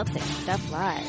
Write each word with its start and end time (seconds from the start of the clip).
Celtic 0.00 0.22
Stuff 0.22 0.72
Live. 0.72 1.04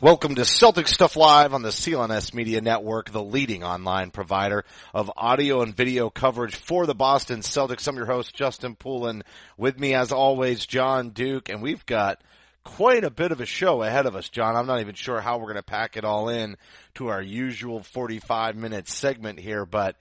Welcome 0.00 0.34
to 0.34 0.44
Celtic 0.44 0.88
Stuff 0.88 1.14
Live 1.14 1.54
on 1.54 1.62
the 1.62 1.68
CLNS 1.68 2.34
Media 2.34 2.60
Network, 2.60 3.12
the 3.12 3.22
leading 3.22 3.62
online 3.62 4.10
provider 4.10 4.64
of 4.92 5.12
audio 5.16 5.62
and 5.62 5.76
video 5.76 6.10
coverage 6.10 6.56
for 6.56 6.86
the 6.86 6.94
Boston 6.96 7.42
Celtics. 7.42 7.86
I'm 7.86 7.94
your 7.94 8.06
host, 8.06 8.34
Justin 8.34 8.74
Poulin. 8.74 9.22
With 9.56 9.78
me, 9.78 9.94
as 9.94 10.10
always, 10.10 10.66
Jon 10.66 11.10
Duke, 11.10 11.50
and 11.50 11.62
we've 11.62 11.86
got 11.86 12.20
quite 12.64 13.04
a 13.04 13.10
bit 13.10 13.30
of 13.30 13.40
a 13.40 13.46
show 13.46 13.84
ahead 13.84 14.06
of 14.06 14.16
us, 14.16 14.28
Jon. 14.28 14.56
I'm 14.56 14.66
not 14.66 14.80
even 14.80 14.96
sure 14.96 15.20
how 15.20 15.38
we're 15.38 15.52
going 15.52 15.54
to 15.54 15.62
pack 15.62 15.96
it 15.96 16.04
all 16.04 16.28
in 16.28 16.56
to 16.94 17.10
our 17.10 17.22
usual 17.22 17.84
45 17.84 18.56
minute 18.56 18.88
segment 18.88 19.38
here, 19.38 19.64
but 19.64 19.94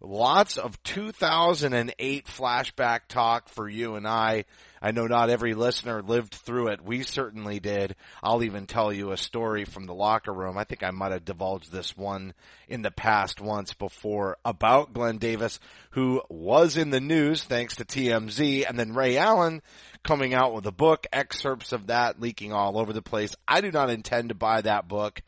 lots 0.00 0.58
of 0.58 0.82
2008 0.82 2.26
flashback 2.26 3.00
talk 3.08 3.48
for 3.48 3.68
you 3.68 3.96
and 3.96 4.06
I. 4.06 4.44
I 4.80 4.90
know 4.92 5.06
not 5.06 5.30
every 5.30 5.54
listener 5.54 6.02
lived 6.02 6.34
through 6.34 6.68
it. 6.68 6.84
We 6.84 7.02
certainly 7.02 7.60
did. 7.60 7.96
I'll 8.22 8.42
even 8.42 8.66
tell 8.66 8.92
you 8.92 9.10
a 9.10 9.16
story 9.16 9.64
from 9.64 9.86
the 9.86 9.94
locker 9.94 10.32
room. 10.32 10.58
I 10.58 10.64
think 10.64 10.82
I 10.82 10.90
might 10.90 11.12
have 11.12 11.24
divulged 11.24 11.72
this 11.72 11.96
one 11.96 12.34
in 12.68 12.82
the 12.82 12.90
past 12.90 13.40
once 13.40 13.72
before 13.72 14.36
about 14.44 14.92
Glen 14.92 15.18
Davis, 15.18 15.58
who 15.90 16.22
was 16.28 16.76
in 16.76 16.90
the 16.90 17.00
news 17.00 17.42
thanks 17.42 17.76
to 17.76 17.84
TMZ, 17.84 18.68
and 18.68 18.78
then 18.78 18.94
Ray 18.94 19.16
Allen 19.16 19.62
coming 20.06 20.34
out 20.34 20.54
with 20.54 20.64
a 20.66 20.72
book, 20.72 21.04
excerpts 21.12 21.72
of 21.72 21.88
that 21.88 22.20
leaking 22.20 22.52
all 22.52 22.78
over 22.78 22.92
the 22.92 23.02
place. 23.02 23.34
I 23.48 23.60
do 23.60 23.72
not 23.72 23.90
intend 23.90 24.28
to 24.28 24.36
buy 24.36 24.60
that 24.60 24.86
book. 24.86 25.20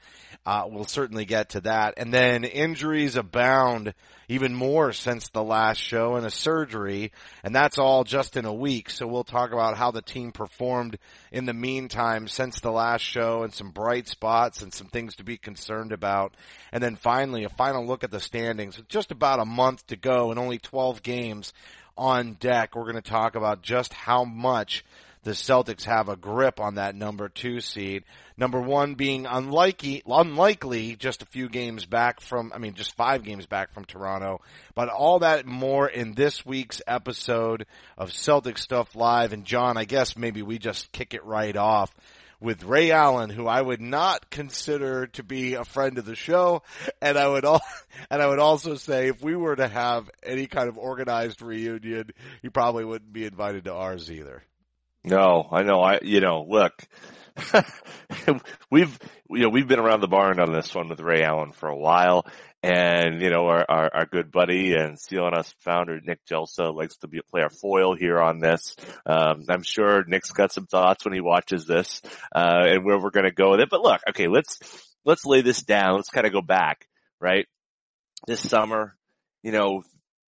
Uh, 0.47 0.67
we'll 0.69 0.85
certainly 0.85 1.25
get 1.25 1.51
to 1.51 1.61
that. 1.63 1.95
And 1.97 2.15
then 2.15 2.45
injuries 2.45 3.17
abound 3.17 3.93
even 4.29 4.55
more 4.55 4.93
since 4.93 5.29
the 5.31 5.43
last 5.43 5.79
show 5.79 6.15
and 6.15 6.25
a 6.25 6.31
surgery. 6.31 7.13
And 7.43 7.55
that's 7.55 7.79
all 7.79 8.05
just 8.05 8.37
in 8.37 8.45
a 8.45 8.55
week. 8.55 8.89
So 8.89 9.07
we'll 9.07 9.25
talk 9.25 9.53
about 9.53 9.77
how 9.77 9.91
the 9.91 10.01
team 10.01 10.31
performed 10.31 10.99
in 11.33 11.45
the 11.45 11.53
meantime 11.53 12.29
since 12.29 12.61
the 12.61 12.71
last 12.71 13.03
show 13.03 13.43
and 13.43 13.53
some 13.53 13.73
bright 13.73 14.07
spots 14.07 14.63
and 14.63 14.73
some 14.73 14.87
things 14.87 15.17
to 15.17 15.25
be 15.25 15.39
concerned 15.39 15.93
about. 15.93 16.35
And 16.73 16.83
then 16.83 16.95
finally, 16.95 17.43
a 17.45 17.51
final 17.51 17.85
look 17.85 18.05
at 18.05 18.13
the 18.13 18.21
standings 18.21 18.77
with 18.77 18.89
just 18.89 19.11
about 19.11 19.41
a 19.41 19.45
month 19.45 19.87
to 19.89 19.97
go 19.97 20.31
and 20.31 20.39
only 20.39 20.59
12 20.59 21.03
games 21.03 21.53
on 21.99 22.35
deck. 22.35 22.75
We're 22.75 22.85
going 22.85 22.95
to 22.95 23.03
talk 23.03 23.35
about 23.35 23.61
just 23.61 23.93
how 23.93 24.25
much 24.25 24.85
the 25.25 25.33
Celtics 25.33 25.85
have 25.85 26.09
a 26.09 26.17
grip 26.17 26.61
on 26.61 26.77
that 26.77 26.95
number 26.95 27.29
two 27.29 27.61
seed. 27.61 28.05
Number 28.37 28.61
one 28.61 28.95
being 28.95 29.27
unlikely, 29.27 30.03
unlikely 30.07 30.97
just 30.97 31.23
a 31.23 31.27
few 31.27 31.49
games 31.49 31.85
back 31.85 32.21
from, 32.21 32.53
I 32.55 32.59
mean, 32.59 32.75
just 32.75 32.97
five 32.97 33.25
games 33.25 33.45
back 33.45 33.75
from 33.75 33.85
Toronto. 33.85 34.41
But 34.75 34.89
all 34.89 35.19
that 35.19 35.45
more 35.45 35.89
in 35.89 36.15
this 36.15 36.47
week's 36.47 36.81
episode 36.87 37.67
of 37.99 38.13
Celtic 38.13 38.57
Stuff 38.59 38.95
Live. 38.95 39.33
And 39.33 39.45
Jon, 39.45 39.77
I 39.77 39.85
guess 39.85 40.17
maybe 40.17 40.43
we 40.43 40.59
just 40.59 40.93
kick 40.93 41.15
it 41.15 41.25
right 41.25 41.57
off 41.57 41.93
with 42.41 42.63
Ray 42.63 42.91
Allen, 42.91 43.31
who 43.31 43.47
I 43.47 43.61
would 43.61 43.81
not 43.81 44.31
consider 44.31 45.07
to 45.09 45.23
be 45.23 45.55
a 45.55 45.65
friend 45.65 45.99
of 45.99 46.05
the 46.05 46.15
show, 46.15 46.63
and 47.01 47.19
I 47.19 47.27
would 47.27 47.45
all, 47.45 47.61
and 48.11 48.23
I 48.23 48.27
would 48.27 48.39
also 48.39 48.77
say 48.77 49.09
if 49.09 49.23
we 49.23 49.35
were 49.35 49.57
to 49.57 49.69
have 49.69 50.11
any 50.23 50.47
kind 50.47 50.69
of 50.69 50.79
organized 50.79 51.43
reunion, 51.43 52.11
he 52.43 52.49
probably 52.49 52.85
wouldn't 52.85 53.13
be 53.13 53.25
invited 53.25 53.65
to 53.65 53.75
ours 53.75 54.11
either. 54.11 54.43
No, 55.05 55.49
I 55.51 55.63
know. 55.63 55.81
I, 55.81 56.01
you 56.03 56.21
know, 56.21 56.45
look, 56.49 56.83
we've, 58.71 58.99
you 59.31 59.43
know, 59.43 59.49
we've 59.49 59.69
been 59.69 59.79
around 59.79 60.01
the 60.01 60.09
barn 60.09 60.41
on 60.41 60.53
this 60.53 60.75
one 60.75 60.89
with 60.89 61.01
Ray 61.01 61.23
Allen 61.23 61.53
for 61.53 61.69
a 61.69 61.77
while. 61.77 62.27
And, 62.63 63.21
you 63.23 63.31
know, 63.31 63.47
our, 63.47 63.65
our, 63.69 63.91
our 63.95 64.07
good 64.07 64.33
buddy 64.33 64.75
and 64.75 64.99
CLNS 64.99 65.55
founder, 65.61 66.01
Nick 66.03 66.25
Gelso, 66.27 66.75
likes 66.75 66.97
to 66.99 67.07
be 67.09 67.21
play 67.31 67.43
our 67.43 67.51
foil 67.51 67.95
here 67.95 68.19
on 68.19 68.41
this. 68.41 68.75
Um, 69.07 69.45
I'm 69.49 69.63
sure 69.63 70.05
Nick's 70.05 70.33
got 70.33 70.53
some 70.53 70.67
thoughts 70.67 71.05
when 71.05 71.15
he 71.15 71.21
watches 71.21 71.67
this, 71.67 72.03
uh, 72.35 72.65
and 72.67 72.85
where 72.85 72.99
we're 72.99 73.11
going 73.11 73.27
to 73.27 73.33
go 73.33 73.53
with 73.53 73.61
it. 73.61 73.71
But 73.71 73.83
look, 73.83 74.01
okay, 74.09 74.27
let's, 74.27 74.59
let's 75.05 75.25
lay 75.25 75.41
this 75.41 75.63
down. 75.63 75.97
Let's 75.97 76.11
kind 76.11 76.27
of 76.27 76.33
go 76.33 76.43
back, 76.43 76.89
right? 77.21 77.47
This 78.27 78.41
summer, 78.41 78.97
you 79.45 79.53
know, 79.53 79.85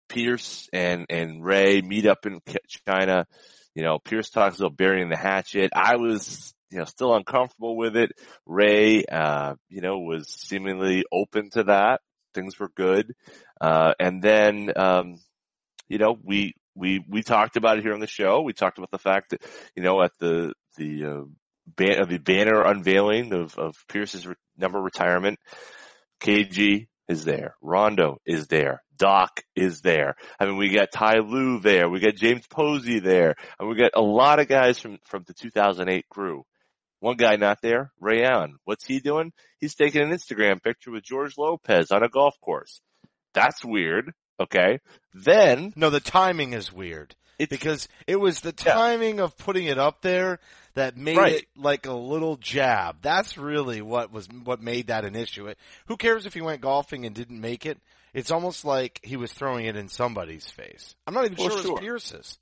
Pierce 0.10 0.68
and, 0.74 1.06
and 1.10 1.44
Ray 1.44 1.82
meet 1.82 2.06
up 2.06 2.26
in 2.26 2.42
China. 2.88 3.26
You 3.74 3.84
know, 3.84 4.00
Pierce 4.00 4.30
talks 4.30 4.60
about 4.60 4.76
burying 4.76 5.10
the 5.10 5.18
hatchet. 5.18 5.72
I 5.74 5.96
was, 5.96 6.54
you 6.70 6.80
know, 6.80 6.86
still 6.86 7.16
uncomfortable 7.16 7.78
with 7.78 7.96
it. 7.96 8.12
Ray, 8.46 9.06
uh, 9.06 9.56
you 9.70 9.82
know, 9.82 10.00
was 10.00 10.30
seemingly 10.30 11.06
open 11.12 11.50
to 11.52 11.64
that. 11.64 12.02
Things 12.34 12.60
were 12.60 12.70
good. 12.76 13.14
Uh, 13.60 13.94
and 14.00 14.22
then, 14.22 14.72
um, 14.76 15.18
you 15.88 15.98
know, 15.98 16.18
we, 16.22 16.54
we, 16.76 17.04
we 17.08 17.24
talked 17.24 17.56
about 17.56 17.78
it 17.78 17.84
here 17.84 17.94
on 17.94 18.00
the 18.00 18.08
show. 18.08 18.42
We 18.42 18.54
talked 18.54 18.78
about 18.78 18.92
the 18.92 19.00
fact 19.00 19.32
that, 19.32 19.44
you 19.76 19.84
know, 19.84 20.02
at 20.02 20.12
the, 20.20 20.54
the, 20.78 21.06
uh, 21.06 21.24
ban- 21.76 22.08
the 22.08 22.20
banner 22.20 22.62
unveiling 22.62 23.34
of, 23.34 23.58
of 23.58 23.76
Pierce's 23.88 24.28
re- 24.28 24.36
number 24.58 24.80
retirement, 24.80 25.40
KG 26.22 26.88
is 27.08 27.24
there. 27.26 27.56
Rondo 27.62 28.18
is 28.26 28.48
there. 28.48 28.84
Doc 28.98 29.42
is 29.56 29.82
there. 29.82 30.16
I 30.40 30.46
mean, 30.46 30.58
we 30.58 30.70
got 30.70 30.92
Ty 30.92 31.20
Lue 31.20 31.60
there. 31.60 31.90
We 31.90 32.00
got 32.00 32.16
James 32.16 32.46
Posey 32.48 33.00
there. 33.00 33.36
And 33.60 33.70
we 33.70 33.76
got 33.76 33.92
a 33.96 34.02
lot 34.02 34.40
of 34.40 34.48
guys 34.48 34.80
from, 34.80 34.98
from 35.06 35.24
the 35.26 35.34
2008 35.34 36.06
crew. 36.10 36.44
One 37.00 37.16
guy 37.16 37.36
not 37.36 37.62
there, 37.62 37.92
Ray 38.00 38.24
Allen. 38.24 38.58
What's 38.66 38.86
he 38.86 39.00
doing? 39.00 39.32
He's 39.60 39.76
taking 39.76 40.02
an 40.02 40.10
Instagram 40.10 40.62
picture 40.62 40.92
with 40.92 41.04
George 41.04 41.38
Lopez 41.38 41.92
on 41.92 42.04
a 42.04 42.10
golf 42.10 42.36
course. 42.42 42.82
That's 43.34 43.64
weird. 43.64 44.14
Okay. 44.40 44.80
Then. 45.14 45.74
No, 45.76 45.90
the 45.90 46.00
timing 46.00 46.54
is 46.54 46.74
weird. 46.74 47.16
It's, 47.40 47.50
because 47.50 47.88
it 48.08 48.16
was 48.16 48.40
the 48.40 48.52
timing 48.52 49.18
yeah. 49.18 49.26
of 49.26 49.38
putting 49.38 49.66
it 49.66 49.78
up 49.78 50.02
there 50.02 50.40
that 50.74 50.98
made 50.98 51.18
right. 51.18 51.34
it 51.34 51.46
like 51.56 51.86
a 51.86 51.94
little 51.94 52.38
jab. 52.38 52.98
That's 53.02 53.38
really 53.38 53.82
what 53.82 54.12
was 54.12 54.28
what 54.44 54.62
made 54.62 54.88
that 54.88 55.06
an 55.06 55.16
issue. 55.16 55.48
It, 55.48 55.60
who 55.86 55.98
cares 55.98 56.26
if 56.26 56.34
he 56.34 56.42
went 56.42 56.62
golfing 56.62 57.06
and 57.06 57.16
didn't 57.16 57.40
make 57.40 57.68
it? 57.68 57.80
It's 58.14 58.32
almost 58.32 58.66
like 58.66 59.00
he 59.04 59.18
was 59.18 59.32
throwing 59.32 59.66
it 59.68 59.76
in 59.76 59.90
somebody's 59.90 60.50
face. 60.50 60.96
I'm 61.06 61.14
not 61.14 61.26
even 61.26 61.38
well, 61.38 61.50
sure, 61.50 61.58
sure. 61.60 61.68
it 61.68 61.74
was 61.74 61.80
Pierce's. 61.80 62.40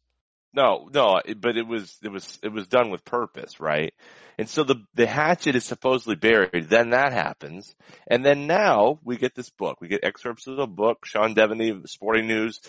No, 0.55 0.89
no, 0.93 1.19
but 1.41 1.57
it 1.57 1.67
was 1.67 1.97
it 2.01 2.07
was 2.07 2.39
it 2.41 2.47
was 2.47 2.65
done 2.67 2.89
with 2.89 3.03
purpose, 3.03 3.59
right? 3.59 3.93
And 4.37 4.47
so 4.47 4.63
the 4.63 4.75
the 4.93 5.05
hatchet 5.05 5.55
is 5.55 5.65
supposedly 5.65 6.15
buried. 6.15 6.69
Then 6.69 6.91
that 6.91 7.11
happens, 7.11 7.75
and 8.07 8.25
then 8.25 8.47
now 8.47 8.99
we 9.03 9.17
get 9.17 9.35
this 9.35 9.49
book. 9.49 9.81
We 9.81 9.89
get 9.89 10.05
excerpts 10.05 10.47
of 10.47 10.55
the 10.55 10.65
book. 10.65 11.05
Sean 11.05 11.35
Deveney 11.35 11.71
of 11.71 11.89
Sporting 11.89 12.27
News 12.27 12.61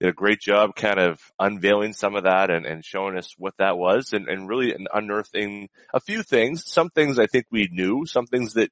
did 0.00 0.08
a 0.08 0.12
great 0.12 0.40
job, 0.40 0.74
kind 0.74 0.98
of 0.98 1.20
unveiling 1.38 1.92
some 1.92 2.14
of 2.14 2.24
that 2.24 2.50
and, 2.50 2.64
and 2.64 2.82
showing 2.82 3.18
us 3.18 3.34
what 3.36 3.56
that 3.58 3.76
was, 3.76 4.14
and, 4.14 4.26
and 4.26 4.48
really 4.48 4.74
unearthing 4.92 5.68
a 5.92 6.00
few 6.00 6.22
things. 6.22 6.64
Some 6.66 6.88
things 6.88 7.18
I 7.18 7.26
think 7.26 7.44
we 7.50 7.68
knew, 7.70 8.06
some 8.06 8.26
things 8.26 8.54
that 8.54 8.70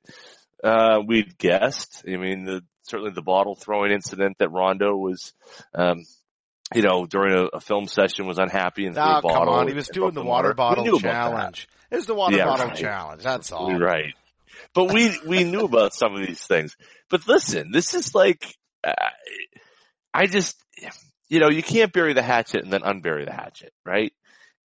uh, 0.65 1.01
we'd 1.07 1.36
guessed. 1.36 2.04
I 2.09 2.16
mean, 2.16 2.45
the, 2.45 2.63
certainly 2.84 3.13
the 3.13 3.21
bottle 3.21 3.54
throwing 3.54 3.92
incident 3.92 4.39
that 4.39 4.51
Rondo 4.51 4.97
was. 4.97 5.34
Um, 5.75 6.04
you 6.74 6.83
know, 6.83 7.07
during 7.07 7.34
a, 7.34 7.57
a, 7.57 7.60
film 7.60 7.86
session 7.86 8.27
was 8.27 8.39
unhappy 8.39 8.86
and 8.86 8.95
threw 8.95 9.04
oh, 9.04 9.19
a 9.19 9.22
bottle. 9.22 9.39
come 9.39 9.48
on. 9.48 9.69
He 9.69 9.74
was 9.74 9.89
doing 9.89 10.15
the 10.15 10.22
water, 10.22 10.48
water. 10.48 10.54
bottle 10.54 10.98
challenge. 10.98 11.69
It 11.91 11.97
was 11.97 12.07
the 12.07 12.15
water 12.15 12.36
yeah, 12.36 12.47
bottle 12.47 12.69
right. 12.69 12.77
challenge. 12.77 13.22
That's 13.22 13.53
all. 13.53 13.78
Right. 13.78 14.15
But 14.74 14.92
we, 14.92 15.16
we 15.27 15.45
knew 15.45 15.65
about 15.65 15.95
some 15.95 16.15
of 16.15 16.27
these 16.27 16.42
things. 16.42 16.77
But 17.10 17.28
listen, 17.28 17.72
this 17.72 17.95
is 17.95 18.15
like, 18.15 18.57
uh, 18.86 18.92
I 20.15 20.27
just, 20.27 20.57
you 21.28 21.41
know, 21.41 21.51
you 21.51 21.63
can't 21.63 21.92
bury 21.92 22.15
the 22.15 22.22
hatchet 22.22 22.63
and 22.63 22.72
then 22.72 22.83
unbury 22.83 23.27
the 23.27 23.33
hatchet, 23.33 23.72
right? 23.84 24.13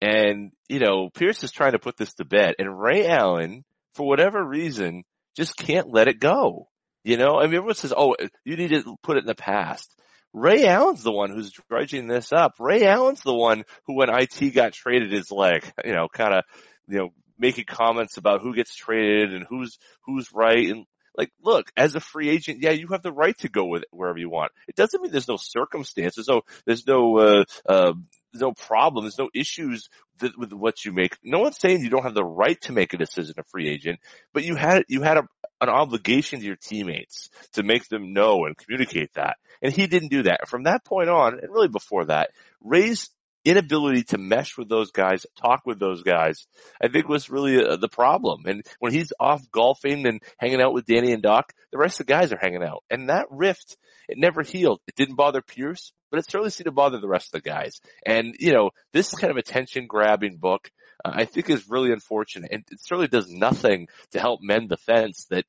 And, 0.00 0.52
you 0.69 0.79
know, 0.79 1.11
Pierce 1.11 1.43
is 1.43 1.50
trying 1.50 1.73
to 1.73 1.79
put 1.79 1.97
this 1.97 2.14
to 2.14 2.25
bed 2.25 2.55
and 2.59 2.79
Ray 2.79 3.06
Allen, 3.06 3.64
for 3.94 4.06
whatever 4.06 4.44
reason, 4.44 5.05
just 5.37 5.56
can't 5.56 5.93
let 5.93 6.09
it 6.09 6.20
go. 6.20 6.69
You 7.02 7.17
know, 7.17 7.38
I 7.38 7.44
mean, 7.44 7.55
everyone 7.55 7.76
says, 7.76 7.94
oh, 7.97 8.17
you 8.44 8.56
need 8.56 8.70
to 8.70 8.97
put 9.02 9.17
it 9.17 9.20
in 9.20 9.26
the 9.26 9.35
past. 9.35 9.94
Ray 10.37 10.67
Allen's 10.67 11.03
the 11.03 11.12
one 11.12 11.31
who's 11.31 11.50
dredging 11.71 12.09
this 12.09 12.31
up. 12.31 12.56
Ray 12.61 12.85
Allen's 12.87 13.23
the 13.23 13.33
one 13.33 13.65
who, 13.87 13.94
when 13.94 14.11
IT 14.11 14.50
got 14.55 14.75
traded, 14.75 15.15
is 15.15 15.31
like, 15.31 15.73
you 15.83 15.94
know, 15.94 16.09
kind 16.12 16.35
of, 16.35 16.44
you 16.87 16.99
know, 16.99 17.09
making 17.38 17.65
comments 17.65 18.19
about 18.19 18.43
who 18.43 18.55
gets 18.55 18.77
traded 18.77 19.33
and 19.33 19.47
who's 19.49 19.79
who's 20.05 20.31
right 20.35 20.69
and 20.69 20.85
like 21.17 21.31
look 21.43 21.71
as 21.77 21.94
a 21.94 22.00
free 22.00 22.29
agent 22.29 22.62
yeah 22.62 22.71
you 22.71 22.88
have 22.88 23.03
the 23.03 23.12
right 23.12 23.37
to 23.38 23.49
go 23.49 23.65
with 23.65 23.83
it 23.83 23.88
wherever 23.91 24.19
you 24.19 24.29
want. 24.29 24.53
It 24.69 24.77
doesn't 24.77 25.00
mean 25.00 25.11
there's 25.11 25.29
no 25.29 25.38
circumstances 25.38 26.29
no 26.29 26.43
there's 26.67 26.87
no 26.87 27.19
uh, 27.19 27.44
uh 27.67 27.93
no 28.35 28.53
problem 28.53 29.05
there's 29.05 29.19
no 29.19 29.31
issues 29.35 29.88
that, 30.19 30.38
with 30.38 30.53
what 30.53 30.85
you 30.85 30.93
make. 30.93 31.17
No 31.25 31.38
one's 31.38 31.59
saying 31.59 31.81
you 31.81 31.88
don't 31.88 32.05
have 32.05 32.15
the 32.15 32.25
right 32.25 32.61
to 32.62 32.73
make 32.73 32.93
a 32.93 32.99
decision 32.99 33.35
a 33.38 33.43
free 33.44 33.69
agent 33.69 34.00
but 34.35 34.44
you 34.44 34.55
had 34.55 34.85
you 34.88 35.00
had 35.00 35.17
a, 35.17 35.27
an 35.62 35.71
obligation 35.71 36.41
to 36.41 36.47
your 36.47 36.56
teammates 36.56 37.31
to 37.53 37.62
make 37.62 37.88
them 37.88 38.12
know 38.12 38.44
and 38.44 38.56
communicate 38.56 39.15
that 39.15 39.37
and 39.62 39.73
he 39.73 39.87
didn't 39.87 40.11
do 40.11 40.23
that 40.25 40.49
from 40.49 40.64
that 40.64 40.85
point 40.85 41.08
on 41.08 41.38
and 41.38 41.53
really 41.53 41.69
before 41.69 42.06
that 42.06 42.31
Ray's 42.61 43.11
inability 43.47 44.03
to 44.03 44.19
mesh 44.19 44.58
with 44.58 44.69
those 44.69 44.91
guys, 44.91 45.25
talk 45.41 45.62
with 45.64 45.79
those 45.79 46.03
guys, 46.03 46.47
I 46.82 46.88
think 46.88 47.08
was 47.08 47.31
really 47.31 47.64
uh, 47.64 47.76
the 47.76 47.88
problem. 47.88 48.43
And 48.47 48.67
when 48.81 48.93
he's 48.93 49.12
off 49.20 49.49
golfing 49.53 50.05
and 50.06 50.20
hanging 50.37 50.61
out 50.61 50.75
with 50.75 50.85
Danny 50.85 51.12
and 51.12 51.23
Doc, 51.23 51.53
the 51.70 51.79
rest 51.79 52.00
of 52.00 52.06
the 52.06 52.12
guys 52.12 52.32
are 52.32 52.38
hanging 52.38 52.64
out. 52.64 52.82
And 52.91 53.08
that 53.08 53.26
rift, 53.31 53.76
it 54.08 54.19
never 54.19 54.43
healed. 54.43 54.81
It 54.88 54.97
didn't 54.97 55.14
bother 55.14 55.43
Pierce, 55.43 55.93
but 56.11 56.19
it 56.19 56.29
certainly 56.29 56.50
seemed 56.50 56.67
to 56.67 56.73
bother 56.73 56.99
the 56.99 57.09
rest 57.09 57.32
of 57.32 57.41
the 57.41 57.49
guys. 57.49 57.81
And, 58.05 58.35
you 58.41 58.52
know, 58.52 58.70
this 58.93 59.12
kind 59.12 59.31
of 59.31 59.37
attention 59.37 59.87
grabbing 59.87 60.38
book, 60.38 60.69
uh, 61.05 61.12
I 61.14 61.25
think 61.25 61.49
is 61.49 61.70
really 61.70 61.93
unfortunate. 61.93 62.50
And 62.50 62.64
it 62.73 62.81
certainly 62.81 63.09
does 63.09 63.31
nothing 63.31 63.87
to 64.11 64.19
help 64.19 64.41
mend 64.43 64.70
the 64.70 64.76
fence 64.76 65.26
that 65.31 65.44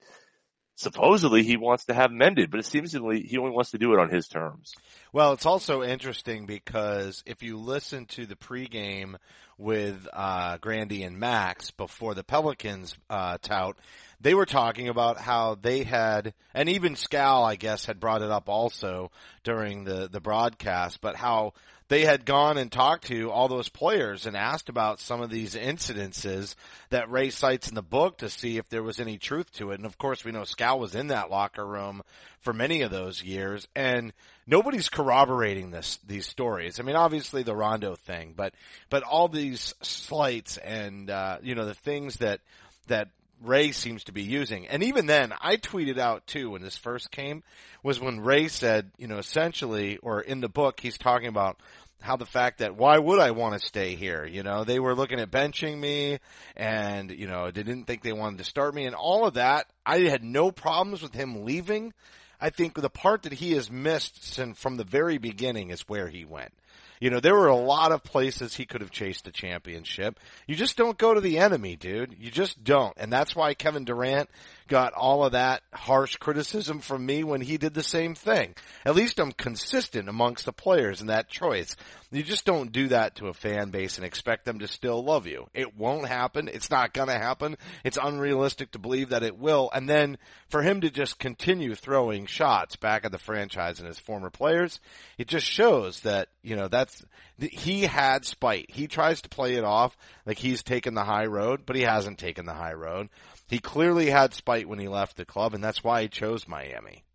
supposedly 0.77 1.41
he 1.43 1.57
wants 1.57 1.85
to 1.85 1.93
have 1.93 2.11
mended, 2.11 2.51
but 2.51 2.59
it 2.59 2.65
seems 2.65 2.93
like 2.93 3.25
he 3.25 3.37
only 3.37 3.51
wants 3.51 3.71
to 3.71 3.79
do 3.79 3.93
it 3.93 3.99
on 3.99 4.09
his 4.09 4.27
terms. 4.27 4.73
Well, 5.11 5.33
it's 5.33 5.45
also 5.45 5.81
interesting 5.83 6.45
because 6.45 7.23
if 7.25 7.41
you 7.41 7.57
listen 7.57 8.05
to 8.07 8.27
the 8.27 8.35
pregame 8.35 9.15
with 9.57 10.07
uh, 10.13 10.57
Grande 10.57 11.01
and 11.01 11.19
Max 11.19 11.71
before 11.71 12.13
the 12.13 12.23
Pelicans 12.23 12.95
uh, 13.09 13.39
tout, 13.41 13.75
they 14.21 14.35
were 14.35 14.45
talking 14.45 14.87
about 14.87 15.17
how 15.17 15.55
they 15.59 15.83
had, 15.83 16.35
and 16.53 16.69
even 16.69 16.93
Scal, 16.93 17.43
I 17.43 17.55
guess, 17.55 17.85
had 17.85 17.99
brought 17.99 18.21
it 18.21 18.29
up 18.29 18.47
also 18.47 19.11
during 19.43 19.83
the 19.83 20.07
the 20.11 20.21
broadcast, 20.21 21.01
but 21.01 21.15
how 21.15 21.53
they 21.89 22.03
had 22.03 22.25
gone 22.25 22.57
and 22.57 22.71
talked 22.71 23.07
to 23.07 23.31
all 23.31 23.47
those 23.47 23.69
players 23.69 24.25
and 24.25 24.35
asked 24.35 24.69
about 24.69 24.99
some 24.99 25.21
of 25.21 25.29
these 25.29 25.55
incidences 25.55 26.55
that 26.89 27.09
Ray 27.09 27.29
cites 27.29 27.69
in 27.69 27.75
the 27.75 27.81
book 27.81 28.17
to 28.17 28.29
see 28.29 28.57
if 28.57 28.67
there 28.69 28.83
was 28.83 28.99
any 28.99 29.17
truth 29.17 29.51
to 29.53 29.71
it. 29.71 29.75
And 29.75 29.85
of 29.85 29.97
course, 29.97 30.25
we 30.25 30.31
know 30.31 30.41
Scal 30.41 30.79
was 30.79 30.95
in 30.95 31.07
that 31.07 31.31
locker 31.31 31.65
room 31.65 32.01
for 32.41 32.53
many 32.53 32.81
of 32.81 32.91
those 32.91 33.23
years, 33.23 33.67
and 33.75 34.13
nobody's 34.45 34.89
corroborating 34.89 35.71
this 35.71 35.99
these 36.07 36.27
stories. 36.27 36.79
I 36.79 36.83
mean, 36.83 36.95
obviously 36.95 37.43
the 37.43 37.55
Rondo 37.55 37.95
thing, 37.95 38.33
but 38.35 38.53
but 38.89 39.03
all 39.03 39.27
these 39.27 39.73
slights 39.81 40.57
and 40.57 41.09
uh, 41.09 41.37
you 41.41 41.55
know 41.55 41.65
the 41.65 41.73
things 41.73 42.17
that 42.17 42.41
that 42.87 43.09
Ray 43.41 43.71
seems 43.71 44.03
to 44.05 44.11
be 44.11 44.23
using. 44.23 44.67
And 44.67 44.83
even 44.83 45.05
then, 45.05 45.33
I 45.41 45.57
tweeted 45.57 45.97
out 45.97 46.25
too 46.27 46.51
when 46.51 46.61
this 46.61 46.77
first 46.77 47.11
came, 47.11 47.43
was 47.83 47.99
when 47.99 48.19
Ray 48.19 48.47
said, 48.47 48.91
you 48.97 49.07
know, 49.07 49.17
essentially, 49.17 49.97
or 49.97 50.21
in 50.21 50.41
the 50.41 50.49
book, 50.49 50.79
he's 50.79 50.97
talking 50.97 51.29
about 51.29 51.59
how 52.01 52.15
the 52.15 52.25
fact 52.25 52.59
that 52.59 52.75
why 52.75 52.97
would 52.97 53.19
I 53.19 53.31
want 53.31 53.59
to 53.59 53.67
stay 53.67 53.95
here? 53.95 54.25
You 54.25 54.43
know, 54.43 54.63
they 54.63 54.79
were 54.79 54.95
looking 54.95 55.19
at 55.19 55.31
benching 55.31 55.77
me 55.77 56.19
and, 56.55 57.11
you 57.11 57.27
know, 57.27 57.45
they 57.45 57.63
didn't 57.63 57.85
think 57.85 58.03
they 58.03 58.13
wanted 58.13 58.37
to 58.39 58.43
start 58.43 58.75
me 58.75 58.85
and 58.85 58.95
all 58.95 59.25
of 59.25 59.35
that. 59.35 59.67
I 59.85 59.99
had 59.99 60.23
no 60.23 60.51
problems 60.51 61.01
with 61.01 61.13
him 61.13 61.43
leaving. 61.43 61.93
I 62.39 62.51
think 62.51 62.75
the 62.75 62.89
part 62.89 63.23
that 63.23 63.33
he 63.33 63.53
has 63.53 63.71
missed 63.71 64.23
since 64.23 64.59
from 64.59 64.77
the 64.77 64.83
very 64.83 65.17
beginning 65.17 65.71
is 65.71 65.81
where 65.81 66.07
he 66.07 66.23
went. 66.23 66.53
You 66.99 67.09
know, 67.09 67.19
there 67.19 67.35
were 67.35 67.47
a 67.47 67.55
lot 67.55 67.91
of 67.91 68.03
places 68.03 68.55
he 68.55 68.65
could 68.65 68.81
have 68.81 68.91
chased 68.91 69.27
a 69.27 69.31
championship. 69.31 70.19
You 70.47 70.55
just 70.55 70.77
don't 70.77 70.97
go 70.97 71.13
to 71.13 71.21
the 71.21 71.37
enemy, 71.39 71.75
dude. 71.75 72.15
You 72.19 72.31
just 72.31 72.63
don't. 72.63 72.93
And 72.97 73.11
that's 73.11 73.35
why 73.35 73.53
Kevin 73.53 73.85
Durant 73.85 74.29
got 74.67 74.93
all 74.93 75.23
of 75.23 75.31
that 75.31 75.63
harsh 75.73 76.15
criticism 76.17 76.79
from 76.79 77.05
me 77.05 77.23
when 77.23 77.41
he 77.41 77.57
did 77.57 77.73
the 77.73 77.83
same 77.83 78.15
thing. 78.15 78.55
At 78.85 78.95
least 78.95 79.19
I'm 79.19 79.31
consistent 79.31 80.09
amongst 80.09 80.45
the 80.45 80.53
players 80.53 81.01
in 81.01 81.07
that 81.07 81.29
choice. 81.29 81.75
You 82.11 82.23
just 82.23 82.45
don't 82.45 82.71
do 82.71 82.87
that 82.89 83.15
to 83.15 83.27
a 83.27 83.33
fan 83.33 83.69
base 83.69 83.97
and 83.97 84.05
expect 84.05 84.45
them 84.45 84.59
to 84.59 84.67
still 84.67 85.03
love 85.03 85.27
you. 85.27 85.47
It 85.53 85.75
won't 85.75 86.07
happen. 86.07 86.47
It's 86.47 86.69
not 86.69 86.93
gonna 86.93 87.17
happen. 87.17 87.57
It's 87.83 87.97
unrealistic 88.01 88.71
to 88.71 88.79
believe 88.79 89.09
that 89.09 89.23
it 89.23 89.37
will. 89.37 89.69
And 89.73 89.89
then 89.89 90.17
for 90.49 90.61
him 90.61 90.81
to 90.81 90.89
just 90.89 91.19
continue 91.19 91.75
throwing 91.75 92.25
shots 92.25 92.75
back 92.77 93.03
at 93.03 93.11
the 93.11 93.17
franchise 93.17 93.79
and 93.79 93.87
his 93.87 93.99
former 93.99 94.29
players, 94.29 94.79
it 95.17 95.27
just 95.27 95.45
shows 95.45 96.01
that, 96.01 96.29
you 96.43 96.55
know, 96.55 96.67
that's, 96.67 97.03
he 97.39 97.81
had 97.81 98.25
spite. 98.25 98.71
He 98.71 98.87
tries 98.87 99.21
to 99.21 99.29
play 99.29 99.55
it 99.55 99.63
off 99.63 99.97
like 100.25 100.37
he's 100.37 100.63
taken 100.63 100.93
the 100.93 101.03
high 101.03 101.25
road, 101.25 101.63
but 101.65 101.75
he 101.75 101.81
hasn't 101.81 102.19
taken 102.19 102.45
the 102.45 102.53
high 102.53 102.73
road. 102.73 103.09
He 103.47 103.59
clearly 103.59 104.09
had 104.09 104.33
spite 104.33 104.67
when 104.67 104.79
he 104.79 104.87
left 104.87 105.15
the 105.15 105.25
club, 105.25 105.53
and 105.53 105.63
that's 105.63 105.83
why 105.83 106.01
he 106.01 106.07
chose 106.09 106.47
Miami. 106.47 107.05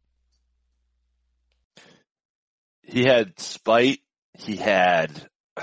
He 2.82 3.05
had 3.05 3.38
spite. 3.38 4.00
He 4.38 4.56
had, 4.56 5.11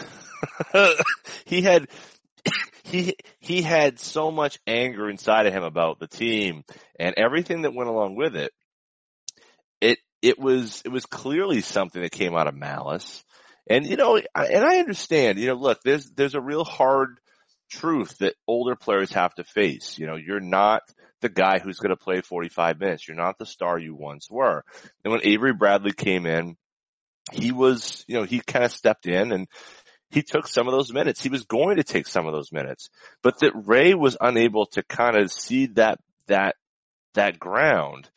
he 1.46 1.62
had, 1.62 1.88
he, 2.84 3.16
he 3.40 3.62
had 3.64 4.00
so 4.00 4.30
much 4.30 4.60
anger 4.68 5.10
inside 5.10 5.48
of 5.48 5.54
him 5.54 5.64
about 5.64 6.00
the 6.00 6.08
team 6.08 6.64
and 7.00 7.16
everything 7.18 7.64
that 7.64 7.74
went 7.74 7.90
along 7.90 8.16
with 8.16 8.36
it. 8.36 8.52
It, 9.82 9.98
it 10.22 10.38
was, 10.38 10.84
it 10.86 10.90
was 10.90 11.08
clearly 11.08 11.62
something 11.62 12.02
that 12.02 12.12
came 12.12 12.36
out 12.36 12.48
of 12.48 12.56
malice. 12.56 13.24
And 13.68 13.88
you 13.88 13.98
know, 13.98 14.18
and 14.18 14.66
I 14.66 14.78
understand, 14.78 15.40
you 15.40 15.48
know, 15.48 15.56
look, 15.56 15.82
there's, 15.84 16.10
there's 16.12 16.36
a 16.36 16.42
real 16.42 16.64
hard 16.64 17.20
truth 17.70 18.18
that 18.20 18.36
older 18.48 18.76
players 18.76 19.12
have 19.14 19.34
to 19.36 19.44
face. 19.44 19.98
You 19.98 20.08
know, 20.08 20.16
you're 20.16 20.40
not 20.40 20.82
the 21.22 21.30
guy 21.30 21.60
who's 21.60 21.80
going 21.80 21.96
to 21.96 22.04
play 22.04 22.22
45 22.22 22.80
minutes. 22.80 23.08
You're 23.08 23.18
not 23.18 23.38
the 23.38 23.46
star 23.46 23.78
you 23.78 23.96
once 23.96 24.30
were. 24.30 24.64
And 25.04 25.12
when 25.12 25.22
Avery 25.24 25.54
Bradley 25.54 25.92
came 25.92 26.26
in, 26.26 26.58
he 27.32 27.52
was, 27.52 28.06
you 28.08 28.16
know, 28.16 28.24
he 28.24 28.40
kind 28.40 28.66
of 28.66 28.72
stepped 28.72 29.06
in 29.06 29.32
and 29.32 29.48
he 30.12 30.24
took 30.24 30.48
some 30.48 30.68
of 30.68 30.74
those 30.74 30.92
minutes. 30.92 31.22
He 31.22 31.30
was 31.30 31.46
going 31.46 31.78
to 31.78 31.84
take 31.84 32.08
some 32.08 32.26
of 32.26 32.34
those 32.34 32.52
minutes, 32.52 32.90
but 33.22 33.40
that 33.40 33.52
Ray 33.54 33.94
was 33.94 34.18
unable 34.20 34.66
to 34.68 34.84
kind 34.84 35.16
of 35.16 35.32
cede 35.32 35.76
that, 35.76 36.00
that, 36.28 36.56
that 37.14 37.38
ground. 37.40 38.10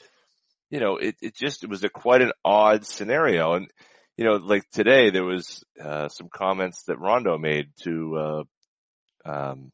You 0.71 0.81
know, 0.81 0.97
it, 0.97 1.17
it 1.21 1.35
just, 1.37 1.65
it 1.65 1.71
was 1.71 1.85
a 1.85 1.91
quite 1.91 2.23
an 2.23 2.33
odd 2.45 2.87
scenario. 2.87 3.55
And, 3.55 3.71
you 4.17 4.25
know, 4.25 4.37
like 4.37 4.69
today 4.71 5.11
there 5.11 5.25
was, 5.25 5.63
uh, 5.83 6.09
some 6.09 6.29
comments 6.33 6.85
that 6.85 6.99
Rondo 6.99 7.37
made 7.37 7.67
to, 7.83 8.17
uh, 8.17 8.43
um, 9.25 9.71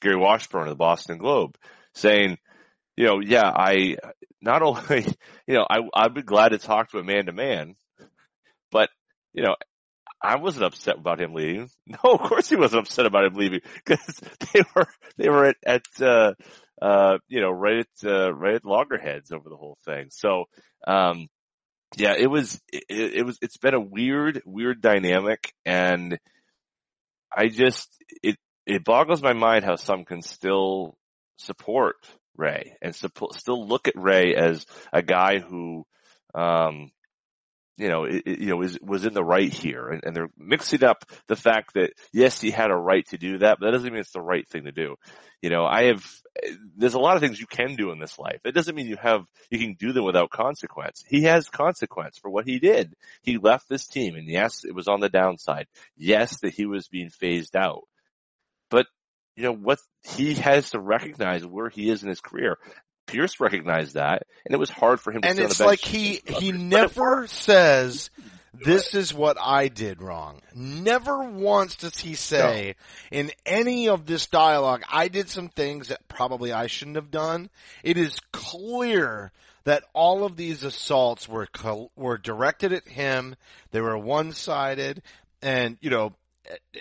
Gary 0.00 0.16
Washburn 0.16 0.62
of 0.62 0.70
the 0.70 0.76
Boston 0.76 1.18
Globe 1.18 1.56
saying, 1.94 2.38
you 2.96 3.06
know, 3.06 3.20
yeah, 3.20 3.50
I 3.54 3.96
not 4.40 4.62
only, 4.62 5.06
you 5.46 5.54
know, 5.54 5.66
I, 5.68 5.80
I'd 5.94 6.14
be 6.14 6.22
glad 6.22 6.50
to 6.50 6.58
talk 6.58 6.90
to 6.90 6.98
a 6.98 7.04
man 7.04 7.26
to 7.26 7.32
man, 7.32 7.74
but, 8.70 8.90
you 9.32 9.42
know, 9.42 9.56
I 10.22 10.36
wasn't 10.36 10.64
upset 10.64 10.96
about 10.98 11.20
him 11.20 11.34
leaving. 11.34 11.68
No, 11.86 12.14
of 12.14 12.20
course 12.20 12.48
he 12.48 12.56
wasn't 12.56 12.82
upset 12.82 13.06
about 13.06 13.26
him 13.26 13.34
leaving 13.34 13.60
because 13.74 14.04
they 14.52 14.62
were, 14.74 14.86
they 15.16 15.28
were 15.28 15.46
at, 15.46 15.56
at, 15.64 15.84
uh, 16.00 16.32
uh, 16.82 17.18
you 17.28 17.40
know, 17.40 17.50
right 17.50 17.86
at, 17.86 18.08
uh, 18.10 18.34
right 18.34 18.54
at 18.54 18.64
loggerheads 18.64 19.32
over 19.32 19.48
the 19.48 19.56
whole 19.56 19.78
thing. 19.84 20.08
So, 20.10 20.44
um, 20.86 21.28
yeah, 21.96 22.14
it 22.18 22.26
was, 22.26 22.60
it, 22.72 22.84
it 22.88 23.26
was, 23.26 23.38
it's 23.40 23.56
been 23.56 23.74
a 23.74 23.80
weird, 23.80 24.42
weird 24.44 24.80
dynamic 24.80 25.52
and 25.64 26.18
I 27.34 27.48
just, 27.48 27.88
it, 28.22 28.36
it 28.66 28.84
boggles 28.84 29.22
my 29.22 29.32
mind 29.32 29.64
how 29.64 29.76
some 29.76 30.04
can 30.04 30.22
still 30.22 30.96
support 31.36 31.96
Ray 32.36 32.76
and 32.82 32.94
still 32.94 33.66
look 33.66 33.88
at 33.88 33.96
Ray 33.96 34.34
as 34.34 34.66
a 34.92 35.02
guy 35.02 35.38
who, 35.38 35.86
um, 36.34 36.90
you 37.78 37.88
know, 37.88 38.04
it, 38.04 38.22
it, 38.26 38.38
you 38.40 38.48
know, 38.48 38.62
is, 38.62 38.78
was 38.80 39.04
in 39.04 39.12
the 39.12 39.24
right 39.24 39.52
here, 39.52 39.88
and, 39.88 40.02
and, 40.04 40.16
they're 40.16 40.30
mixing 40.38 40.82
up 40.82 41.04
the 41.28 41.36
fact 41.36 41.74
that 41.74 41.92
yes, 42.12 42.40
he 42.40 42.50
had 42.50 42.70
a 42.70 42.76
right 42.76 43.06
to 43.08 43.18
do 43.18 43.38
that, 43.38 43.58
but 43.58 43.66
that 43.66 43.72
doesn't 43.72 43.90
mean 43.90 44.00
it's 44.00 44.12
the 44.12 44.20
right 44.20 44.48
thing 44.48 44.64
to 44.64 44.72
do. 44.72 44.96
You 45.42 45.50
know, 45.50 45.66
I 45.66 45.84
have, 45.84 46.04
there's 46.76 46.94
a 46.94 46.98
lot 46.98 47.16
of 47.16 47.22
things 47.22 47.38
you 47.38 47.46
can 47.46 47.76
do 47.76 47.92
in 47.92 47.98
this 47.98 48.18
life. 48.18 48.40
It 48.44 48.52
doesn't 48.52 48.74
mean 48.74 48.86
you 48.86 48.96
have, 48.96 49.26
you 49.50 49.58
can 49.58 49.76
do 49.78 49.92
them 49.92 50.04
without 50.04 50.30
consequence. 50.30 51.04
He 51.06 51.22
has 51.24 51.48
consequence 51.48 52.16
for 52.18 52.30
what 52.30 52.46
he 52.46 52.58
did. 52.58 52.94
He 53.22 53.36
left 53.36 53.68
this 53.68 53.86
team, 53.86 54.16
and 54.16 54.26
yes, 54.26 54.64
it 54.64 54.74
was 54.74 54.88
on 54.88 55.00
the 55.00 55.10
downside. 55.10 55.66
Yes, 55.96 56.40
that 56.40 56.54
he 56.54 56.64
was 56.64 56.88
being 56.88 57.10
phased 57.10 57.54
out 57.54 57.82
you 59.36 59.42
know 59.42 59.52
what 59.52 59.78
he 60.02 60.34
has 60.34 60.70
to 60.70 60.80
recognize 60.80 61.44
where 61.44 61.68
he 61.68 61.90
is 61.90 62.02
in 62.02 62.08
his 62.08 62.20
career. 62.20 62.58
Pierce 63.06 63.38
recognized 63.38 63.94
that, 63.94 64.26
and 64.44 64.54
it 64.54 64.58
was 64.58 64.70
hard 64.70 65.00
for 65.00 65.12
him. 65.12 65.22
to 65.22 65.28
And 65.28 65.38
it's 65.38 65.60
like 65.60 65.80
he 65.80 66.22
he 66.26 66.50
never 66.50 67.26
says 67.28 68.10
this 68.52 68.94
is 68.94 69.12
what 69.12 69.36
I 69.40 69.68
did 69.68 70.02
wrong. 70.02 70.40
Never 70.54 71.22
once 71.22 71.76
does 71.76 71.96
he 71.98 72.14
say 72.14 72.74
no. 73.12 73.18
in 73.18 73.30
any 73.44 73.88
of 73.88 74.06
this 74.06 74.26
dialogue, 74.26 74.82
I 74.90 75.08
did 75.08 75.28
some 75.28 75.48
things 75.48 75.88
that 75.88 76.08
probably 76.08 76.52
I 76.52 76.66
shouldn't 76.66 76.96
have 76.96 77.10
done. 77.10 77.50
It 77.82 77.96
is 77.98 78.18
clear 78.32 79.32
that 79.64 79.84
all 79.92 80.24
of 80.24 80.36
these 80.36 80.62
assaults 80.62 81.28
were 81.28 81.48
were 81.96 82.18
directed 82.18 82.72
at 82.72 82.88
him. 82.88 83.36
They 83.70 83.80
were 83.80 83.98
one 83.98 84.32
sided, 84.32 85.02
and 85.42 85.76
you 85.80 85.90
know, 85.90 86.14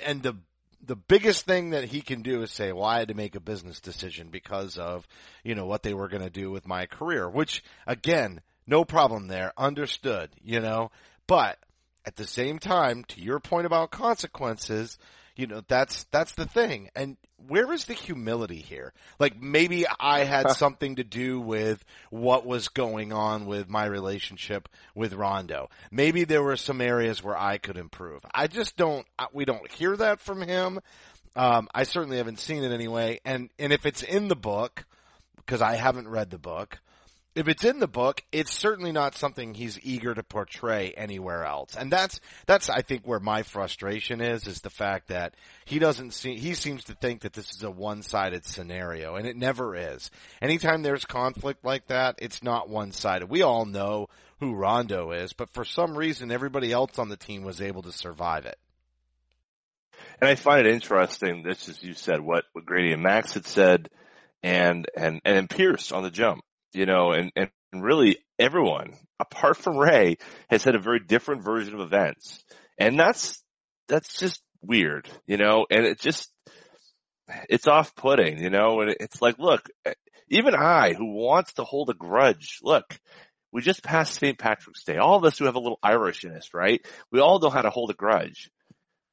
and 0.03 0.23
the 0.23 0.37
the 0.85 0.95
biggest 0.95 1.45
thing 1.45 1.71
that 1.71 1.85
he 1.85 2.01
can 2.01 2.21
do 2.21 2.41
is 2.41 2.51
say, 2.51 2.71
well, 2.71 2.85
I 2.85 2.99
had 2.99 3.07
to 3.07 3.13
make 3.13 3.35
a 3.35 3.39
business 3.39 3.79
decision 3.79 4.29
because 4.29 4.77
of, 4.77 5.07
you 5.43 5.55
know, 5.55 5.65
what 5.65 5.83
they 5.83 5.93
were 5.93 6.07
going 6.07 6.23
to 6.23 6.29
do 6.29 6.51
with 6.51 6.67
my 6.67 6.85
career, 6.85 7.29
which 7.29 7.63
again, 7.87 8.41
no 8.67 8.85
problem 8.85 9.27
there. 9.27 9.53
Understood, 9.57 10.29
you 10.43 10.59
know, 10.59 10.91
but 11.27 11.57
at 12.05 12.15
the 12.15 12.27
same 12.27 12.59
time, 12.59 13.03
to 13.05 13.21
your 13.21 13.39
point 13.39 13.65
about 13.65 13.91
consequences, 13.91 14.97
you 15.35 15.47
know, 15.47 15.61
that's, 15.67 16.05
that's 16.11 16.33
the 16.33 16.45
thing. 16.45 16.89
And 16.95 17.17
where 17.47 17.71
is 17.73 17.85
the 17.85 17.93
humility 17.93 18.59
here? 18.59 18.93
Like 19.19 19.41
maybe 19.41 19.85
I 19.99 20.23
had 20.23 20.51
something 20.51 20.95
to 20.95 21.03
do 21.03 21.39
with 21.39 21.83
what 22.09 22.45
was 22.45 22.69
going 22.69 23.13
on 23.13 23.45
with 23.45 23.69
my 23.69 23.85
relationship 23.85 24.69
with 24.95 25.13
Rondo. 25.13 25.69
Maybe 25.91 26.23
there 26.23 26.43
were 26.43 26.57
some 26.57 26.81
areas 26.81 27.23
where 27.23 27.37
I 27.37 27.57
could 27.57 27.77
improve. 27.77 28.21
I 28.33 28.47
just 28.47 28.77
don't, 28.77 29.05
we 29.33 29.45
don't 29.45 29.69
hear 29.71 29.95
that 29.97 30.21
from 30.21 30.41
him. 30.41 30.79
Um, 31.35 31.67
I 31.75 31.83
certainly 31.83 32.17
haven't 32.17 32.39
seen 32.39 32.63
it 32.63 32.71
anyway. 32.71 33.19
And, 33.25 33.49
and 33.59 33.73
if 33.73 33.85
it's 33.85 34.03
in 34.03 34.29
the 34.29 34.35
book, 34.35 34.85
because 35.35 35.61
I 35.61 35.75
haven't 35.75 36.07
read 36.07 36.31
the 36.31 36.39
book, 36.39 36.79
if 37.35 37.49
it's 37.49 37.65
in 37.65 37.79
the 37.79 37.87
book, 37.87 38.23
it's 38.31 38.53
certainly 38.53 38.93
not 38.93 39.15
something 39.15 39.53
he's 39.53 39.77
eager 39.83 40.13
to 40.13 40.23
portray 40.23 40.93
anywhere 40.95 41.43
else. 41.43 41.75
And 41.75 41.91
that's, 41.91 42.21
that's, 42.45 42.69
I 42.69 42.81
think 42.81 43.05
where 43.05 43.19
my 43.19 43.43
frustration 43.43 44.21
is, 44.21 44.47
is 44.47 44.61
the 44.61 44.69
fact 44.69 45.09
that 45.09 45.33
he 45.65 45.77
doesn't 45.77 46.11
see, 46.11 46.37
he 46.37 46.53
seems 46.53 46.85
to 46.85 46.95
think 46.95 47.21
that 47.21 47.33
this 47.33 47.51
is 47.51 47.61
a 47.61 47.69
one-sided 47.69 48.45
scenario, 48.45 49.15
and 49.15 49.27
it 49.27 49.35
never 49.35 49.75
is. 49.75 50.09
Anytime 50.41 50.81
there's 50.81 51.03
conflict 51.03 51.65
like 51.65 51.87
that, 51.87 52.15
it's 52.19 52.41
not 52.41 52.69
one-sided. 52.69 53.29
We 53.29 53.41
all 53.41 53.65
know 53.65 54.07
who 54.39 54.55
Rondo 54.55 55.11
is, 55.11 55.33
but 55.33 55.53
for 55.53 55.65
some 55.65 55.97
reason 55.97 56.31
everybody 56.31 56.71
else 56.71 56.97
on 56.97 57.09
the 57.09 57.17
team 57.17 57.43
was 57.43 57.61
able 57.61 57.81
to 57.81 57.91
survive 57.91 58.45
it. 58.45 58.57
And 60.21 60.29
I 60.29 60.35
find 60.35 60.65
it 60.65 60.73
interesting, 60.73 61.43
this 61.43 61.67
is, 61.67 61.83
you 61.83 61.93
said, 61.93 62.21
what, 62.21 62.45
what 62.53 62.65
Grande 62.65 62.93
and 62.93 63.03
Max 63.03 63.33
had 63.33 63.45
said, 63.45 63.89
and, 64.41 64.87
and, 64.95 65.19
and 65.25 65.49
Pierce 65.49 65.91
on 65.91 66.03
the 66.03 66.11
jump 66.11 66.45
you 66.75 66.85
know, 66.85 67.11
and, 67.11 67.31
and 67.35 67.49
really 67.73 68.17
everyone 68.37 68.93
apart 69.19 69.57
from 69.57 69.77
Ray 69.77 70.17
has 70.49 70.63
had 70.63 70.75
a 70.75 70.79
very 70.79 70.99
different 70.99 71.43
version 71.43 71.73
of 71.73 71.79
events. 71.79 72.43
And 72.77 72.99
that's, 72.99 73.41
that's 73.87 74.17
just 74.17 74.41
weird, 74.61 75.09
you 75.25 75.37
know, 75.37 75.65
and 75.69 75.85
it 75.85 75.99
just, 75.99 76.29
it's 77.49 77.67
off 77.67 77.95
putting, 77.95 78.41
you 78.41 78.49
know, 78.49 78.81
and 78.81 78.95
it's 78.99 79.21
like, 79.21 79.39
look, 79.39 79.69
eh, 79.85 79.93
even 80.29 80.55
I 80.55 80.93
who 80.93 81.13
wants 81.13 81.53
to 81.53 81.63
hold 81.63 81.89
a 81.89 81.93
grudge, 81.93 82.59
look, 82.61 82.99
we 83.51 83.61
just 83.61 83.83
passed 83.83 84.15
St. 84.15 84.37
Patrick's 84.37 84.83
Day. 84.83 84.97
All 84.97 85.15
of 85.17 85.23
us 85.23 85.37
who 85.37 85.45
have 85.45 85.55
a 85.55 85.59
little 85.59 85.79
Irish 85.81 86.25
in 86.25 86.31
us, 86.35 86.49
right? 86.53 86.85
We 87.11 87.21
all 87.21 87.39
know 87.39 87.49
how 87.49 87.61
to 87.61 87.69
hold 87.69 87.89
a 87.89 87.93
grudge. 87.93 88.49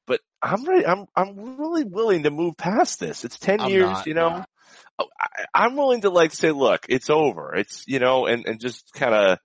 But 0.07 0.21
I'm 0.43 0.65
really, 0.65 0.85
I'm, 0.85 1.07
I'm 1.15 1.59
really 1.59 1.85
willing 1.85 2.25
to 2.25 2.31
move 2.31 2.57
past 2.57 2.99
this. 2.99 3.25
It's 3.25 3.39
10 3.39 3.61
I'm 3.61 3.71
years, 3.71 3.91
not, 3.91 4.07
you 4.07 4.15
know, 4.15 4.45
I'm 5.55 5.77
willing 5.77 6.03
to 6.03 6.11
like 6.11 6.33
say, 6.33 6.51
look, 6.51 6.87
it's 6.89 7.11
over. 7.11 7.55
It's, 7.55 7.85
you 7.87 7.99
know, 7.99 8.27
and, 8.27 8.47
and 8.47 8.61
just 8.61 8.93
kind 8.95 9.15
of, 9.15 9.39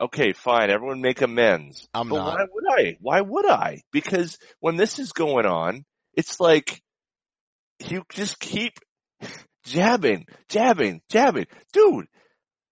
okay, 0.00 0.32
fine, 0.32 0.70
everyone 0.70 1.00
make 1.00 1.22
amends. 1.22 1.88
I'm 1.94 2.08
but 2.08 2.16
not. 2.16 2.34
why 2.34 2.44
would 2.52 2.80
I? 2.80 2.96
Why 3.00 3.20
would 3.20 3.46
I? 3.46 3.82
Because 3.92 4.38
when 4.60 4.76
this 4.76 4.98
is 4.98 5.12
going 5.12 5.46
on, 5.46 5.84
it's 6.14 6.40
like, 6.40 6.82
you 7.86 8.04
just 8.10 8.40
keep 8.40 8.78
jabbing, 9.64 10.26
jabbing, 10.48 11.02
jabbing. 11.10 11.46
Dude, 11.72 12.06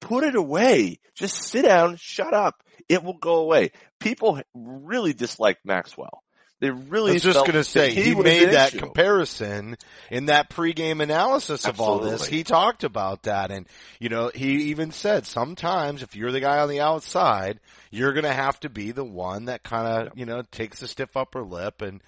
put 0.01 0.25
it 0.25 0.35
away. 0.35 0.99
Just 1.15 1.43
sit 1.43 1.65
down, 1.65 1.97
shut 1.97 2.33
up. 2.35 2.55
It 2.89 3.03
will 3.05 3.19
go 3.19 3.37
away. 3.37 3.71
People 4.01 4.41
really 4.55 5.13
dislike 5.13 5.59
Maxwell. 5.65 6.24
They 6.61 6.71
really 6.71 7.11
I 7.11 7.15
was 7.15 7.23
just 7.23 7.39
going 7.41 7.53
to 7.53 7.65
say 7.65 7.95
that 7.95 8.01
he, 8.01 8.15
made 8.15 8.51
that 8.51 8.69
issue. 8.69 8.79
comparison 8.79 9.77
in 10.11 10.27
that 10.27 10.49
pregame 10.49 11.03
analysis 11.03 11.67
of 11.67 11.81
all 11.81 11.99
this. 11.99 12.27
He 12.27 12.45
talked 12.45 12.85
about 12.85 13.25
that, 13.25 13.51
and 13.51 13.67
you 13.99 14.09
know 14.09 14.31
he 14.35 14.71
even 14.71 14.91
said 14.91 15.27
sometimes 15.27 16.03
if 16.03 16.17
you're 16.17 16.33
the 16.33 16.41
guy 16.41 16.61
on 16.61 16.69
the 16.69 16.81
outside, 16.81 17.61
you're 17.91 18.13
going 18.13 18.25
to 18.25 18.33
have 18.33 18.59
to 18.61 18.71
be 18.71 18.93
the 18.93 19.05
one 19.05 19.47
that 19.47 19.63
kind 19.63 20.09
of 20.09 20.19
you 20.19 20.27
know 20.27 20.43
takes 20.53 20.81
a 20.81 20.89
stiff 20.89 21.17
upper 21.17 21.43
lip 21.43 21.83
and 21.83 22.01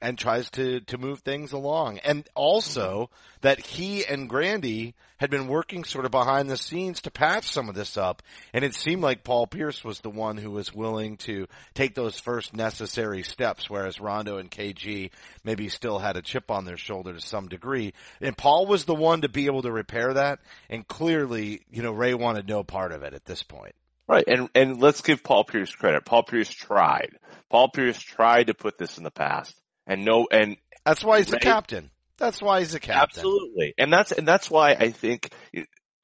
and 0.00 0.18
tries 0.18 0.50
to 0.50 0.80
to 0.80 0.98
move 0.98 1.20
things 1.20 1.52
along. 1.52 1.98
And 1.98 2.28
also 2.34 3.10
that 3.40 3.60
he 3.60 4.04
and 4.04 4.28
Grande 4.28 4.94
had 5.18 5.30
been 5.30 5.48
working 5.48 5.84
sort 5.84 6.04
of 6.04 6.10
behind 6.10 6.48
the 6.48 6.56
scenes 6.56 7.02
to 7.02 7.10
patch 7.10 7.48
some 7.48 7.68
of 7.68 7.74
this 7.74 7.96
up. 7.96 8.22
And 8.52 8.64
it 8.64 8.74
seemed 8.74 9.02
like 9.02 9.24
Paul 9.24 9.46
Pierce 9.46 9.84
was 9.84 10.00
the 10.00 10.10
one 10.10 10.36
who 10.36 10.50
was 10.50 10.74
willing 10.74 11.16
to 11.18 11.46
take 11.74 11.94
those 11.94 12.20
first 12.20 12.54
necessary 12.54 13.22
steps, 13.22 13.68
whereas 13.68 14.00
Rondo 14.00 14.38
and 14.38 14.50
KG 14.50 15.10
maybe 15.44 15.68
still 15.68 15.98
had 15.98 16.16
a 16.16 16.22
chip 16.22 16.50
on 16.50 16.64
their 16.64 16.76
shoulder 16.76 17.12
to 17.12 17.20
some 17.20 17.48
degree. 17.48 17.92
And 18.20 18.36
Paul 18.36 18.66
was 18.66 18.84
the 18.84 18.94
one 18.94 19.22
to 19.22 19.28
be 19.28 19.46
able 19.46 19.62
to 19.62 19.72
repair 19.72 20.14
that. 20.14 20.38
And 20.70 20.86
clearly, 20.86 21.62
you 21.70 21.82
know, 21.82 21.92
Ray 21.92 22.14
wanted 22.14 22.48
no 22.48 22.62
part 22.62 22.92
of 22.92 23.02
it 23.02 23.14
at 23.14 23.24
this 23.24 23.42
point. 23.42 23.74
Right, 24.08 24.24
and 24.26 24.48
and 24.54 24.80
let's 24.80 25.02
give 25.02 25.22
Paul 25.22 25.44
Pierce 25.44 25.74
credit. 25.74 26.06
Paul 26.06 26.22
Pierce 26.22 26.48
tried. 26.48 27.18
Paul 27.50 27.68
Pierce 27.68 27.98
tried 27.98 28.46
to 28.46 28.54
put 28.54 28.78
this 28.78 28.96
in 28.96 29.04
the 29.04 29.10
past, 29.10 29.54
and 29.88 30.04
no, 30.04 30.28
and 30.30 30.56
That's 30.84 31.02
why 31.02 31.18
he's 31.18 31.28
the 31.28 31.40
captain. 31.40 31.90
That's 32.18 32.40
why 32.40 32.60
he's 32.60 32.72
the 32.72 32.80
captain. 32.80 33.20
absolutely, 33.20 33.74
and 33.78 33.92
that's 33.92 34.12
and 34.12 34.28
that's 34.28 34.50
why 34.50 34.72
I 34.72 34.90
think 34.90 35.30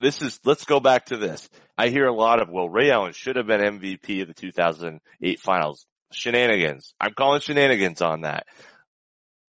this 0.01 0.23
is. 0.23 0.41
Let's 0.45 0.65
go 0.65 0.81
back 0.81 1.07
to 1.07 1.17
this. 1.17 1.49
I 1.79 1.89
hear 1.89 2.07
a 2.07 2.15
lot 2.15 2.43
of 2.43 2.49
well, 2.49 2.69
Ray 2.69 2.91
Allen 2.91 3.13
should 3.13 3.37
have 3.37 3.47
been 3.47 3.61
MVP 3.61 4.23
of 4.23 4.29
the 4.29 4.35
2008 4.35 5.41
Finals. 5.41 5.87
Shenanigans. 6.13 6.95
I'm 7.01 7.13
calling 7.13 7.41
shenanigans 7.41 8.01
on 8.01 8.23
that. 8.23 8.47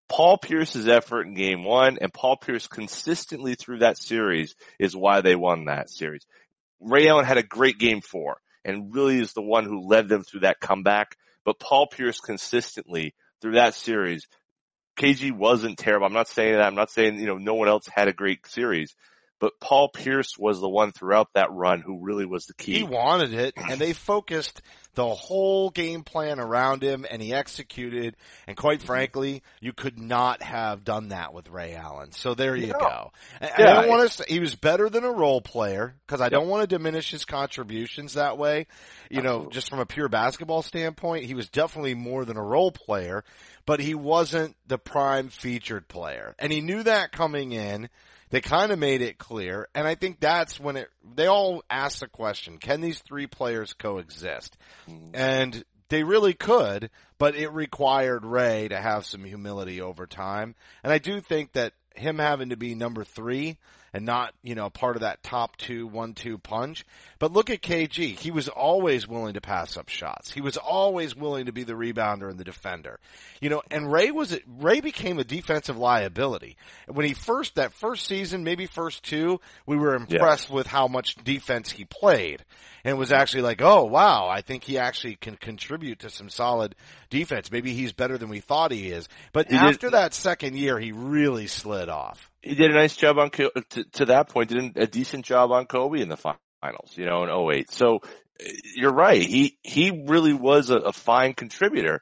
Paul 0.10 0.38
Pierce's 0.38 0.88
effort 0.88 1.28
in 1.28 1.34
game 1.34 1.64
one 1.64 1.98
and 2.00 2.14
Paul 2.14 2.38
Pierce 2.38 2.68
consistently 2.68 3.56
through 3.56 3.80
that 3.80 3.98
series 3.98 4.56
is 4.80 4.96
why 4.96 5.22
they 5.22 5.36
won 5.36 5.66
that 5.66 5.90
series. 5.90 6.26
Ray 6.80 7.08
Allen 7.08 7.26
had 7.26 7.38
a 7.38 7.44
great 7.44 7.80
game 7.80 8.02
four 8.02 8.38
and 8.64 8.94
really 8.94 9.20
is 9.20 9.34
the 9.34 9.42
one 9.42 9.66
who 9.66 9.88
led 9.88 10.08
them 10.08 10.24
through 10.24 10.42
that 10.42 10.60
comeback. 10.60 11.16
But 11.44 11.60
Paul 11.60 11.88
Pierce 11.88 12.20
consistently 12.20 13.14
through 13.46 13.54
that 13.54 13.76
series, 13.76 14.28
KG 14.98 15.32
wasn't 15.32 15.78
terrible. 15.78 16.08
I'm 16.08 16.14
not 16.14 16.28
saying 16.28 16.54
that. 16.54 16.66
I'm 16.66 16.74
not 16.74 16.90
saying, 16.90 17.20
you 17.20 17.28
know, 17.28 17.38
no 17.38 17.54
one 17.54 17.68
else 17.68 17.88
had 17.94 18.08
a 18.08 18.14
great 18.14 18.48
series, 18.48 18.96
but 19.40 19.60
Paul 19.60 19.90
Pierce 19.90 20.38
was 20.38 20.60
the 20.60 20.70
one 20.70 20.92
throughout 20.92 21.28
that 21.34 21.52
run 21.52 21.82
who 21.82 22.00
really 22.02 22.26
was 22.26 22.46
the 22.46 22.54
key. 22.54 22.74
He 22.74 22.84
wanted 22.84 23.34
it, 23.34 23.54
and 23.58 23.80
they 23.80 23.94
focused 23.94 24.62
the 24.96 25.08
whole 25.08 25.70
game 25.70 26.04
plan 26.04 26.40
around 26.40 26.82
him, 26.82 27.06
and 27.10 27.22
he 27.22 27.34
executed. 27.34 28.16
And 28.48 28.56
quite 28.56 28.80
Mm-hmm. 28.80 28.88
frankly, 28.88 29.44
you 29.60 29.74
could 29.74 30.00
not 30.00 30.42
have 30.42 30.84
done 30.86 31.10
that 31.10 31.34
with 31.34 31.50
Ray 31.50 31.76
Allen. 31.76 32.14
So 32.14 32.34
there 32.34 32.56
you 32.56 32.74
No. 32.74 32.80
go. 32.80 33.12
I 33.42 33.52
Yeah. 33.60 33.74
don't 33.74 33.88
want 33.90 34.10
to. 34.10 34.18
Say, 34.18 34.24
he 34.30 34.40
was 34.40 34.56
better 34.56 34.90
than 34.90 35.04
a 35.04 35.12
role 35.12 35.42
player 35.42 35.96
because 36.06 36.22
I 36.22 36.30
don't 36.30 36.48
want 36.48 36.62
to 36.62 36.68
diminish 36.68 37.12
his 37.12 37.26
contributions 37.26 38.14
that 38.14 38.38
way. 38.38 38.68
You 39.12 39.22
know, 39.22 39.32
Absolutely. 39.32 39.54
just 39.54 39.70
from 39.70 39.80
a 39.80 39.86
pure 39.86 40.08
basketball 40.10 40.62
standpoint, 40.62 41.26
he 41.26 41.34
was 41.34 41.50
definitely 41.50 41.94
more 41.94 42.24
than 42.24 42.38
a 42.38 42.44
role 42.44 42.72
player, 42.72 43.24
but 43.66 43.80
he 43.82 43.96
wasn't 43.96 44.56
the 44.68 44.78
prime 44.78 45.30
featured 45.30 45.88
player, 45.88 46.36
and 46.40 46.52
he 46.52 46.62
knew 46.62 46.84
that 46.84 47.12
coming 47.12 47.52
in. 47.52 47.90
They 48.30 48.42
kind 48.42 48.72
of 48.72 48.80
made 48.80 49.02
it 49.02 49.18
clear, 49.18 49.68
and 49.76 49.88
I 49.88 49.96
think 49.96 50.20
that's 50.20 50.60
when 50.60 50.78
it, 50.78 50.90
they 51.16 51.28
all 51.28 51.64
asked 51.70 52.00
the 52.00 52.08
question, 52.08 52.58
can 52.58 52.82
these 52.82 53.00
three 53.00 53.28
players 53.28 53.74
coexist? 53.74 54.58
Mm-hmm. 54.90 55.10
And 55.14 55.64
they 55.90 56.04
really 56.04 56.34
could, 56.34 56.90
but 57.18 57.36
it 57.36 57.50
required 57.50 58.26
Ray 58.26 58.68
to 58.68 58.78
have 58.78 59.06
some 59.06 59.24
humility 59.24 59.82
over 59.82 60.08
time. 60.08 60.56
And 60.84 60.92
I 60.92 60.98
do 60.98 61.22
think 61.22 61.54
that 61.54 61.74
him 61.96 62.18
having 62.18 62.50
to 62.50 62.58
be 62.58 62.76
number 62.76 63.04
three 63.04 63.58
and 63.96 64.06
not, 64.06 64.34
you 64.44 64.56
know, 64.56 64.70
part 64.70 64.98
of 64.98 65.04
that 65.04 65.24
top 65.24 65.56
two, 65.56 65.88
one, 65.88 66.14
two 66.14 66.38
punch. 66.38 66.86
But 67.18 67.32
look 67.32 67.50
at 67.50 67.62
KG. 67.62 68.20
He 68.20 68.30
was 68.30 68.50
always 68.50 69.08
willing 69.08 69.36
to 69.36 69.42
pass 69.42 69.78
up 69.78 69.88
shots. 69.88 70.30
He 70.30 70.42
was 70.42 70.58
always 70.58 71.16
willing 71.16 71.46
to 71.46 71.54
be 71.54 71.64
the 71.64 71.76
rebounder 71.76 72.30
and 72.30 72.38
the 72.38 72.44
defender. 72.44 73.00
You 73.40 73.50
know, 73.50 73.62
and 73.72 73.90
Ray 73.90 74.12
was, 74.12 74.38
Ray 74.60 74.82
became 74.82 75.18
a 75.18 75.24
defensive 75.24 75.78
liability. 75.78 76.58
When 76.90 77.06
he 77.06 77.14
first, 77.14 77.56
that 77.56 77.72
first 77.72 78.06
season, 78.06 78.44
maybe 78.44 78.66
first 78.66 79.02
two, 79.04 79.40
we 79.66 79.78
were 79.78 79.96
impressed 79.96 80.50
with 80.50 80.68
how 80.68 80.90
much 80.90 81.16
defense 81.24 81.72
he 81.72 81.86
played. 81.86 82.44
And 82.84 83.00
was 83.00 83.12
actually 83.14 83.44
like, 83.44 83.62
oh 83.64 83.86
wow, 83.86 84.28
I 84.28 84.42
think 84.42 84.64
he 84.64 84.78
actually 84.78 85.16
can 85.16 85.38
contribute 85.38 86.00
to 86.00 86.10
some 86.12 86.30
solid 86.30 86.76
defense. 87.10 87.50
Maybe 87.52 87.74
he's 87.74 87.94
better 87.94 88.18
than 88.18 88.30
we 88.30 88.42
thought 88.42 88.72
he 88.72 88.90
is. 88.92 89.08
But 89.34 89.48
He 89.50 89.58
did- 89.58 89.64
after 89.70 89.90
that 89.92 90.14
second 90.14 90.56
year, 90.56 90.78
he 90.80 90.92
really 90.92 91.48
slid 91.48 91.90
off. 91.90 92.30
He 92.46 92.56
did 92.56 92.72
a 92.72 92.76
nice 92.76 92.96
job 92.96 93.18
on 93.18 93.32
to, 93.32 93.52
to 93.94 94.06
that 94.06 94.30
point. 94.30 94.50
Did 94.50 94.78
a 94.78 94.88
decent 94.88 95.26
job 95.26 95.52
on 95.52 95.66
Kobe 95.66 96.00
in 96.00 96.10
the 96.10 96.18
finals, 96.18 96.92
you 96.96 97.06
know, 97.06 97.24
in 97.24 97.56
08. 97.56 97.72
So 97.72 97.98
uh, 98.04 98.46
you're 98.76 98.94
right. 98.94 99.22
He 99.22 99.58
he 99.64 100.06
really 100.08 100.34
was 100.34 100.70
a, 100.70 100.78
a 100.78 100.94
fine 100.94 101.34
contributor, 101.34 102.02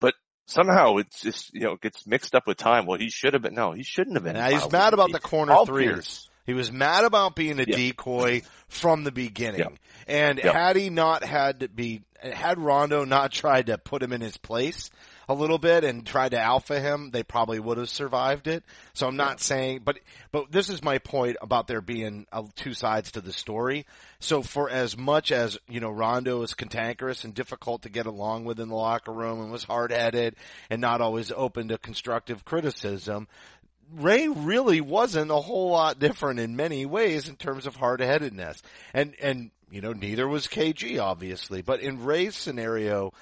but 0.00 0.14
somehow 0.46 0.96
it's 0.96 1.20
just 1.20 1.52
you 1.52 1.62
know 1.62 1.76
gets 1.76 2.06
mixed 2.06 2.34
up 2.34 2.46
with 2.46 2.58
time. 2.58 2.86
Well, 2.86 2.98
he 2.98 3.10
should 3.10 3.34
have 3.34 3.42
been. 3.42 3.54
No, 3.54 3.72
he 3.72 3.82
shouldn't 3.82 4.16
have 4.16 4.24
been. 4.24 4.34
Now 4.34 4.50
he's 4.50 4.70
mad 4.70 4.94
about 4.94 5.10
the 5.10 5.20
corner 5.20 5.52
Paul 5.52 5.66
threes. 5.66 5.88
Pierce. 5.88 6.28
He 6.44 6.54
was 6.54 6.72
mad 6.72 7.04
about 7.04 7.36
being 7.36 7.60
a 7.60 7.64
Yeah. 7.66 7.76
decoy 7.76 8.42
from 8.68 9.04
the 9.04 9.12
beginning. 9.12 9.60
Yeah. 9.60 9.68
And 10.06 10.40
Yeah. 10.42 10.52
had 10.52 10.76
he 10.76 10.90
not 10.90 11.22
had 11.22 11.60
to 11.60 11.68
be, 11.68 12.02
had 12.20 12.58
Rondo 12.58 13.04
not 13.04 13.30
tried 13.30 13.66
to 13.66 13.78
put 13.78 14.02
him 14.02 14.12
in 14.12 14.20
his 14.20 14.36
place 14.36 14.90
a 15.28 15.34
little 15.34 15.58
bit 15.58 15.84
and 15.84 16.06
tried 16.06 16.30
to 16.30 16.40
alpha 16.40 16.80
him, 16.80 17.10
they 17.10 17.22
probably 17.22 17.60
would 17.60 17.78
have 17.78 17.88
survived 17.88 18.46
it. 18.46 18.64
So 18.94 19.06
I'm 19.06 19.16
not 19.16 19.40
saying, 19.40 19.82
but, 19.84 19.98
but 20.30 20.50
this 20.50 20.68
is 20.68 20.82
my 20.82 20.98
point 20.98 21.36
about 21.40 21.66
there 21.66 21.80
being 21.80 22.26
uh, 22.32 22.44
two 22.56 22.74
sides 22.74 23.12
to 23.12 23.20
the 23.20 23.32
story. 23.32 23.86
So 24.20 24.42
for 24.42 24.68
as 24.68 24.96
much 24.96 25.32
as, 25.32 25.58
you 25.68 25.80
know, 25.80 25.90
Rondo 25.90 26.40
was 26.40 26.54
cantankerous 26.54 27.24
and 27.24 27.34
difficult 27.34 27.82
to 27.82 27.88
get 27.88 28.06
along 28.06 28.44
with 28.44 28.60
in 28.60 28.68
the 28.68 28.74
locker 28.74 29.12
room 29.12 29.40
and 29.40 29.52
was 29.52 29.64
hard 29.64 29.92
headed 29.92 30.36
and 30.70 30.80
not 30.80 31.00
always 31.00 31.32
open 31.32 31.68
to 31.68 31.78
constructive 31.78 32.44
criticism, 32.44 33.28
Ray 33.94 34.28
really 34.28 34.80
wasn't 34.80 35.30
a 35.30 35.36
whole 35.36 35.70
lot 35.70 35.98
different 35.98 36.40
in 36.40 36.56
many 36.56 36.86
ways 36.86 37.28
in 37.28 37.36
terms 37.36 37.66
of 37.66 37.76
hard-headedness. 37.76 38.62
And, 38.94 39.14
and, 39.20 39.50
you 39.70 39.80
know, 39.80 39.92
neither 39.92 40.26
was 40.26 40.46
KG 40.46 41.00
obviously, 41.00 41.62
but 41.62 41.80
in 41.80 42.04
Ray's 42.04 42.36
scenario, 42.36 43.12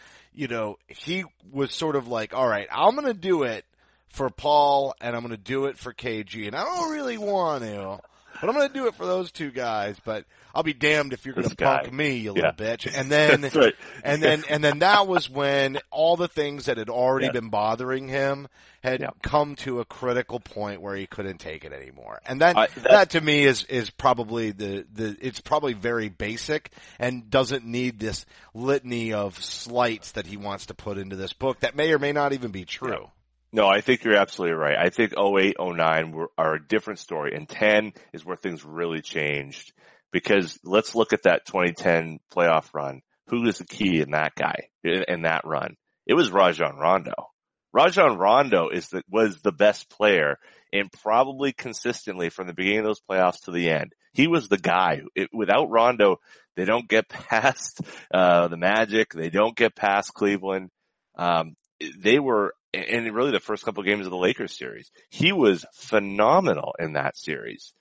you 0.40 0.48
know, 0.48 0.78
he 0.86 1.24
was 1.52 1.70
sort 1.70 1.96
of 1.96 2.08
like, 2.08 2.32
all 2.32 2.48
right, 2.48 2.66
I'm 2.72 2.94
going 2.94 3.06
to 3.06 3.12
do 3.12 3.42
it 3.42 3.66
for 4.08 4.30
Paul 4.30 4.94
and 4.98 5.14
I'm 5.14 5.20
going 5.20 5.36
to 5.36 5.36
do 5.36 5.66
it 5.66 5.76
for 5.76 5.92
KG 5.92 6.46
and 6.46 6.56
I 6.56 6.64
don't 6.64 6.90
really 6.90 7.18
want 7.18 7.62
to, 7.62 7.98
but 8.40 8.48
I'm 8.48 8.54
going 8.54 8.68
to 8.68 8.74
do 8.74 8.86
it 8.86 8.94
for 8.94 9.06
those 9.06 9.30
two 9.32 9.50
guys, 9.50 9.96
but 10.04 10.24
I'll 10.54 10.62
be 10.62 10.72
damned 10.72 11.12
if 11.12 11.24
you're 11.26 11.34
going 11.34 11.48
to 11.48 11.54
punk 11.56 11.92
me, 11.92 12.16
you 12.16 12.34
Yeah. 12.36 12.50
little 12.50 12.52
bitch. 12.52 12.90
And 12.92 13.10
then, 13.10 13.42
right. 13.54 13.74
and 14.02 14.22
then, 14.22 14.44
and 14.48 14.62
then 14.64 14.80
that 14.80 15.06
was 15.06 15.28
when 15.30 15.78
all 15.90 16.16
the 16.16 16.28
things 16.28 16.66
that 16.66 16.76
had 16.78 16.88
already 16.90 17.26
Yeah. 17.26 17.32
been 17.32 17.48
bothering 17.50 18.08
him 18.08 18.48
had 18.82 19.00
Yeah. 19.02 19.10
come 19.22 19.56
to 19.56 19.80
a 19.80 19.84
critical 19.84 20.40
point 20.40 20.80
where 20.80 20.96
he 20.96 21.06
couldn't 21.06 21.38
take 21.38 21.64
it 21.64 21.72
anymore. 21.72 22.20
And 22.26 22.40
that, 22.40 22.56
I- 22.56 22.66
that, 22.68 22.82
that- 22.90 23.10
to 23.10 23.20
me 23.20 23.44
is, 23.44 23.64
is 23.64 23.90
probably 23.90 24.50
the, 24.52 24.86
the, 24.92 25.16
it's 25.20 25.40
probably 25.40 25.74
very 25.74 26.08
basic 26.08 26.70
and 26.98 27.30
doesn't 27.30 27.64
need 27.64 27.98
this 28.00 28.24
litany 28.54 29.12
of 29.12 29.42
slights 29.42 30.12
that 30.12 30.26
he 30.26 30.36
wants 30.36 30.66
to 30.66 30.74
put 30.74 30.98
into 30.98 31.14
this 31.16 31.32
book 31.32 31.60
that 31.60 31.76
may 31.76 31.92
or 31.92 31.98
may 31.98 32.12
not 32.12 32.32
even 32.32 32.50
be 32.50 32.64
true. 32.64 33.08
No, 33.52 33.66
I 33.66 33.80
think 33.80 34.04
you're 34.04 34.16
absolutely 34.16 34.56
right. 34.56 34.76
I 34.78 34.90
think 34.90 35.12
08, 35.18 35.56
09 35.58 36.12
were, 36.12 36.30
are 36.38 36.54
a 36.54 36.66
different 36.66 37.00
story 37.00 37.34
and 37.34 37.48
10 37.48 37.92
is 38.12 38.24
where 38.24 38.36
things 38.36 38.64
really 38.64 39.02
changed 39.02 39.72
because 40.12 40.58
let's 40.64 40.94
look 40.94 41.12
at 41.12 41.24
that 41.24 41.46
2010 41.46 42.20
playoff 42.32 42.72
run. 42.74 43.02
Who 43.28 43.42
was 43.42 43.58
the 43.58 43.64
key 43.64 44.00
in 44.00 44.12
that 44.12 44.34
guy, 44.34 44.68
in, 44.84 45.04
in 45.08 45.22
that 45.22 45.42
run? 45.44 45.76
It 46.06 46.14
was 46.14 46.30
Rajon 46.30 46.76
Rondo. 46.76 47.30
Rajon 47.72 48.18
Rondo 48.18 48.68
is 48.68 48.88
the, 48.88 49.02
was 49.08 49.40
the 49.40 49.52
best 49.52 49.88
player 49.90 50.38
and 50.72 50.90
probably 51.02 51.52
consistently 51.52 52.28
from 52.28 52.46
the 52.46 52.54
beginning 52.54 52.80
of 52.80 52.84
those 52.86 53.02
playoffs 53.08 53.44
to 53.44 53.52
the 53.52 53.70
end. 53.70 53.92
He 54.12 54.26
was 54.26 54.48
the 54.48 54.58
guy. 54.58 55.02
It, 55.14 55.30
without 55.32 55.70
Rondo, 55.70 56.20
they 56.56 56.64
don't 56.64 56.88
get 56.88 57.08
past, 57.08 57.80
uh, 58.12 58.48
the 58.48 58.56
Magic. 58.56 59.12
They 59.12 59.30
don't 59.30 59.56
get 59.56 59.76
past 59.76 60.14
Cleveland. 60.14 60.70
Um, 61.16 61.54
they 61.98 62.18
were, 62.18 62.54
and 62.72 63.14
really 63.14 63.32
the 63.32 63.40
first 63.40 63.64
couple 63.64 63.80
of 63.80 63.86
games 63.86 64.06
of 64.06 64.10
the 64.10 64.18
Lakers 64.18 64.56
series, 64.56 64.90
he 65.10 65.32
was 65.32 65.64
phenomenal 65.74 66.74
in 66.78 66.94
that 66.94 67.16
series. 67.16 67.72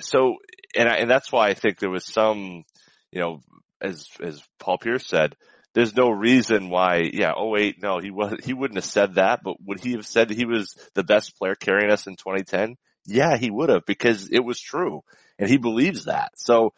So, 0.00 0.36
and 0.76 0.88
I, 0.88 0.96
and 0.96 1.10
that's 1.10 1.32
why 1.32 1.48
I 1.48 1.54
think 1.54 1.78
there 1.78 1.90
was 1.90 2.04
some, 2.04 2.64
you 3.10 3.20
know, 3.20 3.40
as, 3.80 4.08
as 4.22 4.42
Paul 4.58 4.78
Pierce 4.78 5.06
said, 5.06 5.36
there's 5.74 5.94
no 5.94 6.08
reason 6.08 6.70
why, 6.70 7.10
yeah, 7.12 7.32
oh 7.36 7.48
wait, 7.48 7.82
no, 7.82 7.98
he 7.98 8.10
was, 8.10 8.38
he 8.42 8.54
wouldn't 8.54 8.78
have 8.78 8.84
said 8.84 9.16
that, 9.16 9.40
but 9.44 9.56
would 9.64 9.80
he 9.80 9.92
have 9.92 10.06
said 10.06 10.30
he 10.30 10.46
was 10.46 10.74
the 10.94 11.04
best 11.04 11.36
player 11.36 11.54
carrying 11.54 11.90
us 11.90 12.06
in 12.06 12.16
2010? 12.16 12.76
Yeah, 13.06 13.36
he 13.36 13.50
would 13.50 13.68
have 13.68 13.84
because 13.86 14.30
it 14.30 14.44
was 14.44 14.60
true 14.60 15.02
and 15.38 15.48
he 15.48 15.58
believes 15.58 16.06
that. 16.06 16.32
So, 16.36 16.72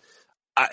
I, 0.61 0.69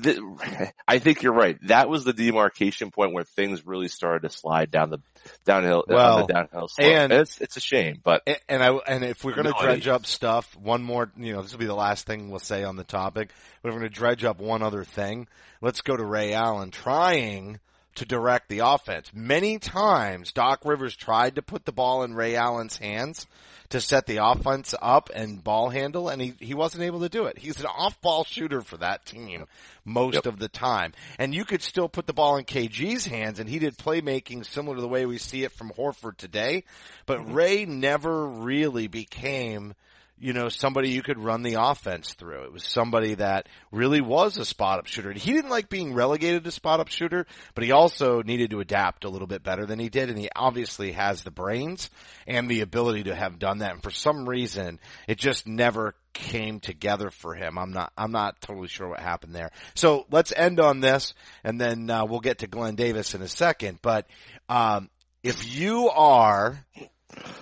the, 0.00 0.72
I 0.88 0.98
think 0.98 1.22
you're 1.22 1.32
right. 1.32 1.56
That 1.68 1.88
was 1.88 2.04
the 2.04 2.12
demarcation 2.12 2.90
point 2.90 3.12
where 3.12 3.22
things 3.24 3.64
really 3.66 3.88
started 3.88 4.28
to 4.28 4.34
slide 4.34 4.70
down 4.70 4.90
the 4.90 4.98
downhill, 5.44 5.84
Well, 5.86 6.26
the 6.26 6.32
downhill 6.32 6.68
slope. 6.68 6.88
and- 6.90 7.12
it's, 7.12 7.40
it's 7.40 7.56
a 7.56 7.60
shame, 7.60 8.00
but 8.02 8.22
And- 8.26 8.38
And 8.48 8.62
I 8.62 8.70
and 8.86 9.04
if 9.04 9.22
we're 9.24 9.34
going 9.34 9.44
to 9.46 9.52
No, 9.52 9.60
dredge 9.62 9.86
up 9.86 10.06
stuff, 10.06 10.56
one 10.56 10.82
more, 10.82 11.10
you 11.16 11.32
know, 11.34 11.42
this 11.42 11.52
will 11.52 11.60
be 11.60 11.66
the 11.66 11.74
last 11.74 12.06
thing 12.06 12.30
we'll 12.30 12.40
say 12.40 12.64
on 12.64 12.76
the 12.76 12.84
topic. 12.84 13.30
But 13.62 13.68
if 13.68 13.74
we're 13.74 13.80
going 13.80 13.92
to 13.92 13.96
dredge 13.98 14.24
up 14.24 14.40
one 14.40 14.62
other 14.62 14.82
thing, 14.84 15.28
let's 15.60 15.82
go 15.82 15.96
to 15.96 16.04
Ray 16.04 16.32
Allen 16.32 16.70
trying 16.70 17.60
to 17.98 18.04
direct 18.04 18.48
the 18.48 18.60
offense. 18.60 19.10
Many 19.14 19.58
times, 19.58 20.32
Doc 20.32 20.62
Rivers 20.64 20.96
tried 20.96 21.36
to 21.36 21.42
put 21.42 21.64
the 21.64 21.72
ball 21.72 22.02
in 22.02 22.14
Ray 22.14 22.34
Allen's 22.36 22.76
hands 22.78 23.26
to 23.70 23.80
set 23.80 24.06
the 24.06 24.16
offense 24.24 24.74
up 24.80 25.10
and 25.14 25.44
ball 25.44 25.68
handle, 25.68 26.08
and 26.08 26.22
he, 26.22 26.32
he 26.40 26.54
wasn't 26.54 26.82
able 26.82 27.00
to 27.00 27.08
do 27.10 27.26
it. 27.26 27.36
He's 27.38 27.60
an 27.60 27.66
off-ball 27.66 28.24
shooter 28.24 28.62
for 28.62 28.78
that 28.78 29.04
team 29.04 29.44
most 29.84 30.14
Yep. 30.14 30.26
of 30.26 30.38
the 30.38 30.48
time. 30.48 30.92
And 31.18 31.34
you 31.34 31.44
could 31.44 31.62
still 31.62 31.88
put 31.88 32.06
the 32.06 32.14
ball 32.14 32.36
in 32.38 32.44
KG's 32.46 33.04
hands, 33.04 33.38
and 33.40 33.48
he 33.48 33.58
did 33.58 33.76
playmaking 33.76 34.46
similar 34.46 34.76
to 34.76 34.80
the 34.82 34.88
way 34.88 35.04
we 35.04 35.18
see 35.18 35.44
it 35.44 35.52
from 35.52 35.70
Horford 35.70 36.16
today. 36.16 36.64
But 37.04 37.18
Mm-hmm. 37.20 37.34
Ray 37.34 37.64
never 37.66 38.26
really 38.26 38.86
became 38.86 39.74
you 40.20 40.32
know, 40.32 40.48
somebody 40.48 40.90
you 40.90 41.02
could 41.02 41.18
run 41.18 41.42
the 41.42 41.54
offense 41.54 42.14
through. 42.14 42.44
It 42.44 42.52
was 42.52 42.64
somebody 42.64 43.14
that 43.14 43.48
really 43.70 44.00
was 44.00 44.36
a 44.36 44.44
spot 44.44 44.78
up 44.78 44.86
shooter. 44.86 45.12
He 45.12 45.32
didn't 45.32 45.50
like 45.50 45.68
being 45.68 45.94
relegated 45.94 46.44
to 46.44 46.50
spot 46.50 46.80
up 46.80 46.88
shooter, 46.88 47.26
but 47.54 47.64
he 47.64 47.72
also 47.72 48.22
needed 48.22 48.50
to 48.50 48.60
adapt 48.60 49.04
a 49.04 49.08
little 49.08 49.26
bit 49.26 49.42
better 49.42 49.66
than 49.66 49.78
he 49.78 49.88
did. 49.88 50.08
And 50.08 50.18
he 50.18 50.28
obviously 50.34 50.92
has 50.92 51.22
the 51.22 51.30
brains 51.30 51.90
and 52.26 52.48
the 52.48 52.60
ability 52.60 53.04
to 53.04 53.14
have 53.14 53.38
done 53.38 53.58
that. 53.58 53.72
And 53.72 53.82
for 53.82 53.90
some 53.90 54.28
reason, 54.28 54.80
it 55.06 55.18
just 55.18 55.46
never 55.46 55.94
came 56.12 56.60
together 56.60 57.10
for 57.10 57.34
him. 57.34 57.58
I'm 57.58 57.72
not, 57.72 57.92
I'm 57.96 58.12
not 58.12 58.40
totally 58.40 58.68
sure 58.68 58.88
what 58.88 59.00
happened 59.00 59.34
there. 59.34 59.50
So 59.74 60.06
let's 60.10 60.32
end 60.36 60.60
on 60.60 60.80
this 60.80 61.14
and 61.44 61.60
then 61.60 61.88
uh, 61.90 62.04
we'll 62.04 62.20
get 62.20 62.38
to 62.38 62.46
Glen 62.46 62.74
Davis 62.74 63.14
in 63.14 63.22
a 63.22 63.28
second. 63.28 63.78
But, 63.82 64.06
um, 64.48 64.90
if 65.22 65.54
you 65.54 65.90
are, 65.90 66.64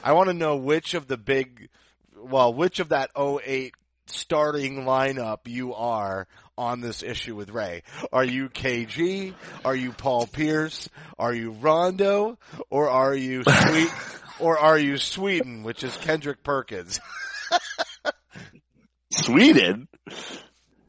I 0.02 0.12
want 0.12 0.28
to 0.28 0.34
know 0.34 0.56
which 0.56 0.94
of 0.94 1.06
the 1.06 1.16
big, 1.16 1.68
well, 2.28 2.52
which 2.52 2.80
of 2.80 2.90
that 2.90 3.10
08 3.16 3.74
starting 4.06 4.84
lineup 4.84 5.40
you 5.46 5.74
are 5.74 6.26
on 6.56 6.80
this 6.80 7.02
issue 7.02 7.34
with 7.34 7.50
Ray. 7.50 7.82
Are 8.12 8.24
you 8.24 8.48
KG? 8.48 9.34
Are 9.64 9.76
you 9.76 9.92
Paul 9.92 10.26
Pierce? 10.26 10.88
Are 11.18 11.34
you 11.34 11.50
Rondo? 11.50 12.38
Or 12.70 12.88
are 12.88 13.14
you 13.14 13.42
Sweet? 13.48 13.90
or 14.40 14.58
are 14.58 14.78
you 14.78 14.96
Sweden, 14.96 15.64
which 15.64 15.84
is 15.84 15.94
Kendrick 15.98 16.42
Perkins? 16.42 16.98
Sweden? 19.12 19.88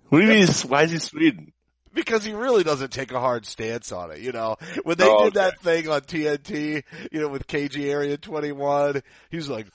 What 0.10 0.20
do 0.20 0.26
you 0.26 0.32
mean? 0.32 0.48
Why 0.68 0.84
is 0.84 0.92
he 0.92 1.00
Sweden? 1.00 1.54
because 1.94 2.24
he 2.24 2.32
really 2.32 2.64
doesn't 2.64 2.92
take 2.92 3.12
a 3.12 3.20
hard 3.20 3.44
stance 3.44 3.92
on 3.92 4.12
it. 4.12 4.20
You 4.20 4.32
know, 4.32 4.58
when 4.84 4.98
they 5.00 5.08
Oh, 5.10 5.24
did 5.26 5.34
that 5.34 5.60
thing 5.62 5.90
on 5.90 6.02
TNT, 6.02 6.84
you 7.12 7.22
know, 7.22 7.28
with 7.28 7.48
KG 7.48 7.90
Area 7.90 8.18
21, 8.18 9.02
he's 9.32 9.50
like, 9.50 9.66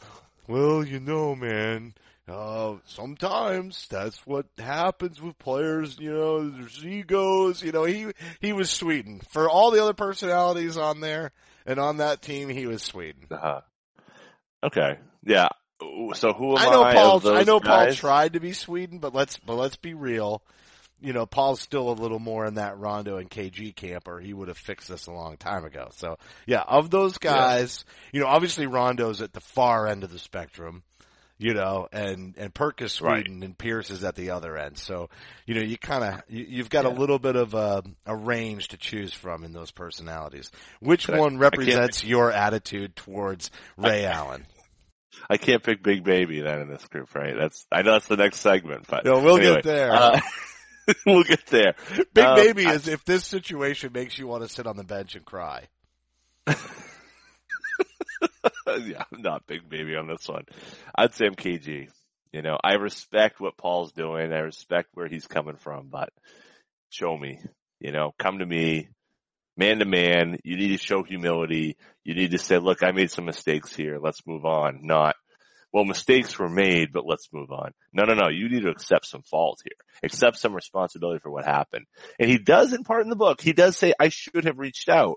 well, 0.53 0.85
you 0.85 1.01
know, 1.01 1.35
man, 1.35 1.95
uh, 2.29 2.75
sometimes 2.85 3.88
that's 3.88 4.27
what 4.27 4.47
happens 4.59 5.21
with 5.21 5.38
players, 5.38 5.99
you 5.99 6.12
know, 6.12 6.51
there's 6.51 6.85
egos, 6.85 7.62
you 7.62 7.73
know, 7.73 7.85
he, 7.85 8.09
he 8.41 8.53
was 8.53 8.71
Sweden. 8.71 9.23
For 9.31 9.49
all 9.49 9.71
the 9.71 9.83
other 9.83 9.95
personalities 9.95 10.77
on 10.77 11.01
there 11.01 11.33
and 11.65 11.81
on 11.81 11.97
that 11.97 12.21
team, 12.21 12.51
he 12.51 12.67
was 12.67 12.83
Sweden. 12.83 13.23
Uh-huh. 13.31 13.62
okay. 14.62 14.99
Yeah. 15.25 15.49
So 16.15 16.33
who 16.33 16.53
am 16.53 16.59
I? 16.59 16.67
I 16.67 16.71
know 16.71 16.93
Paul, 16.93 17.17
of 17.17 17.23
those 17.23 17.41
I 17.41 17.43
know 17.45 17.59
Paul 17.59 17.93
tried 17.95 18.35
to 18.35 18.41
be 18.41 18.53
Sweden, 18.53 18.99
but 18.99 19.15
let's, 19.15 19.38
but 19.38 19.55
let's 19.55 19.77
be 19.77 19.95
real. 19.95 20.43
You 21.03 21.12
know, 21.12 21.27
Paul's 21.27 21.61
still 21.61 21.91
a 21.91 21.93
little 21.93 22.19
more 22.19 22.47
in 22.47 22.55
that 22.55 22.79
Rondo 22.79 23.17
and 23.19 23.31
KG 23.31 23.75
camp, 23.75 24.09
or 24.09 24.21
he 24.21 24.33
would 24.33 24.49
have 24.49 24.59
fixed 24.59 24.88
this 24.88 25.07
a 25.07 25.12
long 25.12 25.37
time 25.37 25.65
ago. 25.65 25.88
So, 25.97 26.19
yeah, 26.47 26.62
of 26.62 26.91
those 26.91 27.19
guys, 27.19 27.85
you 28.12 28.21
know, 28.21 28.27
obviously 28.27 28.67
Rondo's 28.67 29.21
at 29.21 29.33
the 29.33 29.41
far 29.41 29.87
end 29.88 30.05
of 30.05 30.12
the 30.12 30.19
spectrum, 30.19 30.83
you 31.38 31.55
know, 31.55 31.88
and, 31.93 32.35
and 32.38 32.55
Perk 32.55 32.81
is 32.83 33.01
Right. 33.01 33.25
Sweden 33.25 33.43
and 33.43 33.59
Pierce 33.59 33.91
is 33.91 34.05
at 34.05 34.15
the 34.15 34.31
other 34.31 34.57
end. 34.57 34.79
So, 34.79 35.11
you 35.45 35.55
know, 35.57 35.61
you 35.62 35.77
kind 35.77 36.05
of, 36.05 36.23
you, 36.29 36.47
you've 36.49 36.71
got 36.71 36.85
a 36.85 36.88
little 36.91 37.19
bit 37.19 37.35
of 37.35 37.55
a, 37.55 37.83
a 38.07 38.15
range 38.15 38.69
to 38.69 38.77
choose 38.77 39.12
from 39.12 39.43
in 39.43 39.53
those 39.53 39.73
personalities. 39.73 40.51
Which 40.81 41.11
I- 41.11 41.19
one 41.19 41.37
I 41.37 41.38
represents 41.41 42.05
your 42.05 42.31
attitude 42.31 42.95
towards 42.95 43.51
Ray 43.77 44.05
Allen? 44.07 44.47
I 45.29 45.37
can't 45.37 45.62
pick 45.62 45.83
Big 45.83 46.05
Baby 46.05 46.41
then 46.41 46.61
in 46.61 46.69
this 46.69 46.85
group, 46.88 47.15
right? 47.15 47.35
That's 47.38 47.67
I 47.71 47.83
know 47.83 47.93
that's 47.93 48.07
the 48.09 48.17
next 48.17 48.38
segment, 48.41 48.87
but 48.88 49.05
No, 49.05 49.21
we'll 49.21 49.37
anyway, 49.37 49.57
get 49.57 49.65
there. 49.65 49.93
uh, 49.93 50.21
we'll 51.07 51.25
get 51.25 51.47
there. 51.47 51.75
Big 52.12 52.25
Um, 52.25 52.37
baby 52.37 52.66
I- 52.66 52.75
is 52.75 52.88
if 52.88 53.05
this 53.05 53.25
situation 53.25 53.92
makes 53.92 54.18
you 54.18 54.27
want 54.27 54.42
to 54.42 54.49
sit 54.49 54.66
on 54.66 54.77
the 54.77 54.85
bench 54.85 55.14
and 55.16 55.25
cry. 55.25 55.68
yeah, 58.66 59.05
I'm 59.12 59.23
not 59.23 59.47
Big 59.47 59.68
Baby 59.68 59.97
on 59.97 60.07
this 60.09 60.27
one. 60.29 60.45
I'd 60.95 61.14
say 61.14 61.27
I'm 61.27 61.35
KG. 61.35 61.88
You 62.33 62.42
know, 62.42 62.57
I 62.62 62.75
respect 62.75 63.40
what 63.40 63.57
Paul's 63.57 63.92
doing. 63.92 64.33
I 64.33 64.38
respect 64.38 64.88
where 64.95 65.09
he's 65.09 65.27
coming 65.27 65.57
from, 65.57 65.88
but 65.90 66.11
show 66.90 67.16
me. 67.16 67.38
You 67.79 67.92
know, 67.92 68.14
come 68.18 68.38
to 68.38 68.47
me, 68.47 68.88
man 69.57 69.79
to 69.81 69.85
man. 69.85 70.38
You 70.45 70.57
need 70.57 70.68
to 70.68 70.79
show 70.79 71.03
humility. 71.03 71.77
You 72.05 72.14
need 72.14 72.31
to 72.31 72.38
say, 72.38 72.59
look, 72.59 72.83
I 72.83 72.92
made 72.92 73.11
some 73.11 73.25
mistakes 73.27 73.75
here. 73.77 73.99
Let's 74.01 74.27
move 74.27 74.45
on. 74.45 74.81
Not, 74.83 75.14
well, 75.72 75.85
mistakes 75.85 76.38
were 76.38 76.48
made, 76.48 76.92
but 76.92 77.06
let's 77.06 77.28
move 77.32 77.50
on. 77.50 77.72
No, 77.92 78.04
no, 78.04 78.14
no. 78.14 78.28
You 78.28 78.48
need 78.48 78.62
to 78.62 78.68
accept 78.70 79.06
some 79.06 79.22
fault 79.22 79.61
here. 79.64 79.72
Accept 80.02 80.37
some 80.37 80.54
responsibility 80.54 81.20
for 81.20 81.30
what 81.30 81.44
happened. 81.44 81.87
And 82.18 82.28
he 82.30 82.38
does 82.38 82.72
in 82.72 82.85
part 82.85 83.02
in 83.02 83.08
the 83.08 83.16
book. 83.16 83.40
He 83.40 83.52
does 83.52 83.76
say, 83.76 83.94
I 83.98 84.08
should 84.11 84.44
have 84.44 84.58
reached 84.58 84.88
out. 84.88 85.16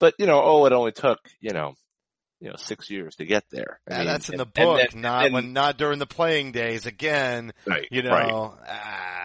But, 0.00 0.14
you 0.18 0.26
know, 0.26 0.40
oh, 0.42 0.66
it 0.66 0.72
only 0.72 0.90
took, 0.92 1.18
you 1.40 1.52
know, 1.52 1.74
you 2.40 2.48
know, 2.48 2.56
six 2.56 2.90
years 2.90 3.14
to 3.16 3.24
get 3.24 3.44
there. 3.52 3.78
I 3.88 3.98
mean, 3.98 4.06
that's 4.06 4.28
in 4.28 4.36
the 4.38 4.42
and- 4.44 4.52
and 4.58 4.66
book, 4.66 4.90
then- 4.90 5.00
not 5.00 5.24
and- 5.26 5.34
when 5.34 5.52
not 5.52 5.78
during 5.78 6.00
the 6.00 6.06
playing 6.08 6.50
days. 6.50 6.86
Again, 6.86 7.52
Right, 7.64 7.86
you 7.92 8.02
know. 8.02 8.10
right. 8.10 8.32
Ah, 8.32 9.21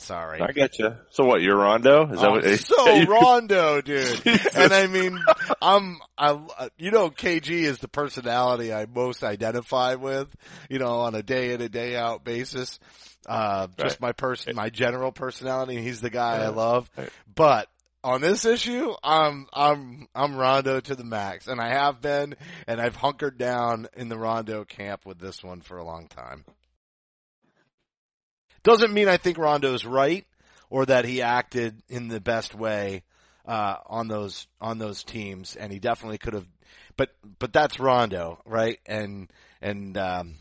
sorry. 0.00 0.40
I 0.40 0.52
get 0.52 0.78
you. 0.78 0.94
So 1.10 1.24
what? 1.24 1.40
You're 1.42 1.56
Rondo? 1.56 2.10
Is 2.12 2.20
that 2.20 2.30
what? 2.30 2.44
So 2.60 3.04
Rondo, 3.06 3.80
dude. 3.80 4.20
And 4.54 4.72
I 4.72 4.86
mean, 4.86 5.18
I'm, 5.62 5.98
I, 6.18 6.38
you 6.78 6.90
know, 6.90 7.10
KG 7.10 7.50
is 7.50 7.78
the 7.78 7.88
personality 7.88 8.72
I 8.72 8.86
most 8.86 9.22
identify 9.22 9.94
with, 9.94 10.28
you 10.68 10.78
know, 10.78 11.00
on 11.00 11.14
a 11.14 11.22
day 11.22 11.52
in 11.52 11.60
a 11.60 11.68
day 11.68 11.96
out 11.96 12.24
basis. 12.24 12.78
Uh, 13.26 13.68
just 13.78 13.96
Right. 13.96 14.00
my 14.00 14.12
person, 14.12 14.56
my 14.56 14.70
general 14.70 15.12
personality. 15.12 15.80
He's 15.82 16.00
the 16.00 16.10
guy 16.10 16.38
I 16.42 16.48
love. 16.48 16.90
Right. 16.96 17.10
But 17.34 17.68
on 18.02 18.20
this 18.22 18.44
issue, 18.46 18.92
I'm, 19.04 19.46
I'm, 19.52 20.08
I'm 20.14 20.36
Rondo 20.36 20.80
to 20.80 20.94
the 20.94 21.04
max 21.04 21.46
and 21.46 21.60
I 21.60 21.68
have 21.68 22.00
been 22.00 22.34
and 22.66 22.80
I've 22.80 22.96
hunkered 22.96 23.36
down 23.38 23.88
in 23.96 24.08
the 24.08 24.16
Rondo 24.18 24.64
camp 24.64 25.04
with 25.04 25.18
this 25.18 25.44
one 25.44 25.60
for 25.60 25.76
a 25.78 25.84
long 25.84 26.08
time. 26.08 26.44
Doesn't 28.62 28.92
mean 28.92 29.08
I 29.08 29.16
think 29.16 29.38
Rondo's 29.38 29.84
right 29.84 30.26
or 30.68 30.86
that 30.86 31.04
he 31.04 31.22
acted 31.22 31.82
in 31.88 32.08
the 32.08 32.20
best 32.20 32.54
way 32.54 33.02
uh, 33.46 33.76
on 33.86 34.08
those 34.08 34.46
on 34.60 34.78
those 34.78 35.02
teams, 35.02 35.56
and 35.56 35.72
he 35.72 35.78
definitely 35.78 36.18
could 36.18 36.34
have. 36.34 36.46
But 36.96 37.10
but 37.38 37.52
that's 37.52 37.80
Rondo, 37.80 38.40
right? 38.44 38.78
And 38.86 39.30
and 39.60 39.96
um, 39.96 40.34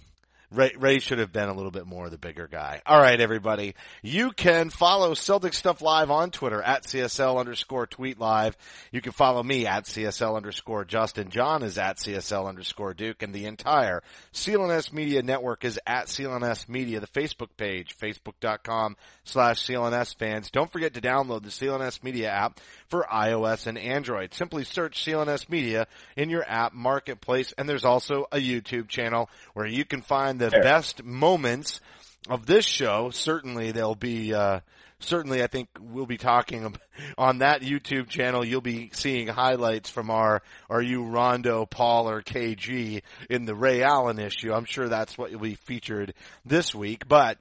Ray, 0.51 0.71
Ray 0.77 0.97
should 0.99 1.19
have 1.19 1.31
been 1.31 1.47
a 1.47 1.53
little 1.53 1.69
bit 1.69 1.85
more 1.85 2.05
of 2.05 2.11
the 2.11 2.17
bigger 2.17 2.47
guy. 2.47 2.81
All 2.85 2.99
right, 2.99 3.19
everybody. 3.21 3.75
You 4.01 4.31
can 4.31 4.71
follow 4.71 5.13
Celtic 5.13 5.53
Stuff 5.53 5.81
Live 5.81 6.09
on 6.09 6.31
Twitter 6.31 6.59
at 6.61 6.83
CSL 6.83 7.39
underscore 7.39 7.85
tweet 7.85 8.19
live. 8.19 8.57
You 8.91 8.99
can 8.99 9.11
follow 9.11 9.43
me 9.43 9.67
at 9.67 9.85
CSL 9.85 10.35
underscore 10.35 10.85
Justin. 10.85 11.29
Jon 11.29 11.61
is 11.61 11.77
at 11.77 11.97
CSL 11.97 12.47
underscore 12.47 12.95
Duke 12.95 13.21
and 13.21 13.33
the 13.33 13.45
entire 13.45 14.01
CLNS 14.33 14.91
Media 14.91 15.21
Network 15.21 15.63
is 15.65 15.79
at 15.85 16.07
CLNS 16.07 16.67
Media, 16.67 16.99
the 16.99 17.07
Facebook 17.07 17.49
page, 17.55 17.95
facebook.com 17.95 18.97
slash 19.23 19.63
CLNS 19.63 20.17
fans. 20.17 20.49
Don't 20.49 20.71
forget 20.71 20.95
to 20.95 21.01
download 21.01 21.43
the 21.43 21.49
CLNS 21.49 22.03
Media 22.03 22.29
app 22.29 22.59
for 22.89 23.05
iOS 23.11 23.67
and 23.67 23.77
Android. 23.77 24.33
Simply 24.33 24.63
search 24.63 25.05
CLNS 25.05 25.49
Media 25.49 25.87
in 26.15 26.29
your 26.29 26.43
app 26.47 26.73
marketplace 26.73 27.53
and 27.57 27.67
there's 27.69 27.85
also 27.85 28.25
a 28.31 28.37
YouTube 28.37 28.87
channel 28.87 29.29
where 29.53 29.67
you 29.67 29.85
can 29.85 30.01
find 30.01 30.39
the 30.39 30.49
There. 30.49 30.61
best 30.61 31.03
moments 31.03 31.81
of 32.29 32.45
this 32.45 32.65
show. 32.65 33.09
Certainly 33.11 33.71
there'll 33.71 33.95
be, 33.95 34.33
uh, 34.33 34.59
certainly 34.99 35.41
I 35.43 35.47
think 35.47 35.69
we'll 35.79 36.05
be 36.05 36.17
talking 36.17 36.75
on 37.17 37.39
that 37.39 37.61
YouTube 37.61 38.09
channel. 38.09 38.43
You'll 38.43 38.61
be 38.61 38.89
seeing 38.93 39.27
highlights 39.27 39.89
from 39.89 40.09
our, 40.09 40.41
are 40.69 40.81
you 40.81 41.03
Rondo, 41.03 41.65
Paul, 41.65 42.09
or 42.09 42.21
KG 42.21 43.01
in 43.29 43.45
the 43.45 43.55
Ray 43.55 43.83
Allen 43.83 44.19
issue. 44.19 44.53
I'm 44.53 44.65
sure 44.65 44.89
that's 44.89 45.17
what 45.17 45.31
will 45.31 45.39
be 45.39 45.55
featured 45.55 46.13
this 46.45 46.75
week, 46.75 47.07
but 47.07 47.37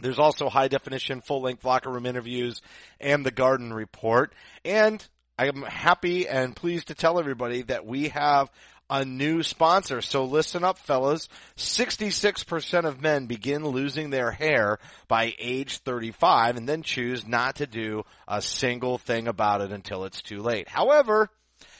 there's 0.00 0.18
also 0.18 0.48
high 0.48 0.68
definition 0.68 1.20
full 1.20 1.42
length 1.42 1.64
locker 1.64 1.90
room 1.90 2.06
interviews 2.06 2.60
and 3.00 3.24
the 3.24 3.30
garden 3.30 3.72
report. 3.72 4.34
And 4.64 5.06
I'm 5.38 5.62
happy 5.62 6.28
and 6.28 6.54
pleased 6.54 6.88
to 6.88 6.94
tell 6.94 7.18
everybody 7.18 7.62
that 7.62 7.86
we 7.86 8.08
have 8.08 8.50
a 8.90 9.04
new 9.04 9.42
sponsor. 9.42 10.00
So 10.02 10.24
listen 10.24 10.62
up, 10.62 10.78
fellas. 10.78 11.28
66% 11.56 12.84
of 12.84 13.00
men 13.00 13.26
begin 13.26 13.66
losing 13.66 14.10
their 14.10 14.30
hair 14.30 14.78
by 15.08 15.34
age 15.38 15.78
35 15.78 16.56
and 16.56 16.68
then 16.68 16.82
choose 16.82 17.26
not 17.26 17.56
to 17.56 17.66
do 17.66 18.04
a 18.28 18.42
single 18.42 18.98
thing 18.98 19.26
about 19.26 19.62
it 19.62 19.72
until 19.72 20.04
it's 20.04 20.22
too 20.22 20.40
late. 20.40 20.68
However, 20.68 21.30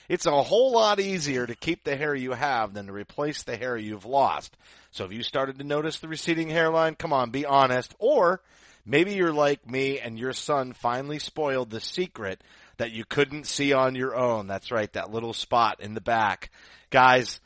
it's 0.09 0.27
a 0.27 0.42
whole 0.42 0.72
lot 0.72 1.00
easier 1.00 1.46
to 1.46 1.55
keep 1.55 1.85
the 1.85 1.96
hair 1.96 2.14
you 2.14 2.33
have 2.33 2.74
than 2.74 2.87
to 2.87 2.92
replace 2.92 3.42
the 3.42 3.57
hair 3.57 3.77
you've 3.77 4.07
lost. 4.07 4.57
So 4.94 5.04
if 5.04 5.12
you 5.12 5.24
started 5.24 5.59
to 5.59 5.64
notice 5.64 5.98
the 5.98 6.07
receding 6.07 6.48
hairline, 6.48 6.94
come 6.94 7.12
on, 7.12 7.30
be 7.30 7.44
honest. 7.44 7.92
Or 7.98 8.40
maybe 8.87 9.14
you're 9.14 9.33
like 9.33 9.68
me 9.68 9.98
and 9.98 10.16
your 10.16 10.33
son 10.33 10.72
finally 10.72 11.18
spoiled 11.18 11.70
the 11.70 11.80
secret 11.80 12.40
that 12.76 12.92
you 12.92 13.04
couldn't 13.04 13.48
see 13.48 13.72
on 13.72 13.96
your 13.96 14.14
own. 14.14 14.46
That's 14.46 14.70
right, 14.70 14.92
that 14.92 15.11
little 15.11 15.33
spot 15.33 15.80
in 15.80 15.94
the 15.94 16.00
back. 16.00 16.52
Guys, 16.90 17.40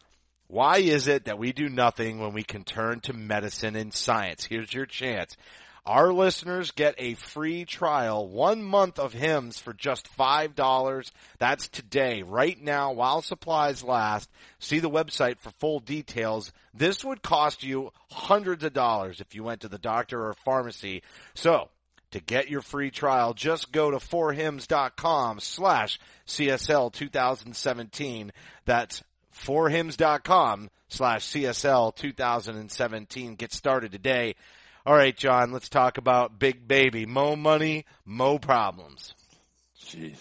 why 0.47 0.79
is 0.79 1.09
it 1.09 1.25
that 1.25 1.39
we 1.39 1.53
do 1.53 1.71
nothing 1.71 2.19
when 2.19 2.35
we 2.35 2.43
can 2.43 2.65
turn 2.65 3.01
to 3.01 3.15
medicine 3.15 3.77
and 3.77 3.95
science? 3.95 4.45
Here's 4.45 4.75
your 4.75 4.85
chance. 4.87 5.35
Our 5.87 6.13
listeners 6.13 6.71
get 6.71 6.95
a 6.99 7.15
free 7.15 7.65
trial, 7.65 8.29
one 8.29 8.63
month 8.63 8.99
of 8.99 9.13
Hims 9.13 9.59
for 9.59 9.73
just 9.73 10.09
$5. 10.17 11.11
That's 11.39 11.69
today, 11.69 12.23
right 12.23 12.61
now, 12.61 12.93
while 12.93 13.23
supplies 13.23 13.83
last. 13.83 14.31
See 14.59 14.81
the 14.81 14.91
website 14.91 15.39
for 15.39 15.51
full 15.59 15.81
details. 15.81 16.53
This 16.75 17.05
would 17.05 17.23
cost 17.23 17.63
you 17.63 17.93
hundreds 18.11 18.65
of 18.65 18.73
dollars 18.73 19.21
if 19.21 19.35
you 19.35 19.45
went 19.45 19.63
to 19.63 19.69
the 19.69 19.79
doctor 19.79 20.27
or 20.27 20.35
pharmacy. 20.45 21.03
So, 21.35 21.71
to 22.13 22.21
get 22.21 22.49
your 22.49 22.63
free 22.63 22.91
trial, 22.91 23.35
just 23.35 23.73
go 23.73 23.91
to 23.91 23.99
forhims.com 23.99 25.41
slash 25.41 25.99
CSL 26.27 26.93
2017. 26.93 28.33
That's 28.65 29.03
forhims.com 29.35 30.71
slash 30.89 31.27
CSL 31.27 31.95
2017. 31.95 33.35
Get 33.35 33.53
started 33.53 33.93
today. 33.93 34.35
All 34.89 34.95
right, 34.95 35.15
Jon, 35.15 35.53
let's 35.53 35.69
talk 35.69 35.99
about 35.99 36.39
Big 36.39 36.67
Baby. 36.67 37.05
Mo 37.05 37.37
money, 37.37 37.85
mo 38.07 38.39
problems. 38.39 39.13
Jeez. 39.79 40.17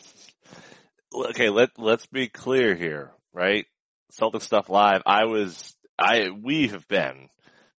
Okay, 1.16 1.50
let 1.50 1.70
let's 1.78 2.06
be 2.08 2.28
clear 2.28 2.76
here, 2.76 3.12
right? 3.32 3.66
Celtic 4.12 4.42
stuff 4.42 4.68
live. 4.68 5.04
I 5.06 5.24
was, 5.24 5.74
I 5.98 6.32
we 6.32 6.68
have 6.68 6.86
been 6.90 7.30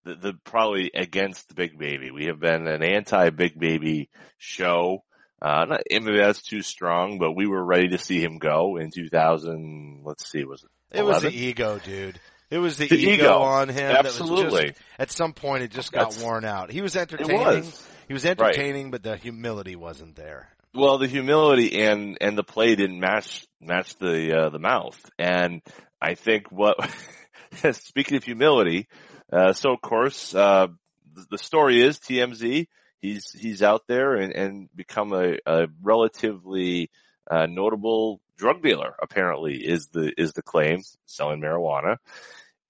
the, 0.05 0.15
the 0.15 0.33
probably 0.45 0.91
against 0.95 1.49
the 1.49 1.55
big 1.55 1.79
baby. 1.79 2.11
We 2.11 2.25
have 2.29 2.41
been 2.41 2.67
an 2.67 2.83
anti 2.83 3.29
big 3.29 3.61
baby 3.61 4.09
show. 4.39 5.05
Uh, 5.43 5.67
not, 5.67 5.83
maybe 5.91 6.17
that's 6.17 6.41
too 6.41 6.63
strong, 6.63 7.19
but 7.19 7.33
we 7.33 7.47
were 7.47 7.63
ready 7.63 7.89
to 7.89 7.99
see 7.99 8.23
him 8.23 8.39
go 8.39 8.79
in 8.79 8.91
2000. 8.93 10.05
Let's 10.07 10.27
see, 10.31 10.45
was 10.45 10.65
it? 10.65 11.01
It 11.01 11.05
was 11.05 11.21
the 11.21 11.37
ego, 11.37 11.79
dude. 11.85 12.19
It 12.51 12.59
was 12.59 12.79
the, 12.79 12.89
The 12.89 12.97
ego, 12.97 13.13
ego. 13.13 13.39
on 13.41 13.69
him. 13.69 13.77
that 13.93 14.05
was 14.05 14.21
Absolutely. 14.21 14.69
just- 14.69 14.81
at 14.99 15.11
some 15.11 15.33
point, 15.35 15.63
it 15.65 15.71
just 15.71 15.93
got 15.93 16.11
That's- 16.11 16.23
worn 16.23 16.45
out. 16.45 16.71
He 16.71 16.81
was 16.81 16.97
It 16.97 17.01
entertaining. 17.13 17.37
was. 17.45 17.89
He 18.09 18.15
was 18.15 18.25
entertaining, 18.25 18.91
but 18.91 19.03
the 19.03 19.17
humility 19.17 19.77
wasn't 19.77 20.17
there. 20.17 20.49
Well, 20.75 20.99
the 20.99 21.07
humility 21.09 21.83
and 21.83 22.17
and 22.21 22.37
the 22.39 22.45
play 22.45 22.75
didn't 22.77 23.01
match 23.01 23.47
match 23.61 23.97
the 23.97 24.35
uh, 24.35 24.49
the 24.51 24.59
mouth, 24.59 24.99
and 25.19 25.61
I 26.01 26.15
think 26.15 26.51
what 26.53 26.77
speaking 27.73 28.17
of 28.17 28.25
humility, 28.25 28.89
uh, 29.33 29.53
so 29.53 29.73
of 29.73 29.81
course 29.81 30.35
uh, 30.35 30.69
the, 31.15 31.27
the 31.33 31.39
story 31.39 31.83
is 31.83 31.99
TMZ. 31.99 32.67
He's 33.01 33.31
he's 33.33 33.63
out 33.63 33.83
there 33.89 34.15
and, 34.17 34.33
and 34.35 34.69
become 34.75 35.13
a, 35.13 35.37
a 35.47 35.67
relatively 35.83 36.91
uh, 37.31 37.47
notable 37.47 38.21
drug 38.39 38.63
dealer. 38.63 38.95
Apparently, 39.03 39.57
is 39.57 39.89
the 39.89 40.13
is 40.17 40.33
the 40.33 40.43
claim 40.43 40.81
selling 41.05 41.41
marijuana, 41.41 41.97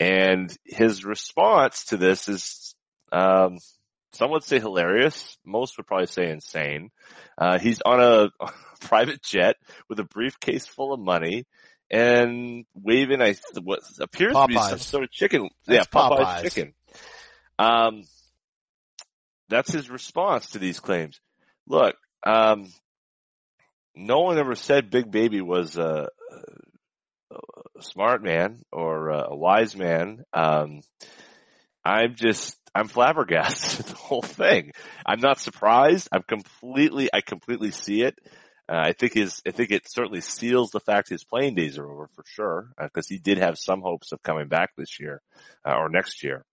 and 0.00 0.54
his 0.64 1.04
response 1.04 1.84
to 1.86 1.96
this 1.96 2.28
is. 2.28 2.74
Um, 3.12 3.58
some 4.12 4.30
would 4.30 4.42
say 4.42 4.58
hilarious. 4.58 5.36
Most 5.44 5.76
would 5.76 5.86
probably 5.86 6.06
say 6.06 6.30
insane. 6.30 6.90
Uh, 7.36 7.58
he's 7.58 7.82
on 7.82 8.00
a 8.00 8.30
private 8.80 9.22
jet 9.22 9.56
with 9.88 10.00
a 10.00 10.04
briefcase 10.04 10.66
full 10.66 10.94
of 10.94 10.98
money 10.98 11.44
and 11.90 12.64
waving 12.74 13.22
I 13.22 13.34
what 13.62 13.80
appears 14.00 14.34
to 14.34 14.46
be 14.46 14.54
some 14.54 14.78
sort 14.78 15.04
of 15.04 15.10
chicken. 15.10 15.50
That's 15.66 15.88
yeah, 15.92 16.00
Popeye's 16.00 16.26
Popeyes. 16.26 16.42
chicken. 16.42 16.74
Um, 17.58 18.04
that's 19.48 19.72
his 19.72 19.90
response 19.90 20.50
to 20.50 20.58
these 20.58 20.80
claims. 20.80 21.20
Look, 21.66 21.96
um, 22.24 22.70
no 23.98 24.20
one 24.20 24.38
ever 24.38 24.54
said 24.54 24.90
Big 24.90 25.10
Baby 25.10 25.40
was 25.40 25.76
a, 25.76 26.08
a, 27.30 27.36
smart 27.80 28.22
man 28.22 28.60
or 28.72 29.10
a, 29.10 29.34
wise 29.36 29.76
man. 29.76 30.24
Um, 30.32 30.80
I'm 31.84 32.14
just, 32.14 32.56
I'm 32.74 32.88
flabbergasted 32.88 33.80
at 33.86 33.86
the 33.86 33.96
whole 33.96 34.22
thing. 34.22 34.72
I'm 35.04 35.20
not 35.20 35.40
surprised. 35.40 36.08
I'm 36.12 36.22
completely, 36.22 37.08
I 37.12 37.20
completely 37.20 37.70
see 37.70 38.02
it. 38.02 38.18
Uh, 38.70 38.82
I 38.84 38.92
think 38.92 39.14
his, 39.14 39.40
I 39.46 39.50
think 39.50 39.70
it 39.70 39.90
certainly 39.90 40.20
seals 40.20 40.70
the 40.70 40.80
fact 40.80 41.08
his 41.08 41.24
playing 41.24 41.54
days 41.54 41.78
are 41.78 41.90
over 41.90 42.08
for 42.14 42.24
sure, 42.26 42.68
because 42.80 43.08
he 43.08 43.18
did 43.18 43.38
have 43.38 43.58
some 43.58 43.80
hopes 43.80 44.12
of 44.12 44.22
coming 44.22 44.48
back 44.48 44.70
this 44.76 45.00
year, 45.00 45.22
uh, 45.66 45.74
or 45.74 45.88
next 45.88 46.22
year. 46.22 46.44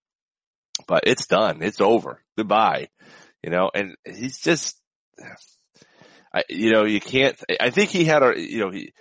But 0.87 1.03
it's 1.05 1.27
done. 1.27 1.61
It's 1.61 1.81
over. 1.81 2.21
Goodbye. 2.37 2.87
You 3.43 3.49
know, 3.49 3.69
and 3.73 3.95
he's 4.05 4.39
just, 4.39 4.79
I, 6.35 6.43
you 6.49 6.71
know, 6.73 6.83
you 6.83 6.99
can't, 6.99 7.35
I 7.61 7.69
think 7.69 7.89
he 7.91 8.03
had 8.03 8.21
a, 8.21 8.33
you 8.37 8.59
know, 8.59 8.69
he, 8.71 8.91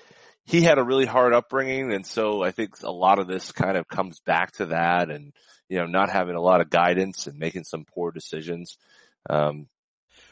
he 0.44 0.62
had 0.62 0.78
a 0.78 0.84
really 0.84 1.06
hard 1.06 1.34
upbringing, 1.34 1.92
and 1.92 2.06
so 2.06 2.42
I 2.44 2.50
think 2.52 2.80
a 2.82 2.92
lot 2.92 3.18
of 3.18 3.26
this 3.26 3.50
kind 3.50 3.76
of 3.76 3.88
comes 3.88 4.20
back 4.20 4.52
to 4.52 4.66
that, 4.66 5.10
and 5.10 5.32
you 5.68 5.78
know, 5.78 5.86
not 5.86 6.10
having 6.10 6.36
a 6.36 6.40
lot 6.40 6.60
of 6.60 6.70
guidance 6.70 7.26
and 7.26 7.38
making 7.38 7.64
some 7.64 7.86
poor 7.92 8.12
decisions. 8.12 8.76
Um, 9.28 9.66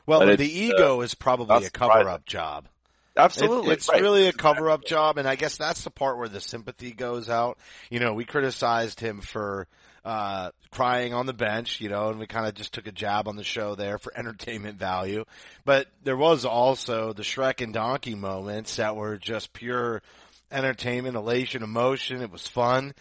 Well, 0.07 0.21
the 0.21 0.33
it's, 0.35 0.43
ego 0.43 1.01
is 1.01 1.15
probably 1.15 1.65
a 1.65 1.71
cover 1.71 2.09
up 2.09 2.27
job. 2.27 2.69
absolutely, 3.17 3.71
It- 3.71 3.79
it's 3.79 3.89
right. 3.89 4.03
really 4.03 4.27
a 4.29 4.33
cover 4.33 4.69
up 4.71 4.85
job, 4.85 5.17
and 5.19 5.27
I 5.27 5.35
guess 5.35 5.57
that's 5.57 5.83
the 5.85 5.91
part 5.91 6.19
where 6.19 6.29
the 6.29 6.41
sympathy 6.41 6.93
goes 6.93 7.29
out. 7.31 7.59
You 7.91 7.99
know, 7.99 8.13
we 8.13 8.25
criticized 8.27 9.01
him 9.01 9.23
for 9.23 9.67
uh 10.05 10.51
crying 10.71 11.15
on 11.15 11.27
the 11.27 11.33
bench, 11.33 11.81
you 11.81 11.89
know, 11.89 12.09
and 12.09 12.19
we 12.19 12.27
kind 12.27 12.47
of 12.47 12.55
just 12.55 12.73
took 12.73 12.87
a 12.87 12.93
jab 12.93 13.29
on 13.29 13.37
the 13.37 13.45
show 13.45 13.75
there 13.75 13.99
for 13.99 14.13
entertainment 14.19 14.79
value. 14.79 15.25
But 15.65 15.87
there 16.03 16.17
was 16.17 16.45
also 16.45 17.13
the 17.13 17.23
Shrek 17.23 17.61
and 17.61 17.73
Donkey 17.73 18.15
moments 18.15 18.77
that 18.77 18.97
were 18.97 19.17
just 19.17 19.53
pure 19.53 20.03
entertainment, 20.51 21.17
elation, 21.17 21.63
emotion. 21.63 22.23
It 22.23 22.31
was 22.31 22.47
fun. 22.47 22.95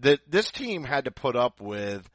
That 0.00 0.20
this 0.30 0.50
team 0.50 0.84
had 0.84 1.06
to 1.06 1.10
put 1.10 1.34
up 1.34 1.60
with 1.60 2.08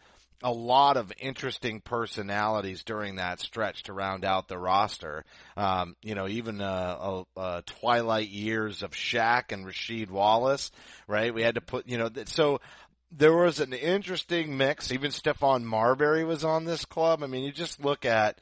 a 0.44 0.52
lot 0.52 0.98
of 0.98 1.12
interesting 1.20 1.80
personalities 1.80 2.84
during 2.84 3.16
that 3.16 3.40
stretch 3.40 3.84
to 3.84 3.94
round 3.94 4.26
out 4.26 4.50
the 4.50 4.58
roster. 4.58 5.24
Um, 5.56 5.96
you 6.04 6.16
know, 6.16 6.28
even 6.28 6.60
uh, 6.60 7.24
uh, 7.38 7.62
twilight 7.66 8.28
years 8.28 8.84
of 8.84 8.92
Shaq 8.92 9.54
and 9.54 9.66
Rasheed 9.66 10.10
Wallace, 10.10 10.72
right? 11.08 11.34
We 11.34 11.44
had 11.44 11.56
to 11.56 11.62
put, 11.62 11.88
you 11.88 11.98
know, 11.98 12.10
so 12.26 12.60
there 13.16 13.34
was 13.34 13.60
an 13.60 13.74
interesting 13.74 14.58
mix. 14.58 14.92
Even 14.92 15.12
Stephon 15.12 15.64
Marbury 15.64 16.24
was 16.24 16.44
on 16.44 16.66
this 16.66 16.86
club. 16.86 17.24
I 17.24 17.28
mean, 17.28 17.44
you 17.44 17.52
just 17.52 17.84
look 17.84 18.06
at, 18.06 18.40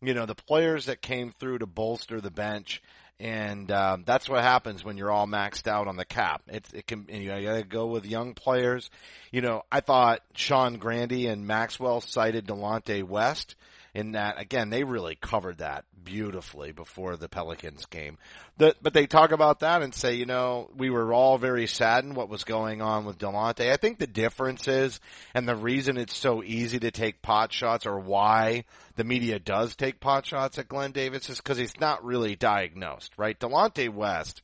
you 0.00 0.14
know, 0.14 0.26
the 0.26 0.34
players 0.34 0.86
that 0.86 1.02
came 1.02 1.32
through 1.32 1.58
to 1.58 1.66
bolster 1.66 2.20
the 2.20 2.30
bench. 2.30 2.82
And 3.18 3.70
um, 3.70 4.02
that's 4.04 4.28
what 4.28 4.42
happens 4.42 4.84
when 4.84 4.96
you're 4.96 5.10
all 5.10 5.26
maxed 5.26 5.68
out 5.68 5.86
on 5.86 5.96
the 5.96 6.04
cap. 6.04 6.42
It's 6.48 6.72
it 6.72 6.86
can 6.88 7.06
you, 7.08 7.28
know, 7.28 7.36
you 7.36 7.46
gotta 7.46 7.62
go 7.62 7.86
with 7.86 8.04
young 8.04 8.34
players. 8.34 8.90
You 9.30 9.42
know, 9.42 9.62
I 9.70 9.80
thought 9.80 10.22
Sean 10.34 10.78
Grande 10.78 11.26
and 11.26 11.46
Maxwell 11.46 12.00
cited 12.00 12.46
Delonte 12.46 13.04
West 13.04 13.54
in 13.94 14.12
that 14.12 14.40
again 14.40 14.70
they 14.70 14.84
really 14.84 15.16
covered 15.16 15.58
that 15.58 15.84
beautifully 16.04 16.72
before 16.72 17.16
the 17.16 17.28
Pelicans 17.28 17.86
came. 17.86 18.18
The, 18.58 18.74
but 18.82 18.92
they 18.92 19.06
talk 19.06 19.32
about 19.32 19.60
that 19.60 19.82
and 19.82 19.94
say, 19.94 20.14
you 20.14 20.26
know, 20.26 20.70
we 20.76 20.90
were 20.90 21.12
all 21.12 21.38
very 21.38 21.66
saddened 21.66 22.16
what 22.16 22.28
was 22.28 22.44
going 22.44 22.82
on 22.82 23.04
with 23.04 23.18
Delonte. 23.18 23.70
I 23.70 23.76
think 23.76 23.98
the 23.98 24.06
difference 24.06 24.68
is, 24.68 25.00
and 25.34 25.48
the 25.48 25.56
reason 25.56 25.96
it's 25.96 26.16
so 26.16 26.42
easy 26.42 26.78
to 26.80 26.90
take 26.90 27.22
pot 27.22 27.52
shots 27.52 27.86
or 27.86 27.98
why 27.98 28.64
the 28.96 29.04
media 29.04 29.38
does 29.38 29.76
take 29.76 30.00
pot 30.00 30.26
shots 30.26 30.58
at 30.58 30.68
Glen 30.68 30.92
Davis 30.92 31.30
is 31.30 31.38
because 31.38 31.58
he's 31.58 31.80
not 31.80 32.04
really 32.04 32.36
diagnosed, 32.36 33.12
right? 33.16 33.38
Delonte 33.38 33.88
West 33.88 34.42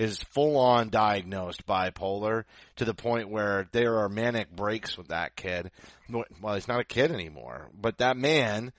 is 0.00 0.22
full 0.22 0.56
on 0.56 0.88
diagnosed 0.88 1.66
bipolar 1.66 2.44
to 2.76 2.86
the 2.86 2.94
point 2.94 3.28
where 3.28 3.68
there 3.72 3.98
are 3.98 4.08
manic 4.08 4.50
breaks 4.50 4.96
with 4.96 5.08
that 5.08 5.36
kid. 5.36 5.70
Well, 6.08 6.54
he's 6.54 6.68
not 6.68 6.80
a 6.80 6.84
kid 6.84 7.12
anymore, 7.12 7.68
but 7.78 7.98
that 7.98 8.16
man 8.16 8.72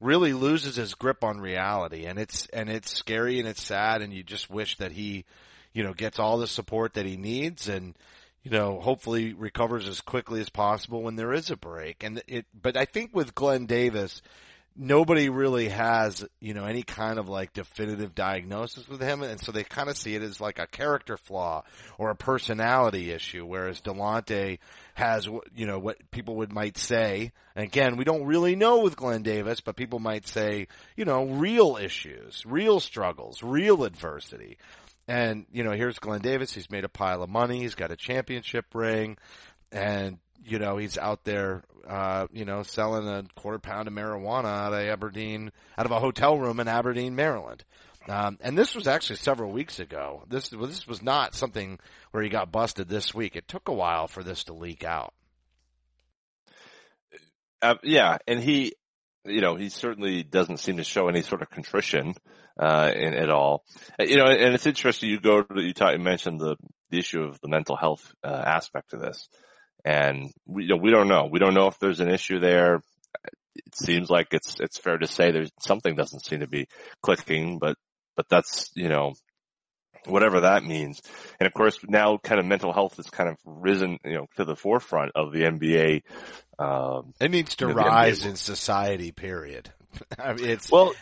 really 0.00 0.32
loses 0.32 0.76
his 0.76 0.94
grip 0.94 1.24
on 1.24 1.40
reality 1.40 2.06
and 2.06 2.20
it's, 2.20 2.46
and 2.52 2.68
it's 2.68 2.96
scary 2.96 3.40
and 3.40 3.48
it's 3.48 3.60
sad 3.60 4.00
and 4.00 4.14
you 4.14 4.22
just 4.22 4.48
wish 4.48 4.76
that 4.76 4.92
he, 4.92 5.24
you 5.72 5.82
know, 5.82 5.92
gets 5.92 6.20
all 6.20 6.38
the 6.38 6.46
support 6.46 6.94
that 6.94 7.04
he 7.04 7.16
needs 7.16 7.68
and, 7.68 7.96
you 8.44 8.52
know, 8.52 8.78
hopefully 8.80 9.34
recovers 9.34 9.88
as 9.88 10.00
quickly 10.00 10.40
as 10.40 10.50
possible 10.50 11.02
when 11.02 11.16
there 11.16 11.32
is 11.32 11.50
a 11.50 11.56
break. 11.56 12.04
And 12.04 12.22
it, 12.28 12.46
but 12.54 12.76
I 12.76 12.84
think 12.84 13.12
with 13.12 13.34
Glen 13.34 13.66
Davis, 13.66 14.22
nobody 14.80 15.28
really 15.28 15.68
has, 15.68 16.24
you 16.40 16.54
know, 16.54 16.64
any 16.64 16.82
kind 16.82 17.18
of 17.18 17.28
like 17.28 17.52
definitive 17.52 18.14
diagnosis 18.14 18.88
with 18.88 19.00
him. 19.00 19.22
And 19.22 19.38
so 19.38 19.52
they 19.52 19.62
kind 19.62 19.90
of 19.90 19.96
see 19.98 20.14
it 20.14 20.22
as 20.22 20.40
like 20.40 20.58
a 20.58 20.66
character 20.66 21.18
flaw 21.18 21.64
or 21.98 22.10
a 22.10 22.16
personality 22.16 23.12
issue. 23.12 23.44
Whereas 23.44 23.82
Delonte 23.82 24.58
has, 24.94 25.26
you 25.54 25.66
know, 25.66 25.78
what 25.78 25.98
people 26.10 26.36
would 26.36 26.50
might 26.50 26.78
say. 26.78 27.30
And 27.54 27.64
again, 27.64 27.98
we 27.98 28.04
don't 28.04 28.24
really 28.24 28.56
know 28.56 28.80
with 28.80 28.96
Glen 28.96 29.22
Davis, 29.22 29.60
but 29.60 29.76
people 29.76 29.98
might 29.98 30.26
say, 30.26 30.66
you 30.96 31.04
know, 31.04 31.26
real 31.26 31.76
issues, 31.76 32.42
real 32.46 32.80
struggles, 32.80 33.42
real 33.42 33.84
adversity. 33.84 34.56
And, 35.06 35.44
you 35.52 35.62
know, 35.62 35.72
here's 35.72 35.98
Glen 35.98 36.22
Davis. 36.22 36.54
He's 36.54 36.70
made 36.70 36.84
a 36.84 36.88
pile 36.88 37.22
of 37.22 37.28
money. 37.28 37.60
He's 37.60 37.74
got 37.74 37.90
a 37.90 37.96
championship 37.96 38.64
ring 38.74 39.18
and, 39.70 40.18
you 40.44 40.58
know, 40.58 40.76
he's 40.76 40.98
out 40.98 41.24
there, 41.24 41.62
uh, 41.88 42.26
you 42.32 42.44
know, 42.44 42.62
selling 42.62 43.08
a 43.08 43.24
quarter 43.34 43.58
pound 43.58 43.88
of 43.88 43.94
marijuana 43.94 44.46
out 44.46 44.72
of 44.72 44.80
Aberdeen, 44.80 45.52
out 45.76 45.86
of 45.86 45.92
a 45.92 46.00
hotel 46.00 46.38
room 46.38 46.60
in 46.60 46.68
Aberdeen, 46.68 47.14
Maryland. 47.14 47.64
Um, 48.08 48.38
and 48.40 48.56
this 48.56 48.74
was 48.74 48.86
actually 48.86 49.16
several 49.16 49.52
weeks 49.52 49.78
ago. 49.78 50.24
This, 50.28 50.50
well, 50.52 50.66
this 50.66 50.86
was 50.86 51.02
not 51.02 51.34
something 51.34 51.78
where 52.10 52.22
he 52.22 52.28
got 52.28 52.50
busted 52.50 52.88
this 52.88 53.14
week. 53.14 53.36
It 53.36 53.46
took 53.46 53.68
a 53.68 53.74
while 53.74 54.08
for 54.08 54.22
this 54.22 54.44
to 54.44 54.54
leak 54.54 54.84
out. 54.84 55.12
Uh, 57.62 57.74
yeah, 57.82 58.16
and 58.26 58.40
he, 58.40 58.74
you 59.26 59.42
know, 59.42 59.54
he 59.54 59.68
certainly 59.68 60.22
doesn't 60.22 60.56
seem 60.56 60.78
to 60.78 60.84
show 60.84 61.08
any 61.08 61.20
sort 61.20 61.42
of 61.42 61.50
contrition 61.50 62.14
uh, 62.58 62.90
in, 62.94 63.12
at 63.14 63.30
all. 63.30 63.64
Uh, 63.98 64.04
You 64.04 64.16
know, 64.16 64.24
and 64.24 64.54
it's 64.54 64.66
interesting. 64.66 65.10
You 65.10 65.20
go 65.20 65.42
to 65.42 65.60
you, 65.60 65.74
talk, 65.74 65.92
you 65.92 65.98
mentioned 65.98 66.40
the 66.40 66.56
the 66.90 66.98
issue 66.98 67.22
of 67.22 67.40
the 67.40 67.48
mental 67.48 67.76
health 67.76 68.12
uh, 68.24 68.28
aspect 68.28 68.94
of 68.94 69.00
this, 69.00 69.28
and 69.84 70.30
we 70.46 70.64
you 70.64 70.70
know, 70.70 70.76
we 70.76 70.90
don't 70.90 71.08
know. 71.08 71.28
We 71.30 71.38
don't 71.38 71.54
know 71.54 71.66
if 71.66 71.78
there's 71.78 72.00
an 72.00 72.10
issue 72.10 72.38
there. 72.38 72.82
It 73.54 73.74
seems 73.74 74.10
like 74.10 74.28
it's 74.32 74.58
it's 74.60 74.78
fair 74.78 74.98
to 74.98 75.06
say 75.06 75.30
there's 75.30 75.50
something 75.60 75.94
doesn't 75.96 76.24
seem 76.24 76.40
to 76.40 76.48
be 76.48 76.66
clicking, 77.02 77.58
but 77.58 77.76
but 78.16 78.26
that's 78.28 78.70
you 78.74 78.88
know 78.88 79.14
whatever 80.06 80.40
that 80.40 80.64
means. 80.64 81.00
And 81.38 81.46
of 81.46 81.52
course, 81.52 81.78
now 81.86 82.18
kind 82.18 82.40
of 82.40 82.46
mental 82.46 82.72
health 82.72 82.96
has 82.96 83.06
kind 83.10 83.28
of 83.28 83.36
risen, 83.44 83.98
you 84.04 84.14
know, 84.14 84.26
to 84.36 84.44
the 84.44 84.56
forefront 84.56 85.12
of 85.14 85.32
the 85.32 85.42
NBA. 85.42 86.02
Um, 86.58 87.12
It 87.20 87.30
needs 87.30 87.56
to 87.56 87.68
You 87.68 87.74
know, 87.74 87.82
rise 87.82 88.24
in 88.24 88.36
society, 88.36 89.12
period. 89.12 89.72
I 90.18 90.34
mean, 90.34 90.48
it's 90.48 90.70
well, 90.70 90.94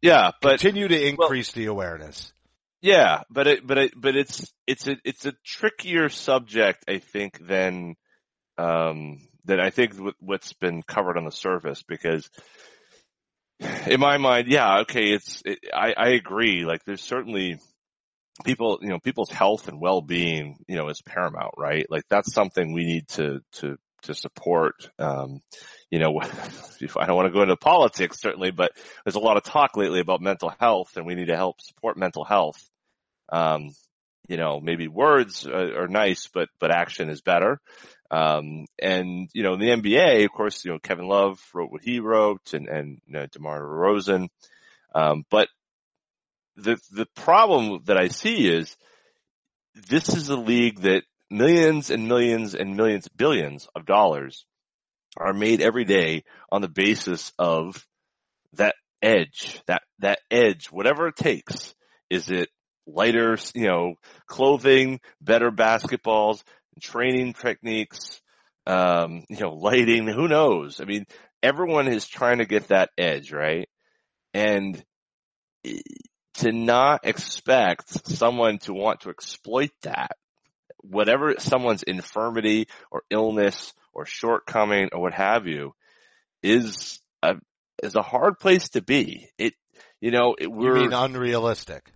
yeah, 0.00 0.30
but 0.40 0.60
continue 0.60 0.88
to 0.88 1.08
increase 1.08 1.52
the 1.52 1.66
awareness. 1.66 2.32
yeah, 2.80 3.22
but 3.30 3.46
it, 3.46 3.66
but 3.66 3.78
it, 3.78 3.92
but 3.96 4.16
it's 4.16 4.52
it's 4.66 4.86
a 4.86 4.96
it's 5.04 5.26
a 5.26 5.32
trickier 5.44 6.08
subject, 6.08 6.84
I 6.88 6.98
think, 6.98 7.38
than 7.46 7.96
um 8.58 9.20
than 9.44 9.60
I 9.60 9.70
think 9.70 9.94
what- 9.94 10.16
what's 10.20 10.52
been 10.52 10.82
covered 10.82 11.16
on 11.16 11.24
the 11.24 11.32
surface 11.32 11.82
because. 11.82 12.28
In 13.88 13.98
my 13.98 14.18
mind, 14.18 14.46
yeah, 14.46 14.80
okay, 14.82 15.10
it's, 15.10 15.42
it, 15.44 15.58
I, 15.74 15.92
I 15.92 16.08
agree. 16.10 16.64
Like 16.64 16.84
there's 16.84 17.02
certainly 17.02 17.58
people, 18.44 18.78
you 18.82 18.88
know, 18.88 19.00
people's 19.00 19.30
health 19.30 19.66
and 19.66 19.80
well-being, 19.80 20.58
you 20.68 20.76
know, 20.76 20.88
is 20.88 21.02
paramount, 21.02 21.54
right? 21.56 21.84
Like 21.90 22.04
that's 22.08 22.32
something 22.32 22.72
we 22.72 22.84
need 22.84 23.08
to, 23.08 23.40
to, 23.54 23.76
to 24.02 24.14
support. 24.14 24.88
Um, 25.00 25.40
you 25.90 25.98
know, 25.98 26.20
I 26.22 27.06
don't 27.06 27.16
want 27.16 27.26
to 27.26 27.32
go 27.32 27.42
into 27.42 27.56
politics 27.56 28.20
certainly, 28.20 28.52
but 28.52 28.70
there's 29.04 29.16
a 29.16 29.20
lot 29.20 29.36
of 29.36 29.42
talk 29.42 29.76
lately 29.76 29.98
about 29.98 30.20
mental 30.20 30.52
health 30.60 30.96
and 30.96 31.04
we 31.04 31.16
need 31.16 31.26
to 31.26 31.36
help 31.36 31.60
support 31.60 31.96
mental 31.96 32.24
health. 32.24 32.62
Um, 33.30 33.70
you 34.28 34.36
know, 34.36 34.60
maybe 34.60 34.86
words 34.86 35.48
are, 35.48 35.82
are 35.82 35.88
nice, 35.88 36.28
but, 36.32 36.48
but 36.60 36.70
action 36.70 37.08
is 37.08 37.22
better. 37.22 37.60
Um, 38.10 38.66
and, 38.80 39.28
you 39.34 39.42
know, 39.42 39.54
in 39.54 39.60
the 39.60 39.68
NBA, 39.68 40.24
of 40.24 40.32
course, 40.32 40.64
you 40.64 40.72
know, 40.72 40.78
Kevin 40.78 41.06
Love 41.06 41.40
wrote 41.52 41.70
what 41.70 41.82
he 41.82 42.00
wrote 42.00 42.54
and, 42.54 42.68
and, 42.68 43.00
you 43.06 43.12
know, 43.12 43.26
DeMar 43.26 43.60
DeRozan. 43.60 44.28
Um, 44.94 45.24
but 45.30 45.48
the, 46.56 46.78
the 46.90 47.06
problem 47.14 47.82
that 47.84 47.98
I 47.98 48.08
see 48.08 48.48
is 48.48 48.76
this 49.74 50.08
is 50.08 50.28
a 50.28 50.36
league 50.36 50.80
that 50.80 51.04
millions 51.30 51.90
and 51.90 52.08
millions 52.08 52.54
and 52.54 52.76
millions, 52.76 53.08
billions 53.08 53.68
of 53.74 53.84
dollars 53.84 54.44
are 55.16 55.34
made 55.34 55.60
every 55.60 55.84
day 55.84 56.24
on 56.50 56.62
the 56.62 56.68
basis 56.68 57.32
of 57.38 57.86
that 58.54 58.74
edge, 59.02 59.60
that, 59.66 59.82
that 59.98 60.20
edge, 60.30 60.66
whatever 60.66 61.08
it 61.08 61.16
takes. 61.16 61.74
Is 62.08 62.30
it 62.30 62.48
lighter, 62.86 63.36
you 63.54 63.66
know, 63.66 63.94
clothing, 64.26 65.00
better 65.20 65.50
basketballs, 65.50 66.42
training 66.80 67.34
techniques, 67.34 68.20
um, 68.66 69.24
you 69.28 69.40
know, 69.40 69.54
lighting, 69.54 70.06
who 70.06 70.28
knows? 70.28 70.80
I 70.80 70.84
mean, 70.84 71.06
everyone 71.42 71.88
is 71.88 72.06
trying 72.06 72.38
to 72.38 72.46
get 72.46 72.68
that 72.68 72.90
edge, 72.98 73.32
right? 73.32 73.68
And 74.34 74.82
to 76.34 76.52
not 76.52 77.00
expect 77.04 78.06
someone 78.08 78.58
to 78.58 78.72
want 78.72 79.00
to 79.00 79.10
exploit 79.10 79.70
that, 79.82 80.12
whatever 80.78 81.34
someone's 81.38 81.82
infirmity 81.82 82.68
or 82.90 83.02
illness 83.10 83.74
or 83.92 84.06
shortcoming 84.06 84.90
or 84.92 85.00
what 85.00 85.14
have 85.14 85.46
you, 85.46 85.74
is 86.42 87.00
a, 87.22 87.36
is 87.82 87.96
a 87.96 88.02
hard 88.02 88.38
place 88.38 88.68
to 88.70 88.82
be. 88.82 89.28
It, 89.38 89.54
you 90.00 90.12
know, 90.12 90.36
it, 90.38 90.46
we're, 90.50 90.74
mean 90.74 90.92
unrealistic? 90.92 91.90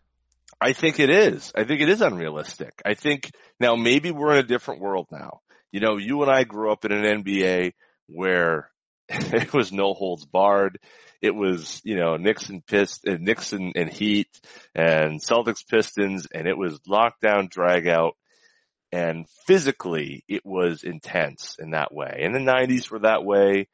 I 0.62 0.72
think 0.72 1.00
it 1.00 1.10
is. 1.10 1.52
I 1.54 1.64
think 1.64 1.80
it 1.80 1.88
is 1.88 2.00
unrealistic. 2.00 2.80
I 2.84 2.94
think 2.94 3.30
now 3.58 3.74
maybe 3.74 4.10
we're 4.10 4.32
in 4.32 4.38
a 4.38 4.44
different 4.44 4.80
world 4.80 5.08
now. 5.10 5.40
You 5.72 5.80
know, 5.80 5.96
you 5.96 6.22
and 6.22 6.30
I 6.30 6.44
grew 6.44 6.70
up 6.70 6.84
in 6.84 6.92
an 6.92 7.22
NBA 7.22 7.72
where 8.06 8.70
it 9.08 9.52
was 9.52 9.72
no 9.72 9.94
holds 9.94 10.24
barred. 10.24 10.78
it 11.20 11.34
was, 11.34 11.80
you 11.84 11.96
know, 11.96 12.16
Nixon 12.16 12.62
Pist, 12.62 13.06
uh, 13.08 13.16
Knicks 13.18 13.52
and 13.52 13.90
Heat 13.90 14.28
and 14.74 15.20
Celtics 15.20 15.66
Pistons 15.66 16.26
and 16.32 16.46
it 16.46 16.56
was 16.56 16.78
lockdown 16.80 17.50
drag 17.50 17.88
out 17.88 18.16
and 18.92 19.26
physically 19.46 20.24
it 20.28 20.44
was 20.44 20.84
intense 20.84 21.56
in 21.58 21.70
that 21.70 21.92
way. 21.92 22.20
And 22.22 22.34
the 22.34 22.40
nineties 22.40 22.90
were 22.90 23.00
that 23.00 23.24
way. 23.24 23.68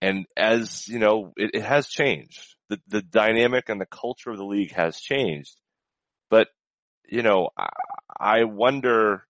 And 0.00 0.26
as, 0.36 0.88
you 0.88 0.98
know, 0.98 1.32
it, 1.36 1.50
it 1.54 1.62
has 1.62 1.86
changed. 1.86 2.56
The, 2.68 2.80
the 2.88 3.02
dynamic 3.02 3.68
and 3.68 3.80
the 3.80 3.86
culture 3.86 4.30
of 4.30 4.38
the 4.38 4.44
league 4.44 4.72
has 4.72 4.98
changed. 4.98 5.54
You 7.12 7.22
know, 7.22 7.50
I, 8.18 8.44
wonder 8.44 9.26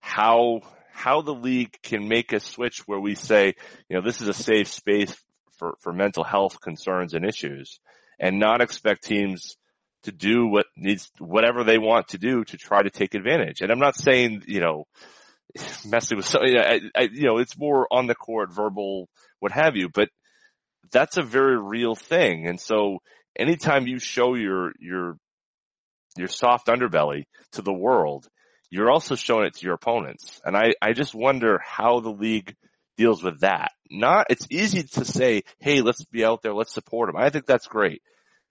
how, 0.00 0.62
how 0.92 1.22
the 1.22 1.32
league 1.32 1.78
can 1.80 2.08
make 2.08 2.32
a 2.32 2.40
switch 2.40 2.80
where 2.88 2.98
we 2.98 3.14
say, 3.14 3.54
you 3.88 3.94
know, 3.94 4.02
this 4.02 4.20
is 4.20 4.26
a 4.26 4.34
safe 4.34 4.66
space 4.66 5.16
for, 5.56 5.76
for 5.80 5.92
mental 5.92 6.24
health 6.24 6.60
concerns 6.60 7.14
and 7.14 7.24
issues 7.24 7.78
and 8.18 8.40
not 8.40 8.60
expect 8.60 9.04
teams 9.04 9.54
to 10.02 10.10
do 10.10 10.48
what 10.48 10.66
needs, 10.76 11.08
whatever 11.20 11.62
they 11.62 11.78
want 11.78 12.08
to 12.08 12.18
do 12.18 12.42
to 12.46 12.56
try 12.56 12.82
to 12.82 12.90
take 12.90 13.14
advantage. 13.14 13.60
And 13.60 13.70
I'm 13.70 13.78
not 13.78 13.94
saying, 13.94 14.42
you 14.48 14.58
know, 14.58 14.88
messing 15.86 16.16
with, 16.16 16.26
so, 16.26 16.40
I, 16.42 16.80
I, 16.96 17.02
you 17.12 17.26
know, 17.26 17.38
it's 17.38 17.56
more 17.56 17.86
on 17.92 18.08
the 18.08 18.16
court, 18.16 18.52
verbal, 18.52 19.08
what 19.38 19.52
have 19.52 19.76
you, 19.76 19.88
but 19.88 20.08
that's 20.90 21.16
a 21.16 21.22
very 21.22 21.62
real 21.62 21.94
thing. 21.94 22.48
And 22.48 22.58
so 22.58 22.98
anytime 23.38 23.86
you 23.86 24.00
show 24.00 24.34
your, 24.34 24.72
your, 24.80 25.16
your 26.16 26.28
soft 26.28 26.68
underbelly 26.68 27.24
to 27.52 27.62
the 27.62 27.72
world, 27.72 28.28
you're 28.70 28.90
also 28.90 29.14
showing 29.14 29.46
it 29.46 29.54
to 29.54 29.64
your 29.64 29.74
opponents. 29.74 30.40
And 30.44 30.56
I, 30.56 30.74
I 30.82 30.92
just 30.92 31.14
wonder 31.14 31.60
how 31.64 32.00
the 32.00 32.10
league 32.10 32.56
deals 32.96 33.22
with 33.22 33.40
that. 33.40 33.72
Not, 33.90 34.26
it's 34.30 34.46
easy 34.50 34.82
to 34.82 35.04
say, 35.04 35.42
hey, 35.60 35.80
let's 35.80 36.04
be 36.04 36.24
out 36.24 36.42
there, 36.42 36.54
let's 36.54 36.74
support 36.74 37.08
them. 37.08 37.20
I 37.20 37.30
think 37.30 37.46
that's 37.46 37.66
great. 37.66 38.02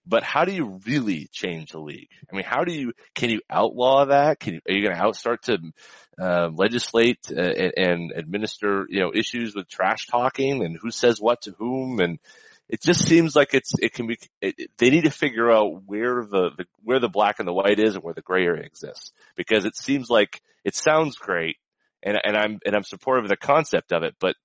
But 0.06 0.22
how 0.22 0.44
do 0.44 0.52
you 0.52 0.80
really 0.86 1.28
change 1.32 1.72
the 1.72 1.78
league? 1.78 2.08
I 2.30 2.36
mean, 2.36 2.44
how 2.44 2.64
do 2.64 2.72
you, 2.72 2.92
can 3.14 3.30
you 3.30 3.40
outlaw 3.48 4.06
that? 4.06 4.38
Can 4.38 4.54
you, 4.54 4.60
are 4.68 4.72
you 4.74 4.82
going 4.82 4.96
to 4.96 5.02
out 5.02 5.16
start 5.16 5.42
to 5.44 5.58
uh, 6.20 6.50
legislate 6.52 7.20
uh, 7.30 7.40
and, 7.40 7.72
and 7.76 8.12
administer, 8.12 8.86
you 8.90 9.00
know, 9.00 9.12
issues 9.14 9.54
with 9.54 9.68
trash 9.68 10.06
talking 10.06 10.62
and 10.62 10.76
who 10.80 10.90
says 10.90 11.20
what 11.20 11.42
to 11.42 11.52
whom? 11.52 12.00
And 12.00 12.18
it 12.68 12.82
just 12.82 13.06
seems 13.06 13.36
like 13.36 13.54
it's, 13.54 13.72
it 13.80 13.92
can 13.92 14.06
be, 14.06 14.18
it, 14.40 14.70
they 14.78 14.90
need 14.90 15.04
to 15.04 15.10
figure 15.10 15.50
out 15.50 15.82
where 15.86 16.24
the, 16.24 16.50
the, 16.56 16.64
where 16.82 16.98
the 16.98 17.08
black 17.08 17.38
and 17.38 17.48
the 17.48 17.52
white 17.52 17.78
is 17.78 17.94
and 17.94 18.02
where 18.02 18.14
the 18.14 18.22
gray 18.22 18.44
area 18.44 18.64
exists. 18.64 19.12
Because 19.36 19.64
it 19.64 19.76
seems 19.76 20.08
like, 20.08 20.40
it 20.64 20.74
sounds 20.74 21.16
great 21.16 21.56
and, 22.02 22.18
and 22.22 22.36
I'm, 22.36 22.58
and 22.64 22.74
I'm 22.74 22.84
supportive 22.84 23.24
of 23.24 23.30
the 23.30 23.36
concept 23.36 23.92
of 23.92 24.02
it, 24.02 24.14
but 24.18 24.36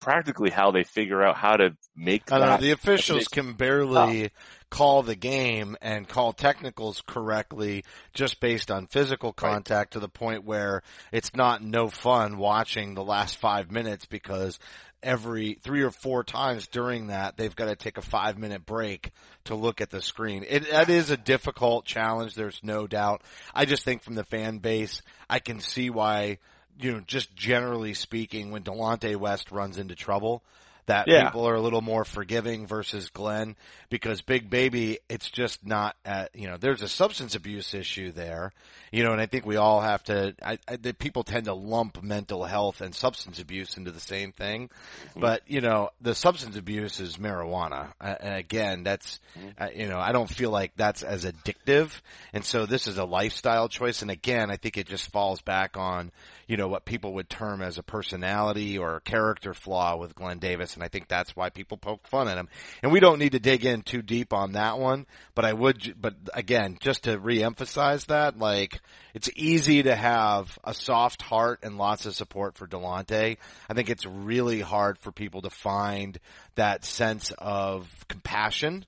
practically 0.00 0.50
how 0.50 0.70
they 0.70 0.84
figure 0.84 1.22
out 1.22 1.36
how 1.36 1.56
to 1.56 1.76
make 1.96 2.30
I 2.30 2.38
don't 2.38 2.48
know, 2.48 2.56
the 2.58 2.70
officials 2.70 3.28
can 3.28 3.54
barely 3.54 4.30
call 4.70 5.02
the 5.02 5.16
game 5.16 5.76
and 5.80 6.08
call 6.08 6.32
technicals 6.32 7.02
correctly 7.06 7.84
just 8.14 8.40
based 8.40 8.70
on 8.70 8.86
physical 8.86 9.32
contact 9.32 9.94
to 9.94 10.00
the 10.00 10.08
point 10.08 10.44
where 10.44 10.82
it's 11.10 11.34
not 11.34 11.62
no 11.62 11.88
fun 11.88 12.38
watching 12.38 12.94
the 12.94 13.04
last 13.04 13.36
five 13.38 13.70
minutes 13.70 14.06
because 14.06 14.58
every 15.02 15.54
three 15.62 15.82
or 15.82 15.90
four 15.90 16.24
times 16.24 16.66
during 16.66 17.08
that 17.08 17.36
they've 17.36 17.54
got 17.54 17.66
to 17.66 17.76
take 17.76 17.98
a 17.98 18.02
five 18.02 18.36
minute 18.38 18.66
break 18.66 19.10
to 19.44 19.54
look 19.54 19.80
at 19.80 19.90
the 19.90 20.02
screen. 20.02 20.44
It 20.48 20.70
that 20.70 20.90
is 20.90 21.10
a 21.10 21.16
difficult 21.16 21.84
challenge, 21.84 22.34
there's 22.34 22.60
no 22.62 22.86
doubt. 22.86 23.22
I 23.54 23.64
just 23.64 23.84
think 23.84 24.02
from 24.02 24.14
the 24.14 24.24
fan 24.24 24.58
base, 24.58 25.02
I 25.28 25.38
can 25.38 25.60
see 25.60 25.90
why 25.90 26.38
you 26.80 26.92
know, 26.92 27.00
just 27.06 27.34
generally 27.34 27.94
speaking, 27.94 28.50
when 28.50 28.62
Delonte 28.62 29.16
West 29.16 29.50
runs 29.50 29.78
into 29.78 29.94
trouble, 29.94 30.42
that 30.88 31.06
Yeah. 31.08 31.24
people 31.24 31.46
are 31.48 31.54
a 31.54 31.60
little 31.60 31.80
more 31.80 32.04
forgiving 32.04 32.66
versus 32.66 33.08
Glen 33.10 33.56
because 33.90 34.20
Big 34.20 34.50
Baby, 34.50 34.98
it's 35.08 35.30
just 35.30 35.64
not, 35.64 35.96
at, 36.04 36.34
you 36.34 36.46
know, 36.48 36.56
there's 36.58 36.82
a 36.82 36.88
substance 36.88 37.34
abuse 37.34 37.72
issue 37.72 38.10
there, 38.12 38.52
you 38.92 39.04
know, 39.04 39.12
and 39.12 39.20
I 39.20 39.26
think 39.26 39.46
we 39.46 39.56
all 39.56 39.80
have 39.80 40.02
to, 40.04 40.34
I, 40.42 40.58
I 40.66 40.76
that 40.76 40.98
people 40.98 41.24
tend 41.24 41.44
to 41.44 41.54
lump 41.54 42.02
mental 42.02 42.44
health 42.44 42.80
and 42.80 42.94
substance 42.94 43.38
abuse 43.38 43.76
into 43.76 43.90
the 43.92 44.00
same 44.00 44.32
thing, 44.32 44.70
but 45.16 45.42
you 45.46 45.60
know, 45.60 45.90
the 46.00 46.14
substance 46.14 46.56
abuse 46.56 47.00
is 47.00 47.16
marijuana, 47.16 47.92
uh, 48.00 48.14
and 48.20 48.34
again, 48.34 48.82
that's, 48.82 49.20
uh, 49.58 49.68
you 49.74 49.88
know, 49.88 49.98
I 49.98 50.12
don't 50.12 50.28
feel 50.28 50.50
like 50.50 50.72
that's 50.76 51.02
as 51.02 51.24
addictive, 51.24 51.90
and 52.32 52.44
so 52.44 52.66
this 52.66 52.86
is 52.86 52.98
a 52.98 53.04
lifestyle 53.04 53.68
choice, 53.68 54.02
and 54.02 54.10
again, 54.10 54.50
I 54.50 54.56
think 54.56 54.76
it 54.78 54.86
just 54.86 55.10
falls 55.12 55.40
back 55.42 55.76
on, 55.76 56.10
you 56.46 56.56
know, 56.56 56.68
what 56.68 56.84
people 56.86 57.12
would 57.14 57.28
term 57.28 57.60
as 57.62 57.76
a 57.78 57.82
personality 57.82 58.78
or 58.78 59.00
character 59.00 59.52
flaw 59.54 59.96
with 59.96 60.14
Glen 60.14 60.38
Davis, 60.38 60.76
and 60.78 60.84
I 60.84 60.88
think 60.88 61.08
that's 61.08 61.34
why 61.34 61.50
people 61.50 61.76
poke 61.76 62.06
fun 62.06 62.28
at 62.28 62.38
him. 62.38 62.48
And 62.82 62.92
we 62.92 63.00
don't 63.00 63.18
need 63.18 63.32
to 63.32 63.40
dig 63.40 63.66
in 63.66 63.82
too 63.82 64.00
deep 64.00 64.32
on 64.32 64.52
that 64.52 64.78
one, 64.78 65.06
but 65.34 65.44
I 65.44 65.52
would, 65.52 65.96
but 66.00 66.14
again, 66.32 66.78
just 66.80 67.04
to 67.04 67.18
reemphasize 67.18 68.06
that, 68.06 68.38
like, 68.38 68.80
it's 69.12 69.28
easy 69.34 69.82
to 69.82 69.94
have 69.96 70.56
a 70.62 70.72
soft 70.72 71.22
heart 71.22 71.60
and 71.64 71.78
lots 71.78 72.06
of 72.06 72.14
support 72.14 72.56
for 72.56 72.68
Delonte. 72.68 73.38
I 73.68 73.74
think 73.74 73.90
it's 73.90 74.06
really 74.06 74.60
hard 74.60 74.98
for 74.98 75.10
people 75.10 75.42
to 75.42 75.50
find 75.50 76.18
that 76.54 76.84
sense 76.84 77.32
of 77.36 77.88
compassion 78.06 78.84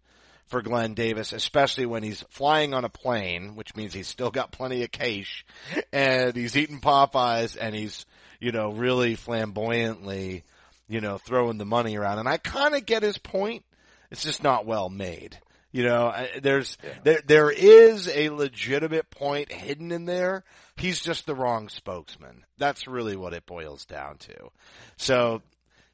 for 0.46 0.62
Glen 0.62 0.94
Davis, 0.94 1.32
especially 1.32 1.86
when 1.86 2.02
he's 2.02 2.24
flying 2.30 2.74
on 2.74 2.84
a 2.84 2.88
plane, 2.88 3.54
which 3.54 3.76
means 3.76 3.94
he's 3.94 4.08
still 4.08 4.30
got 4.30 4.52
plenty 4.52 4.82
of 4.82 4.90
cash, 4.90 5.44
and 5.92 6.34
he's 6.34 6.56
eating 6.56 6.80
Popeyes, 6.80 7.56
and 7.60 7.74
he's, 7.74 8.04
you 8.40 8.50
know, 8.50 8.72
really 8.72 9.14
flamboyantly, 9.14 10.42
you 10.90 11.00
know, 11.00 11.18
throwing 11.18 11.56
the 11.56 11.64
money 11.64 11.96
around. 11.96 12.18
And 12.18 12.28
I 12.28 12.36
kind 12.36 12.74
of 12.74 12.84
get 12.84 13.02
his 13.02 13.16
point. 13.16 13.64
It's 14.10 14.24
just 14.24 14.42
not 14.42 14.66
well 14.66 14.90
made. 14.90 15.38
You 15.70 15.84
know, 15.84 16.12
there's, 16.42 16.76
there, 17.04 17.22
there 17.24 17.50
is 17.50 18.08
a 18.08 18.30
legitimate 18.30 19.08
point 19.08 19.52
hidden 19.52 19.92
in 19.92 20.04
there. 20.04 20.42
He's 20.76 21.00
just 21.00 21.26
the 21.26 21.34
wrong 21.34 21.68
spokesman. 21.68 22.44
That's 22.58 22.88
really 22.88 23.14
what 23.14 23.34
it 23.34 23.46
boils 23.46 23.86
down 23.86 24.16
to. 24.18 24.50
So, 24.96 25.42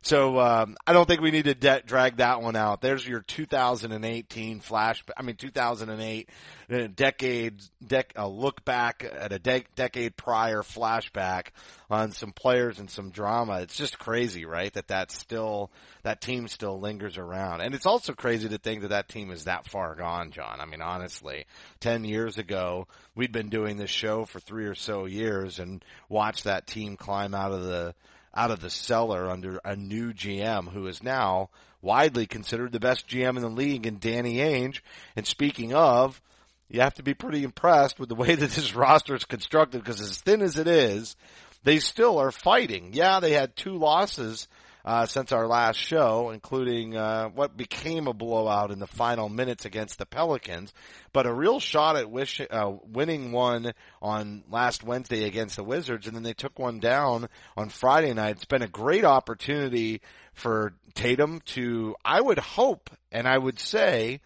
so 0.07 0.39
um, 0.39 0.77
I 0.87 0.93
don't 0.93 1.09
think 1.09 1.21
we 1.21 1.33
need 1.33 1.47
to 1.47 1.55
de- 1.55 1.83
drag 1.85 2.19
that 2.19 2.41
one 2.41 2.55
out. 2.55 2.81
There's 2.81 3.05
your 3.05 3.23
2018 3.23 4.61
flash. 4.61 5.03
I 5.17 5.23
mean, 5.23 5.35
2008 5.35 6.31
uh, 6.71 6.87
decade 6.95 7.61
dec- 7.85 8.13
a 8.15 8.29
look 8.29 8.65
back 8.65 9.05
at 9.05 9.33
a 9.33 9.41
de- 9.41 9.65
decade 9.75 10.17
prior 10.17 10.63
flashback 10.63 11.49
on 11.91 12.13
some 12.13 12.31
players 12.31 12.79
and 12.79 12.89
some 12.89 13.11
drama. 13.11 13.63
It's 13.63 13.77
just 13.77 13.99
crazy, 13.99 14.45
right? 14.45 14.73
That 14.75 14.87
that's 14.87 15.19
still 15.19 15.73
that 16.05 16.21
team 16.21 16.47
still 16.47 16.79
lingers 16.79 17.19
around, 17.19 17.63
and 17.63 17.75
it's 17.75 17.87
also 17.87 18.13
crazy 18.13 18.49
to 18.49 18.59
think 18.59 18.83
that 18.83 18.91
that 18.91 19.09
team 19.09 19.33
is 19.33 19.47
that 19.47 19.67
far 19.67 19.97
gone, 19.97 20.31
Jon. 20.31 20.61
I 20.61 20.67
mean, 20.67 20.83
honestly, 20.83 21.47
ten 21.81 22.05
years 22.05 22.39
ago 22.39 22.87
we'd 23.17 23.33
been 23.33 23.49
doing 23.49 23.77
this 23.77 23.91
show 23.91 24.25
for 24.25 24.39
three 24.39 24.67
or 24.67 24.77
so 24.77 25.07
years 25.07 25.59
and 25.59 25.85
watched 26.09 26.45
that 26.45 26.69
team 26.69 26.97
climb 26.97 27.35
out 27.35 27.51
of 27.51 27.65
the 27.65 27.93
out 28.37 28.51
of 28.51 28.61
the 28.61 28.71
cellar 28.71 29.31
under 29.31 29.61
a 29.65 29.75
new 29.75 30.13
GM 30.13 30.69
who 30.69 30.87
is 30.87 31.03
now 31.03 31.49
widely 31.81 32.27
considered 32.27 32.73
the 32.73 32.81
best 32.81 33.09
GM 33.09 33.37
in 33.37 33.43
the 33.43 33.49
league 33.49 33.87
in 33.87 33.99
Danny 33.99 34.37
Ainge. 34.37 34.81
And 35.17 35.27
speaking 35.27 35.75
of, 35.75 36.21
you 36.69 36.81
have 36.81 36.95
to 36.95 37.03
be 37.03 37.15
pretty 37.15 37.45
impressed 37.45 37.99
with 37.99 38.09
the 38.09 38.15
way 38.15 38.35
that 38.37 38.51
this 38.51 38.75
roster 38.75 39.15
is 39.15 39.25
constructed 39.25 39.83
because 39.83 40.01
as 40.01 40.19
thin 40.19 40.43
as 40.43 40.59
it 40.59 40.67
is, 40.67 41.17
they 41.65 41.79
still 41.79 42.19
are 42.19 42.31
fighting. 42.31 42.91
Yeah, 42.93 43.21
they 43.21 43.33
had 43.33 43.57
two 43.57 43.77
losses 43.77 44.47
uh, 44.87 45.05
since 45.05 45.33
our 45.33 45.49
last 45.49 45.79
show, 45.79 46.31
including 46.31 46.97
uh, 46.97 47.29
what 47.31 47.57
became 47.57 48.07
a 48.07 48.13
blowout 48.13 48.71
in 48.71 48.79
the 48.79 48.87
final 48.87 49.29
minutes 49.29 49.65
against 49.65 49.99
the 49.99 50.07
Pelicans, 50.07 50.73
but 51.13 51.27
a 51.27 51.35
real 51.35 51.59
shot 51.59 51.97
at 51.97 52.09
wish, 52.09 52.41
uh, 52.41 52.73
winning 52.87 53.33
one 53.33 53.73
on 54.01 54.45
last 54.49 54.85
Wednesday 54.85 55.25
against 55.25 55.57
the 55.57 55.65
Wizards, 55.65 56.07
and 56.07 56.15
then 56.15 56.23
they 56.23 56.35
took 56.35 56.57
one 56.59 56.79
down 56.79 57.29
on 57.57 57.69
Friday 57.69 58.15
night. 58.15 58.37
It's 58.37 58.45
been 58.45 58.63
a 58.63 58.69
great 58.69 59.05
opportunity 59.05 60.01
for 60.33 60.73
Tatum 60.95 61.41
to, 61.47 61.97
I 62.05 62.21
would 62.21 62.39
hope, 62.39 62.89
and 63.11 63.27
I 63.27 63.37
would 63.37 63.59
say, 63.59 64.21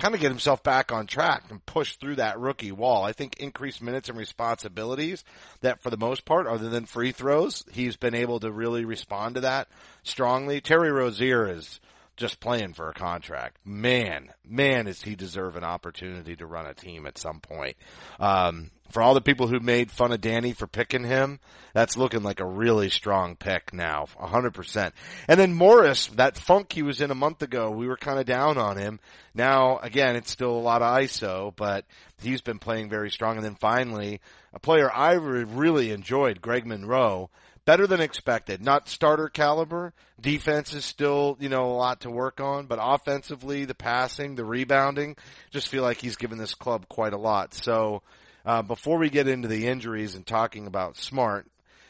kind 0.00 0.14
of 0.14 0.20
get 0.20 0.30
himself 0.30 0.62
back 0.62 0.90
on 0.92 1.06
track 1.06 1.44
and 1.50 1.64
push 1.66 1.96
through 1.96 2.16
that 2.16 2.40
rookie 2.40 2.72
wall. 2.72 3.04
I 3.04 3.12
think 3.12 3.36
increased 3.36 3.82
minutes 3.82 4.08
and 4.08 4.16
responsibilities 4.16 5.24
that 5.60 5.82
for 5.82 5.90
the 5.90 5.98
most 5.98 6.24
part, 6.24 6.46
other 6.46 6.70
than 6.70 6.86
free 6.86 7.12
throws, 7.12 7.64
he's 7.70 7.96
been 7.96 8.14
able 8.14 8.40
to 8.40 8.50
really 8.50 8.84
respond 8.84 9.34
to 9.34 9.42
that 9.42 9.68
strongly. 10.02 10.60
Terry 10.62 10.90
Rozier 10.90 11.46
is 11.46 11.80
just 12.20 12.38
playing 12.38 12.74
for 12.74 12.90
a 12.90 12.94
contract. 12.94 13.56
Man, 13.64 14.28
man, 14.46 14.84
does 14.84 15.02
he 15.02 15.16
deserve 15.16 15.56
an 15.56 15.64
opportunity 15.64 16.36
to 16.36 16.46
run 16.46 16.66
a 16.66 16.74
team 16.74 17.06
at 17.06 17.18
some 17.18 17.40
point. 17.40 17.76
Um, 18.20 18.70
for 18.90 19.00
all 19.00 19.14
the 19.14 19.20
people 19.20 19.46
who 19.46 19.60
made 19.60 19.90
fun 19.90 20.12
of 20.12 20.20
Danny 20.20 20.52
for 20.52 20.66
picking 20.66 21.04
him, 21.04 21.40
that's 21.72 21.96
looking 21.96 22.22
like 22.22 22.40
a 22.40 22.46
really 22.46 22.90
strong 22.90 23.36
pick 23.36 23.72
now, 23.72 24.06
100%. 24.20 24.92
And 25.28 25.40
then 25.40 25.54
Morris, 25.54 26.08
that 26.08 26.36
funk 26.36 26.72
he 26.72 26.82
was 26.82 27.00
in 27.00 27.10
a 27.10 27.14
month 27.14 27.40
ago, 27.42 27.70
we 27.70 27.86
were 27.86 27.96
kind 27.96 28.18
of 28.18 28.26
down 28.26 28.58
on 28.58 28.76
him. 28.76 29.00
Now, 29.32 29.78
again, 29.78 30.16
it's 30.16 30.30
still 30.30 30.50
a 30.50 30.60
lot 30.60 30.82
of 30.82 30.98
ISO, 30.98 31.54
but 31.54 31.86
he's 32.20 32.42
been 32.42 32.58
playing 32.58 32.90
very 32.90 33.10
strong. 33.10 33.36
And 33.36 33.44
then 33.44 33.54
finally, 33.54 34.20
a 34.52 34.58
player 34.58 34.92
I 34.92 35.12
really 35.12 35.92
enjoyed, 35.92 36.42
Greg 36.42 36.66
Monroe, 36.66 37.30
better 37.70 37.86
than 37.86 38.00
expected. 38.00 38.60
Not 38.60 38.88
starter 38.88 39.28
caliber. 39.28 39.92
Defense 40.20 40.74
is 40.74 40.84
still, 40.84 41.36
you 41.38 41.48
know, 41.48 41.70
a 41.70 41.76
lot 41.76 42.00
to 42.00 42.10
work 42.10 42.40
on, 42.40 42.66
but 42.66 42.80
offensively, 42.82 43.64
the 43.64 43.76
passing, 43.76 44.34
the 44.34 44.44
rebounding, 44.44 45.14
just 45.52 45.68
feel 45.68 45.84
like 45.84 45.98
he's 45.98 46.16
given 46.16 46.36
this 46.36 46.56
club 46.56 46.88
quite 46.88 47.12
a 47.12 47.16
lot. 47.16 47.54
So, 47.54 48.02
uh, 48.44 48.62
before 48.62 48.98
we 48.98 49.08
get 49.08 49.28
into 49.28 49.46
the 49.46 49.68
injuries 49.68 50.16
and 50.16 50.26
talking 50.26 50.66
about 50.66 50.96
Smart, 50.96 51.46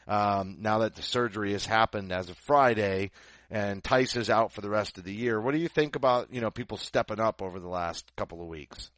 um, 0.07 0.59
now 0.61 0.81
that 0.81 0.97
the 0.97 1.03
surgery 1.03 1.53
has 1.53 1.64
happened 1.64 2.12
as 2.12 2.28
of 2.28 2.37
Friday 2.37 3.11
and 3.51 3.83
Theis 3.83 4.16
is 4.16 4.28
out 4.28 4.53
for 4.53 4.61
the 4.61 4.68
rest 4.68 4.99
of 4.99 5.05
the 5.05 5.14
year, 5.14 5.41
what 5.41 5.55
do 5.55 5.61
you 5.62 5.68
think 5.68 5.97
about, 5.97 6.31
you 6.31 6.43
know, 6.43 6.51
people 6.51 6.76
stepping 6.76 7.20
up 7.20 7.41
over 7.41 7.59
the 7.59 7.68
last 7.68 8.05
couple 8.16 8.43
of 8.43 8.49
weeks? 8.49 8.91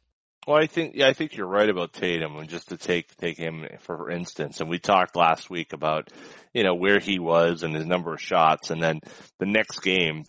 Well, 0.45 0.61
I 0.61 0.67
think 0.67 0.95
yeah, 0.95 1.07
I 1.07 1.13
think 1.13 1.35
you're 1.35 1.47
right 1.47 1.69
about 1.69 1.93
Tatum. 1.93 2.35
And 2.35 2.49
just 2.49 2.69
to 2.69 2.77
take 2.77 3.15
take 3.15 3.37
him 3.37 3.65
for 3.79 4.09
instance, 4.09 4.59
and 4.59 4.69
we 4.69 4.77
talked 4.77 5.15
last 5.15 5.49
week 5.49 5.71
about 5.71 6.09
you 6.53 6.63
know 6.63 6.75
where 6.75 6.99
he 6.99 7.17
was 7.19 7.63
and 7.63 7.73
his 7.73 7.85
number 7.85 8.13
of 8.13 8.21
shots, 8.21 8.69
and 8.69 8.83
then 8.83 8.99
the 9.39 9.45
next 9.45 9.79
game, 9.79 10.25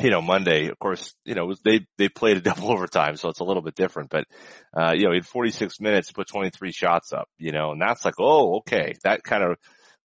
you 0.00 0.10
know 0.10 0.22
Monday, 0.22 0.68
of 0.68 0.78
course, 0.78 1.14
you 1.24 1.34
know 1.34 1.52
they 1.64 1.84
they 1.98 2.08
played 2.08 2.36
a 2.36 2.40
double 2.48 2.70
overtime, 2.70 3.16
so 3.16 3.28
it's 3.28 3.40
a 3.40 3.44
little 3.44 3.62
bit 3.62 3.74
different. 3.74 4.10
But 4.10 4.26
uh, 4.76 4.92
you 4.94 5.04
know, 5.04 5.10
he 5.10 5.16
had 5.16 5.26
46 5.26 5.80
minutes 5.80 6.08
to 6.08 6.14
put 6.14 6.28
23 6.28 6.70
shots 6.70 7.12
up, 7.12 7.28
you 7.36 7.50
know, 7.50 7.72
and 7.72 7.80
that's 7.80 8.04
like, 8.04 8.20
oh, 8.20 8.58
okay, 8.58 8.94
that 9.02 9.24
kind 9.24 9.42
of 9.42 9.56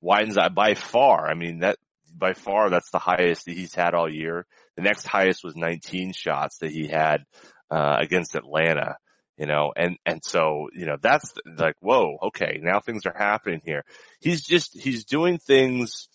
widens 0.01 0.35
that 0.35 0.55
by 0.55 0.73
far. 0.73 1.29
I 1.29 1.35
mean 1.35 1.59
that 1.59 1.77
by 2.17 2.33
far 2.33 2.71
that's 2.71 2.89
the 2.89 2.99
highest 2.99 3.45
that 3.45 3.55
he's 3.55 3.75
had 3.75 3.93
all 3.93 4.11
year. 4.11 4.47
The 4.75 4.81
next 4.81 5.05
highest 5.05 5.43
was 5.43 5.55
19 5.55 6.13
shots 6.13 6.57
that 6.59 6.71
he 6.71 6.87
had 6.87 7.25
uh, 7.69 7.97
against 7.99 8.33
Atlanta 8.33 8.95
you 9.39 9.45
know, 9.45 9.71
and, 9.73 9.97
and 10.05 10.21
so, 10.21 10.67
you 10.73 10.85
know, 10.85 10.97
that's 11.01 11.33
like, 11.57 11.75
whoa, 11.79 12.17
okay, 12.23 12.59
now 12.61 12.81
things 12.81 13.05
are 13.05 13.15
happening 13.17 13.61
here. 13.63 13.85
He's 14.19 14.43
just, 14.43 14.77
he's 14.77 15.05
doing 15.05 15.37
things, 15.37 16.09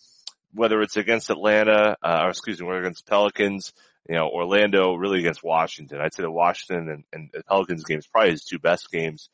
whether 0.53 0.83
it's 0.83 0.99
against 0.99 1.31
Atlanta, 1.31 1.97
uh, 2.03 2.21
or 2.25 2.29
excuse 2.29 2.61
me, 2.61 2.69
against 2.69 3.07
Pelicans, 3.07 3.73
you 4.07 4.15
know, 4.15 4.29
Orlando, 4.29 4.95
really 4.95 5.21
against 5.21 5.43
Washington. 5.43 6.03
I'd 6.03 6.13
say 6.13 6.23
the 6.23 6.31
Washington 6.31 6.91
and, 6.91 7.05
and 7.35 7.45
Pelicans 7.47 7.85
games 7.85 8.07
probably 8.07 8.33
his 8.33 8.45
two 8.45 8.59
best 8.59 8.91
games, 8.93 9.31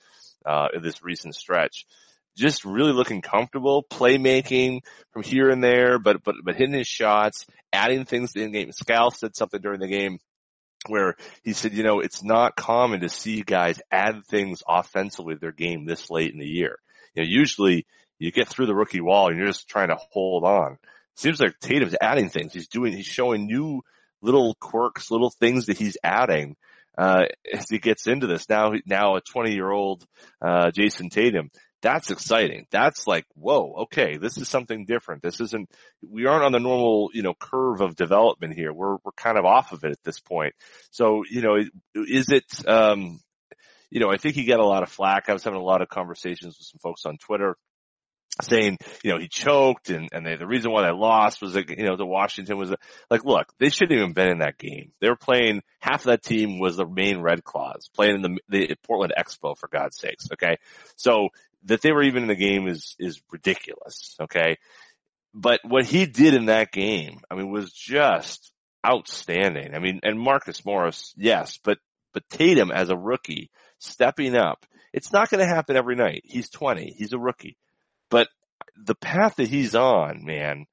uh, 0.46 0.68
in 0.72 0.82
this 0.82 1.02
recent 1.02 1.34
stretch. 1.34 1.84
Just 2.36 2.64
really 2.64 2.92
looking 2.92 3.22
comfortable, 3.22 3.82
playmaking 3.82 4.82
from 5.12 5.24
here 5.24 5.50
and 5.50 5.64
there, 5.64 5.98
but, 5.98 6.22
but, 6.22 6.36
but 6.44 6.54
hitting 6.54 6.74
his 6.74 6.86
shots, 6.86 7.44
adding 7.72 8.04
things 8.04 8.34
to 8.34 8.40
in 8.40 8.52
game. 8.52 8.70
Scal 8.70 9.12
said 9.12 9.34
something 9.34 9.60
during 9.60 9.80
the 9.80 9.88
game 9.88 10.20
where 10.88 11.16
he 11.42 11.52
said, 11.52 11.74
you 11.74 11.82
know, 11.82 12.00
it's 12.00 12.22
not 12.22 12.56
common 12.56 13.00
to 13.00 13.08
see 13.08 13.42
guys 13.42 13.80
add 13.90 14.24
things 14.26 14.62
offensively 14.66 15.34
to 15.34 15.40
their 15.40 15.52
game 15.52 15.84
this 15.84 16.10
late 16.10 16.32
in 16.32 16.38
the 16.38 16.46
year. 16.46 16.78
You 17.14 17.22
know, 17.22 17.28
usually 17.28 17.86
you 18.18 18.32
get 18.32 18.48
through 18.48 18.66
the 18.66 18.74
rookie 18.74 19.00
wall 19.00 19.28
and 19.28 19.36
you're 19.36 19.46
just 19.46 19.68
trying 19.68 19.88
to 19.88 19.98
hold 20.12 20.44
on. 20.44 20.78
seems 21.14 21.40
like 21.40 21.58
Tatum's 21.60 21.96
adding 22.00 22.30
things. 22.30 22.52
He's 22.52 22.68
doing, 22.68 22.92
he's 22.92 23.06
showing 23.06 23.46
new 23.46 23.82
little 24.22 24.54
quirks, 24.54 25.10
little 25.10 25.30
things 25.30 25.66
that 25.66 25.78
he's 25.78 25.96
adding, 26.02 26.56
uh, 26.96 27.24
as 27.52 27.68
he 27.68 27.78
gets 27.78 28.06
into 28.06 28.26
this. 28.26 28.48
Now, 28.48 28.72
now 28.86 29.16
a 29.16 29.20
20 29.20 29.52
year 29.52 29.70
old, 29.70 30.06
uh, 30.40 30.70
Jayson 30.70 31.10
Tatum 31.10 31.50
that's 31.82 32.10
exciting. 32.10 32.66
That's 32.70 33.06
like, 33.06 33.26
whoa, 33.34 33.74
okay, 33.82 34.16
this 34.16 34.36
is 34.38 34.48
something 34.48 34.84
different. 34.84 35.22
This 35.22 35.40
isn't, 35.40 35.70
we 36.06 36.26
aren't 36.26 36.44
on 36.44 36.52
the 36.52 36.60
normal, 36.60 37.10
you 37.12 37.22
know, 37.22 37.34
curve 37.34 37.80
of 37.80 37.96
development 37.96 38.54
here. 38.54 38.72
We're, 38.72 38.96
we're 39.04 39.12
kind 39.16 39.38
of 39.38 39.44
off 39.44 39.72
of 39.72 39.84
it 39.84 39.92
at 39.92 40.02
this 40.04 40.20
point. 40.20 40.54
So, 40.90 41.22
you 41.30 41.42
know, 41.42 41.56
is 41.94 42.28
it, 42.28 42.44
um, 42.68 43.20
you 43.90 44.00
know, 44.00 44.10
I 44.10 44.18
think 44.18 44.34
he 44.34 44.44
got 44.44 44.60
a 44.60 44.66
lot 44.66 44.82
of 44.82 44.90
flack. 44.90 45.28
I 45.28 45.32
was 45.32 45.42
having 45.42 45.60
a 45.60 45.64
lot 45.64 45.82
of 45.82 45.88
conversations 45.88 46.56
with 46.58 46.66
some 46.66 46.78
folks 46.80 47.06
on 47.06 47.18
Twitter 47.18 47.56
saying, 48.42 48.78
you 49.02 49.10
know, 49.10 49.18
he 49.18 49.28
choked 49.28 49.90
and, 49.90 50.08
and 50.12 50.24
they, 50.24 50.36
the 50.36 50.46
reason 50.46 50.70
why 50.70 50.86
they 50.86 50.92
lost 50.92 51.42
was 51.42 51.54
that, 51.54 51.68
you 51.68 51.84
know, 51.84 51.96
the 51.96 52.06
Washington 52.06 52.56
was 52.56 52.72
like, 53.10 53.24
look, 53.24 53.52
they 53.58 53.68
shouldn't 53.68 53.98
even 53.98 54.12
been 54.12 54.30
in 54.30 54.38
that 54.38 54.56
game. 54.56 54.92
They 55.00 55.08
were 55.08 55.16
playing, 55.16 55.62
half 55.80 56.02
of 56.02 56.06
that 56.06 56.22
team 56.22 56.58
was 56.58 56.76
the 56.76 56.86
Maine 56.86 57.20
Red 57.20 57.42
Claws 57.44 57.90
playing 57.94 58.16
in 58.16 58.22
the, 58.22 58.38
the 58.48 58.76
Portland 58.86 59.12
Expo 59.18 59.58
for 59.58 59.68
God's 59.68 59.98
sakes. 59.98 60.28
Okay. 60.32 60.58
So 60.96 61.28
that 61.64 61.82
they 61.82 61.92
were 61.92 62.02
even 62.02 62.22
in 62.22 62.28
the 62.28 62.34
game 62.34 62.68
is, 62.68 62.94
is 62.98 63.20
ridiculous. 63.30 64.16
Okay. 64.20 64.56
But 65.34 65.60
what 65.64 65.84
he 65.84 66.06
did 66.06 66.34
in 66.34 66.46
that 66.46 66.72
game, 66.72 67.20
I 67.30 67.34
mean, 67.34 67.50
was 67.50 67.72
just 67.72 68.52
outstanding. 68.86 69.74
I 69.74 69.78
mean, 69.78 70.00
and 70.02 70.18
Marcus 70.18 70.64
Morris, 70.64 71.14
yes, 71.16 71.58
but, 71.62 71.78
but 72.12 72.28
Tatum 72.30 72.70
as 72.70 72.90
a 72.90 72.96
rookie 72.96 73.50
stepping 73.78 74.34
up, 74.34 74.66
it's 74.92 75.12
not 75.12 75.30
going 75.30 75.46
to 75.46 75.54
happen 75.54 75.76
every 75.76 75.94
night. 75.94 76.22
He's 76.24 76.50
20. 76.50 76.94
He's 76.96 77.12
a 77.12 77.18
rookie, 77.18 77.56
but 78.10 78.28
the 78.76 78.96
path 78.96 79.36
that 79.36 79.48
he's 79.48 79.74
on, 79.74 80.24
man, 80.24 80.66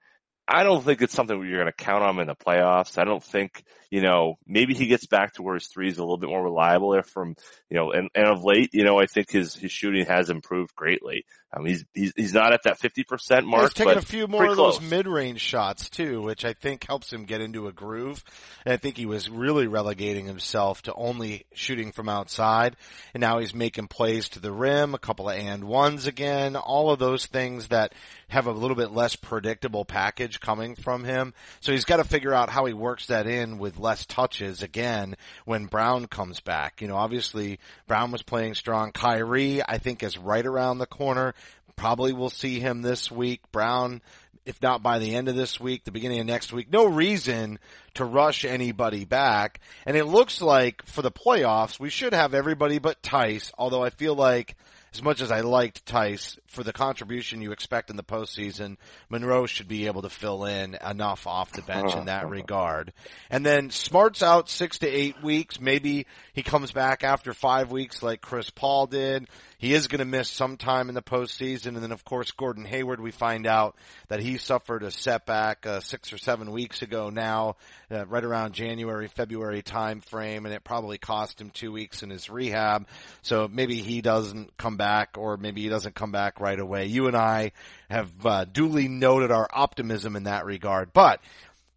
I 0.47 0.63
don't 0.63 0.83
think 0.83 1.01
it's 1.01 1.13
something 1.13 1.37
you're 1.43 1.61
going 1.61 1.71
to 1.71 1.83
count 1.83 2.03
on 2.03 2.19
in 2.19 2.27
the 2.27 2.35
playoffs. 2.35 2.97
I 2.97 3.03
don't 3.03 3.23
think, 3.23 3.63
you 3.91 4.01
know, 4.01 4.35
maybe 4.47 4.73
he 4.73 4.87
gets 4.87 5.05
back 5.05 5.33
to 5.33 5.43
where 5.43 5.55
his 5.55 5.67
three 5.67 5.89
is 5.89 5.97
a 5.97 6.01
little 6.01 6.17
bit 6.17 6.29
more 6.29 6.43
reliable 6.43 6.91
there 6.91 7.03
from, 7.03 7.35
you 7.69 7.75
know, 7.75 7.91
and, 7.91 8.09
and 8.15 8.27
of 8.27 8.43
late, 8.43 8.69
you 8.73 8.85
know, 8.85 8.97
I 8.97 9.07
think 9.07 9.29
his, 9.29 9.53
his 9.55 9.71
shooting 9.71 10.05
has 10.05 10.29
improved 10.29 10.73
greatly. 10.73 11.25
Um, 11.53 11.65
he's, 11.65 11.85
he's, 11.93 12.13
he's 12.15 12.33
not 12.33 12.53
at 12.53 12.63
that 12.63 12.79
50% 12.79 13.45
mark. 13.45 13.63
He's 13.63 13.73
taking 13.73 13.97
a 13.97 14.01
few 14.01 14.27
more 14.27 14.45
of 14.45 14.57
those 14.57 14.81
mid-range 14.81 15.39
shots 15.39 15.89
too, 15.89 16.21
which 16.21 16.43
I 16.43 16.53
think 16.53 16.85
helps 16.85 17.11
him 17.11 17.23
get 17.23 17.41
into 17.41 17.67
a 17.67 17.71
groove. 17.71 18.23
And 18.65 18.73
I 18.73 18.77
think 18.77 18.97
he 18.97 19.05
was 19.05 19.29
really 19.29 19.67
relegating 19.67 20.25
himself 20.25 20.81
to 20.83 20.93
only 20.93 21.45
shooting 21.53 21.91
from 21.93 22.09
outside. 22.09 22.75
And 23.13 23.21
now 23.21 23.39
he's 23.39 23.55
making 23.55 23.87
plays 23.87 24.29
to 24.29 24.39
the 24.39 24.51
rim, 24.51 24.93
a 24.93 24.99
couple 24.99 25.29
of 25.29 25.37
and 25.37 25.65
ones 25.65 26.07
again, 26.07 26.55
all 26.55 26.91
of 26.91 26.99
those 26.99 27.25
things 27.25 27.69
that 27.69 27.93
have 28.27 28.47
a 28.47 28.51
little 28.51 28.75
bit 28.75 28.91
less 28.91 29.15
predictable 29.15 29.85
package 29.85 30.36
coming 30.37 30.75
from 30.75 31.03
him. 31.03 31.33
So 31.59 31.71
he's 31.71 31.85
got 31.85 31.97
to 31.97 32.03
figure 32.03 32.33
out 32.33 32.49
how 32.49 32.65
he 32.65 32.73
works 32.73 33.07
that 33.07 33.27
in 33.27 33.57
with 33.57 33.79
less 33.79 34.05
touches 34.05 34.63
again 34.63 35.15
when 35.45 35.65
Brown 35.65 36.07
comes 36.07 36.39
back. 36.39 36.81
You 36.81 36.87
know, 36.87 36.95
obviously 36.95 37.59
Brown 37.87 38.11
was 38.11 38.23
playing 38.23 38.55
strong. 38.55 38.91
Kyrie, 38.91 39.61
I 39.63 39.77
think 39.77 40.03
is 40.03 40.17
right 40.17 40.45
around 40.45 40.77
the 40.77 40.85
corner. 40.85 41.33
Probably 41.75 42.13
will 42.13 42.29
see 42.29 42.59
him 42.59 42.81
this 42.81 43.11
week. 43.11 43.41
Brown, 43.51 44.01
if 44.45 44.61
not 44.61 44.81
by 44.81 44.97
the 44.97 45.15
end 45.15 45.27
of 45.27 45.35
this 45.35 45.59
week, 45.59 45.83
the 45.83 45.91
beginning 45.91 46.19
of 46.19 46.25
next 46.25 46.53
week. 46.53 46.71
No 46.71 46.85
reason 46.85 47.59
to 47.95 48.05
rush 48.05 48.45
anybody 48.45 49.05
back. 49.05 49.59
And 49.85 49.97
it 49.97 50.05
looks 50.05 50.41
like 50.41 50.85
for 50.85 51.01
the 51.01 51.11
playoffs, 51.11 51.79
we 51.79 51.89
should 51.89 52.13
have 52.13 52.33
everybody 52.33 52.79
but 52.79 53.03
Theis, 53.03 53.51
although 53.57 53.83
I 53.83 53.89
feel 53.89 54.15
like 54.15 54.55
as 54.97 55.03
much 55.03 55.21
as 55.21 55.31
I 55.31 55.41
liked 55.41 55.85
Theis 55.85 56.39
for 56.47 56.63
the 56.63 56.73
contribution 56.73 57.43
you 57.43 57.51
expect 57.51 57.91
in 57.91 57.97
the 57.97 58.03
postseason, 58.03 58.77
Monroe 59.09 59.45
should 59.45 59.67
be 59.67 59.85
able 59.85 60.01
to 60.01 60.09
fill 60.09 60.45
in 60.45 60.75
enough 60.75 61.27
off 61.27 61.51
the 61.51 61.61
bench 61.61 61.93
in 61.93 62.05
that 62.05 62.23
uh-huh. 62.23 62.31
regard. 62.31 62.93
And 63.29 63.45
then 63.45 63.69
Smart's 63.69 64.23
out 64.23 64.49
six 64.49 64.79
to 64.79 64.87
eight 64.87 65.21
weeks. 65.21 65.59
Maybe 65.61 66.07
he 66.37 66.43
comes 66.43 66.71
back 66.71 67.03
after 67.03 67.33
five 67.33 67.71
weeks 67.71 68.03
like 68.03 68.21
Chris 68.21 68.51
Paul 68.51 68.85
did. 68.85 69.27
He 69.57 69.73
is 69.73 69.87
going 69.87 70.01
to 70.01 70.05
miss 70.05 70.29
some 70.29 70.55
time 70.55 70.87
in 70.87 70.93
the 70.93 71.01
postseason. 71.01 71.69
And 71.69 71.77
then 71.77 71.91
of 71.91 72.05
course 72.05 72.29
Gordon 72.29 72.63
Hayward, 72.63 73.01
we 73.01 73.09
find 73.09 73.47
out 73.47 73.75
that 74.09 74.19
he 74.19 74.37
suffered 74.37 74.83
a 74.83 74.91
setback 74.91 75.65
uh, 75.65 75.79
six 75.79 76.13
or 76.13 76.19
seven 76.19 76.51
weeks 76.51 76.83
ago 76.83 77.09
now, 77.09 77.55
uh, 77.89 78.05
right 78.05 78.23
around 78.23 78.53
January, 78.53 79.07
February 79.07 79.63
time 79.63 79.99
frame, 79.99 80.45
and 80.45 80.53
it 80.53 80.63
probably 80.63 80.99
cost 80.99 81.41
him 81.41 81.49
two 81.49 81.71
weeks 81.71 82.03
in 82.03 82.11
his 82.11 82.29
rehab. 82.29 82.85
So 83.23 83.49
maybe 83.51 83.77
he 83.77 84.01
doesn't 84.01 84.55
come 84.57 84.77
back 84.77 85.17
or 85.17 85.37
maybe 85.37 85.63
he 85.63 85.69
doesn't 85.69 85.95
come 85.95 86.11
back 86.11 86.39
right 86.39 86.59
away. 86.59 86.85
You 86.85 87.07
and 87.07 87.17
I 87.17 87.51
have 87.89 88.11
uh, 88.23 88.45
duly 88.45 88.87
noted 88.87 89.31
our 89.31 89.49
optimism 89.51 90.15
in 90.15 90.25
that 90.25 90.45
regard. 90.45 90.93
But 90.93 91.19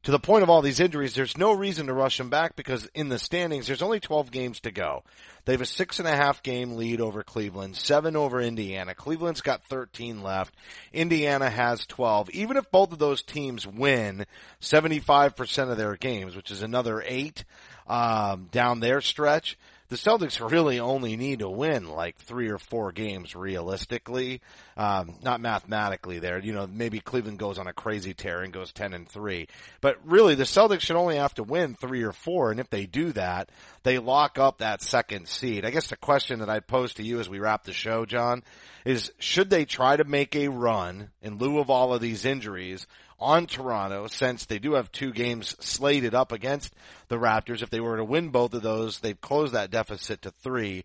to 0.05 0.11
the 0.11 0.19
point 0.19 0.43
of 0.43 0.49
all 0.49 0.63
these 0.63 0.81
injuries, 0.81 1.15
there's 1.15 1.37
no 1.37 1.53
reason 1.53 1.87
to 1.87 1.93
rush 1.93 2.17
them 2.17 2.31
back 2.31 2.57
because 2.57 2.89
in 2.95 3.09
the 3.09 3.19
standings, 3.19 3.67
there's 3.67 3.83
only 3.83 4.01
12 4.01 4.31
games 4.31 4.61
to 4.61 4.71
go. 4.71 5.03
They 5.45 5.53
have 5.53 5.61
a 5.61 5.67
six 5.67 5.99
and 5.99 6.09
a 6.09 6.17
half 6.17 6.43
game 6.43 6.77
lead 6.77 7.01
over 7.01 7.23
Cleveland, 7.23 7.77
seven 7.77 8.17
over 8.17 8.41
Indiana. 8.41 8.95
Cleveland's 8.95 9.43
got 9.43 9.65
13 9.65 10.23
left. 10.23 10.55
Indiana 10.93 11.51
has 11.51 11.85
12. 11.87 12.31
Even 12.31 12.57
if 12.57 12.71
both 12.71 12.93
of 12.93 12.99
those 12.99 13.23
teams 13.23 13.67
win 13.67 14.27
75% 14.61 15.71
of 15.71 15.77
their 15.77 15.97
games, 15.97 16.35
which 16.35 16.51
is 16.51 16.63
another 16.63 17.03
eight, 17.07 17.45
um, 17.87 18.49
down 18.51 18.81
their 18.81 19.01
stretch, 19.01 19.59
the 19.91 19.97
Celtics 19.97 20.51
really 20.51 20.79
only 20.79 21.17
need 21.17 21.41
to 21.41 21.51
win 21.51 21.89
like 21.89 22.17
three 22.17 22.49
or 22.49 22.59
four 22.59 22.93
games 22.93 23.35
realistically, 23.35 24.41
um, 24.77 25.17
not 25.23 25.41
mathematically. 25.41 26.21
There, 26.21 26.39
you 26.39 26.53
know, 26.53 26.69
maybe 26.69 27.01
Cleveland 27.01 27.41
goes 27.41 27.59
on 27.59 27.67
a 27.67 27.73
crazy 27.73 28.15
tear 28.15 28.43
and 28.43 28.53
goes 28.53 28.73
ten 28.73 28.95
and 28.95 29.09
three, 29.09 29.49
but 29.81 29.99
really 30.05 30.37
the 30.37 30.45
Celtics 30.45 30.83
should 30.83 30.97
only 30.97 31.17
have 31.17 31.35
to 31.35 31.43
win 31.43 31.75
three 31.75 32.05
or 32.05 32.13
four, 32.13 32.53
and 32.53 32.61
if 32.61 32.71
they 32.71 32.87
do 32.87 33.11
that, 33.13 33.51
they 33.83 33.99
lock 33.99 34.39
up 34.39 34.59
that 34.59 34.81
second 34.81 35.27
seed. 35.27 35.65
I 35.65 35.71
guess 35.71 35.89
the 35.89 35.97
question 35.97 36.39
that 36.39 36.49
I'd 36.49 36.69
pose 36.69 36.95
to 36.95 37.03
you 37.03 37.19
as 37.19 37.29
we 37.29 37.41
wrap 37.41 37.65
the 37.65 37.73
show, 37.73 38.07
Jon, 38.07 38.45
is 38.85 39.13
should 39.19 39.51
they 39.51 39.65
try 39.65 39.97
to 39.97 40.05
make 40.05 40.37
a 40.37 40.49
run 40.49 41.11
in 41.21 41.39
lieu 41.39 41.59
of 41.59 41.69
all 41.69 41.93
of 41.93 42.01
these 42.01 42.25
injuries? 42.25 42.87
On 43.21 43.47
Toronto 43.47 44.07
since 44.07 44.47
they 44.47 44.59
do 44.59 44.75
have 44.75 44.91
two 44.91 45.13
games 45.13 45.57
slated 45.61 46.15
up 46.15 46.33
against 46.33 46.73
the 47.09 47.17
Raptors. 47.17 47.63
If 47.63 47.71
they 47.71 47.81
were 47.81 47.97
to 47.97 48.05
win 48.05 48.31
both 48.31 48.55
of 48.55 48.63
those, 48.63 49.01
they'd 49.01 49.21
close 49.21 49.53
that 49.53 49.71
deficit 49.71 50.23
to 50.23 50.31
three. 50.31 50.85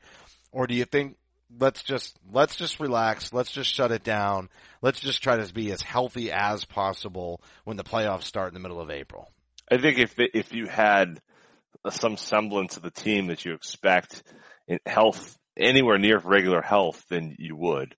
Or 0.51 0.67
do 0.67 0.73
you 0.73 0.86
think 0.86 1.17
let's 1.59 1.83
just 1.83 2.17
let's 2.31 2.55
just 2.55 2.79
relax. 2.79 3.33
Let's 3.33 3.51
just 3.51 3.71
shut 3.71 3.91
it 3.91 4.03
down. 4.03 4.49
Let's 4.81 4.99
just 4.99 5.21
try 5.21 5.38
to 5.38 5.53
be 5.53 5.71
as 5.71 5.81
healthy 5.81 6.31
as 6.31 6.65
possible 6.65 7.41
when 7.63 7.77
the 7.77 7.83
playoffs 7.83 8.23
start 8.23 8.49
in 8.49 8.53
the 8.53 8.59
middle 8.59 8.81
of 8.81 8.91
April. 8.91 9.29
I 9.71 9.77
think 9.77 9.97
if 9.97 10.15
if 10.17 10.53
you 10.53 10.67
had 10.67 11.21
some 11.89 12.17
semblance 12.17 12.77
of 12.77 12.83
the 12.83 12.91
team 12.91 13.27
that 13.27 13.45
you 13.45 13.53
expect 13.53 14.23
in 14.67 14.79
health 14.86 15.38
anywhere 15.57 15.97
near 15.97 16.17
regular 16.19 16.61
health, 16.61 17.05
then 17.09 17.36
you 17.38 17.55
would. 17.55 17.95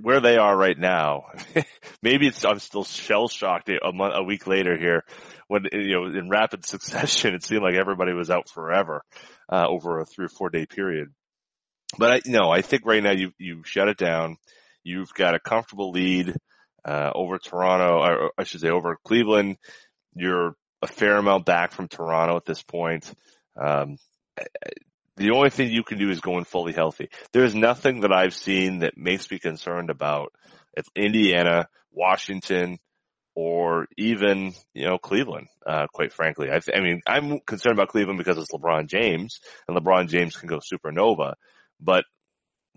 Where 0.00 0.20
they 0.20 0.38
are 0.38 0.56
right 0.56 0.78
now, 0.78 1.24
maybe 2.02 2.26
it's 2.26 2.44
I'm 2.44 2.58
still 2.58 2.84
shell 2.84 3.28
shocked 3.28 3.68
a 3.68 3.92
month, 3.92 4.14
a 4.16 4.22
week 4.22 4.46
later 4.46 4.78
here, 4.78 5.04
when 5.48 5.66
you 5.72 5.92
know 5.94 6.06
in 6.06 6.30
rapid 6.30 6.64
succession 6.66 7.34
it 7.34 7.44
seemed 7.44 7.62
like 7.62 7.74
everybody 7.74 8.14
was 8.14 8.30
out 8.30 8.48
forever 8.48 9.02
uh, 9.52 9.66
over 9.68 10.00
a 10.00 10.06
three 10.06 10.26
or 10.26 10.30
four 10.30 10.48
day 10.48 10.66
period. 10.66 11.08
But 11.98 12.12
I, 12.12 12.30
know, 12.30 12.50
I 12.50 12.62
think 12.62 12.86
right 12.86 13.02
now 13.02 13.12
you 13.12 13.32
you 13.38 13.62
shut 13.64 13.88
it 13.88 13.98
down. 13.98 14.36
You've 14.82 15.12
got 15.14 15.34
a 15.34 15.40
comfortable 15.40 15.90
lead 15.90 16.34
uh, 16.84 17.10
over 17.14 17.38
Toronto, 17.38 17.98
or 17.98 18.30
I 18.38 18.44
should 18.44 18.60
say 18.60 18.70
over 18.70 18.98
Cleveland. 19.04 19.56
You're 20.14 20.54
a 20.82 20.86
fair 20.86 21.16
amount 21.16 21.46
back 21.46 21.72
from 21.72 21.88
Toronto 21.88 22.36
at 22.36 22.44
this 22.44 22.62
point. 22.62 23.12
Um, 23.60 23.96
the 25.16 25.30
only 25.30 25.50
thing 25.50 25.70
you 25.70 25.84
can 25.84 25.98
do 25.98 26.10
is 26.10 26.20
go 26.20 26.38
in 26.38 26.44
fully 26.44 26.72
healthy. 26.72 27.08
There's 27.32 27.54
nothing 27.54 28.00
that 28.00 28.12
I've 28.12 28.34
seen 28.34 28.80
that 28.80 28.96
makes 28.96 29.30
me 29.30 29.38
concerned 29.38 29.90
about 29.90 30.32
Indiana, 30.96 31.68
Washington, 31.92 32.78
or 33.34 33.86
even 33.96 34.52
you 34.74 34.86
know 34.86 34.98
Cleveland. 34.98 35.48
Uh, 35.66 35.86
quite 35.92 36.12
frankly, 36.12 36.48
I, 36.50 36.58
th- 36.58 36.76
I 36.76 36.80
mean 36.80 37.00
I'm 37.06 37.40
concerned 37.40 37.76
about 37.76 37.88
Cleveland 37.88 38.18
because 38.18 38.38
it's 38.38 38.52
LeBron 38.52 38.86
James, 38.88 39.40
and 39.68 39.76
LeBron 39.76 40.08
James 40.08 40.36
can 40.36 40.48
go 40.48 40.58
supernova. 40.58 41.34
But 41.80 42.04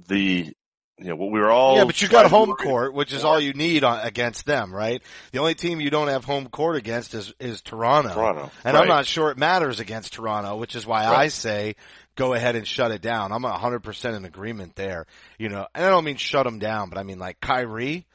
the 0.08 0.54
you 1.00 1.10
know, 1.10 1.16
what 1.16 1.32
we 1.32 1.40
were 1.40 1.52
all 1.52 1.78
yeah, 1.78 1.86
but 1.86 2.02
you 2.02 2.08
got 2.08 2.30
home 2.30 2.54
court, 2.54 2.94
which 2.94 3.14
is 3.14 3.24
all 3.24 3.40
you 3.40 3.54
need 3.54 3.84
on, 3.84 4.00
against 4.06 4.46
them, 4.46 4.74
right? 4.74 5.02
The 5.32 5.40
only 5.40 5.54
team 5.54 5.80
you 5.80 5.92
don't 5.92 6.08
have 6.08 6.26
home 6.26 6.48
court 6.48 6.76
against 6.76 7.14
is 7.14 7.34
is 7.40 7.62
Toronto. 7.62 8.14
Toronto, 8.14 8.52
and 8.64 8.74
right. 8.74 8.82
I'm 8.82 8.88
not 8.88 9.06
sure 9.06 9.30
it 9.30 9.38
matters 9.38 9.80
against 9.80 10.14
Toronto, 10.14 10.58
which 10.58 10.76
is 10.76 10.88
why 10.88 11.06
Right. 11.06 11.20
I 11.20 11.28
say 11.28 11.76
go 12.16 12.34
ahead 12.34 12.56
and 12.56 12.68
shut 12.68 12.92
it 12.92 13.02
down. 13.02 13.32
I'm 13.32 13.44
100% 13.44 14.18
in 14.18 14.26
agreement 14.26 14.76
there. 14.76 15.06
You 15.38 15.50
know, 15.50 15.68
and 15.76 15.86
I 15.86 15.90
don't 15.90 16.04
mean 16.04 16.18
shut 16.18 16.46
them 16.46 16.58
down, 16.58 16.90
but 16.90 16.98
I 16.98 17.04
mean 17.04 17.20
like 17.20 17.40
Kyrie. 17.40 18.08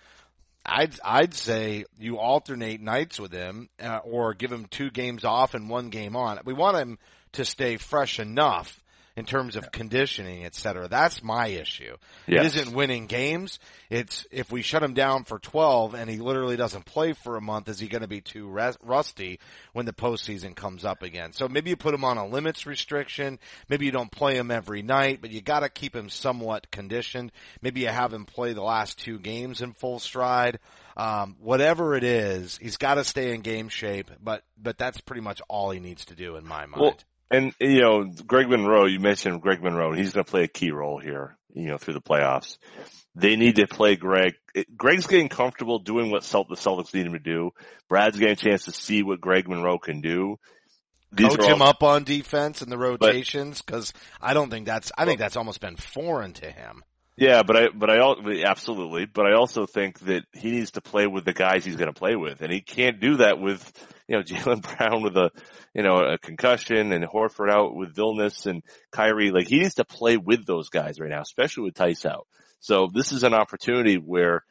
I'd 0.67 0.99
I'd 1.05 1.35
say 1.35 1.85
you 1.99 2.19
alternate 2.19 2.81
nights 2.81 3.19
with 3.19 3.33
him, 3.33 3.69
uh, 3.81 3.99
or 4.05 4.35
give 4.35 4.53
him 4.53 4.67
two 4.67 4.91
games 4.91 5.25
off 5.25 5.55
and 5.55 5.71
one 5.71 5.91
game 5.91 6.17
on. 6.17 6.41
We 6.45 6.53
want 6.53 6.77
him 6.77 6.99
to 7.33 7.45
stay 7.45 7.77
fresh 7.77 8.19
enough 8.21 8.82
in 9.17 9.27
terms 9.27 9.57
of 9.57 9.71
conditioning, 9.71 10.45
et 10.45 10.55
cetera. 10.55 10.89
That's 10.89 11.23
my 11.23 11.49
issue. 11.49 11.97
Yes. 12.27 12.45
It 12.45 12.61
isn't 12.61 12.75
winning 12.75 13.07
games. 13.07 13.59
It's 13.91 14.27
if 14.31 14.51
we 14.51 14.63
shut 14.63 14.83
him 14.83 14.95
down 14.95 15.25
for 15.25 15.39
12 15.39 15.95
and 15.95 16.09
he 16.09 16.17
literally 16.17 16.57
doesn't 16.57 16.87
play 16.87 17.13
for 17.13 17.37
a 17.37 17.41
month, 17.41 17.69
is 17.69 17.79
he 17.79 17.89
going 17.89 18.03
to 18.03 18.09
be 18.09 18.23
too 18.23 18.49
rusty 18.49 19.39
when 19.75 19.85
the 19.85 19.93
postseason 19.93 20.55
comes 20.55 20.85
up 20.85 21.03
again? 21.03 21.33
So 21.33 21.47
maybe 21.47 21.71
you 21.71 21.77
put 21.77 21.95
him 21.95 22.05
on 22.05 22.17
a 22.17 22.27
limits 22.27 22.67
restriction. 22.67 23.39
Maybe 23.69 23.85
you 23.85 23.93
don't 23.93 24.11
play 24.11 24.37
him 24.37 24.51
every 24.51 24.83
night, 24.83 25.21
but 25.21 25.31
you 25.31 25.43
got 25.43 25.61
to 25.61 25.69
keep 25.69 25.95
him 25.95 26.09
somewhat 26.09 26.71
conditioned. 26.71 27.33
Maybe 27.61 27.81
you 27.81 27.89
have 27.89 28.13
him 28.13 28.25
play 28.25 28.55
the 28.55 28.63
last 28.63 28.99
two 28.99 29.19
games 29.19 29.61
in 29.61 29.73
full 29.73 29.99
stride. 29.99 30.59
Um, 30.97 31.37
whatever 31.41 31.97
it 31.97 32.05
is, 32.05 32.59
he's 32.59 32.77
got 32.77 32.95
to 32.95 33.05
stay 33.05 33.35
in 33.35 33.41
game 33.41 33.69
shape, 33.69 34.11
but, 34.23 34.43
but 34.61 34.77
that's 34.77 35.01
pretty 35.01 35.23
much 35.23 35.41
all 35.49 35.71
he 35.71 35.81
needs 35.81 36.07
to 36.07 36.15
do 36.15 36.37
in 36.37 36.47
my 36.47 36.67
mind. 36.67 36.81
Well, 36.83 36.97
and 37.33 37.55
you 37.59 37.81
know, 37.81 38.05
Greg 38.27 38.49
Monroe, 38.49 38.87
you 38.87 39.01
mentioned 39.01 39.41
Greg 39.43 39.63
Monroe. 39.63 39.93
He's 39.93 40.13
going 40.13 40.25
to 40.25 40.31
play 40.31 40.45
a 40.45 40.49
key 40.49 40.71
role 40.71 40.99
here, 40.99 41.37
you 41.55 41.69
know, 41.69 41.79
through 41.79 41.95
the 41.95 42.01
playoffs. 42.01 42.59
They 43.15 43.37
need 43.37 43.57
to 43.57 43.67
play 43.67 43.97
Greg. 43.97 44.35
Greg's 44.77 45.07
getting 45.07 45.29
comfortable 45.29 45.79
doing 45.79 46.11
what 46.11 46.25
Celt- 46.25 46.49
the 46.49 46.55
Celtics 46.55 46.95
need 46.95 47.07
him 47.07 47.13
to 47.13 47.19
do. 47.19 47.51
Brad's 47.89 48.19
getting 48.19 48.33
a 48.33 48.37
chance 48.37 48.65
to 48.65 48.73
see 48.73 49.03
what 49.03 49.21
Greg 49.21 49.49
Monroe 49.49 49.79
can 49.79 50.01
do. 50.01 50.39
These 51.11 51.29
Coach 51.29 51.41
all- 51.41 51.55
him 51.55 51.63
up 51.63 51.83
on 51.83 52.05
defense 52.05 52.63
and 52.63 52.73
the 52.73 52.79
rotations, 52.79 53.61
cause 53.61 53.93
I 54.21 54.33
don't 54.33 54.49
think 54.49 54.65
that's, 54.67 54.91
I 54.97 55.05
think 55.05 55.19
that's 55.19 55.37
almost 55.37 55.61
been 55.61 55.77
foreign 55.77 56.33
to 56.35 56.51
him. 56.51 56.83
Yeah, 57.19 57.43
but 57.43 57.57
I, 57.57 57.69
but 57.69 57.91
I, 57.91 58.43
absolutely, 58.45 59.05
but 59.05 59.27
I 59.27 59.35
also 59.35 59.67
think 59.67 59.99
that 60.01 60.25
he 60.33 60.51
needs 60.51 60.71
to 60.73 60.81
play 60.81 61.07
with 61.07 61.27
the 61.27 61.35
guys 61.35 61.65
he's 61.65 61.77
going 61.77 61.93
to 61.93 61.99
play 61.99 62.17
with, 62.17 62.41
and 62.41 62.51
he 62.51 62.63
can't 62.63 62.99
do 62.99 63.19
that 63.19 63.39
with, 63.39 63.71
you 64.09 64.17
know, 64.17 64.23
Jaylen 64.23 64.63
Brown 64.63 65.03
with 65.03 65.17
a, 65.17 65.31
you 65.75 65.83
know, 65.83 65.99
a 65.99 66.19
concussion 66.19 66.93
and 66.93 67.05
Horford 67.05 67.51
out 67.51 67.75
with 67.75 67.99
illness 67.99 68.47
and 68.47 68.63
Kyrie. 68.91 69.31
Like 69.31 69.49
he 69.49 69.61
needs 69.61 69.75
to 69.75 69.85
play 69.85 70.17
with 70.17 70.47
those 70.47 70.69
guys 70.69 71.01
right 71.01 71.11
now, 71.11 71.23
especially 71.23 71.65
with 71.65 71.75
Theis 71.75 72.05
out. 72.05 72.27
So 72.61 72.89
this 72.93 73.13
is 73.13 73.25
an 73.25 73.35
opportunity 73.35 73.97
where 73.97 74.45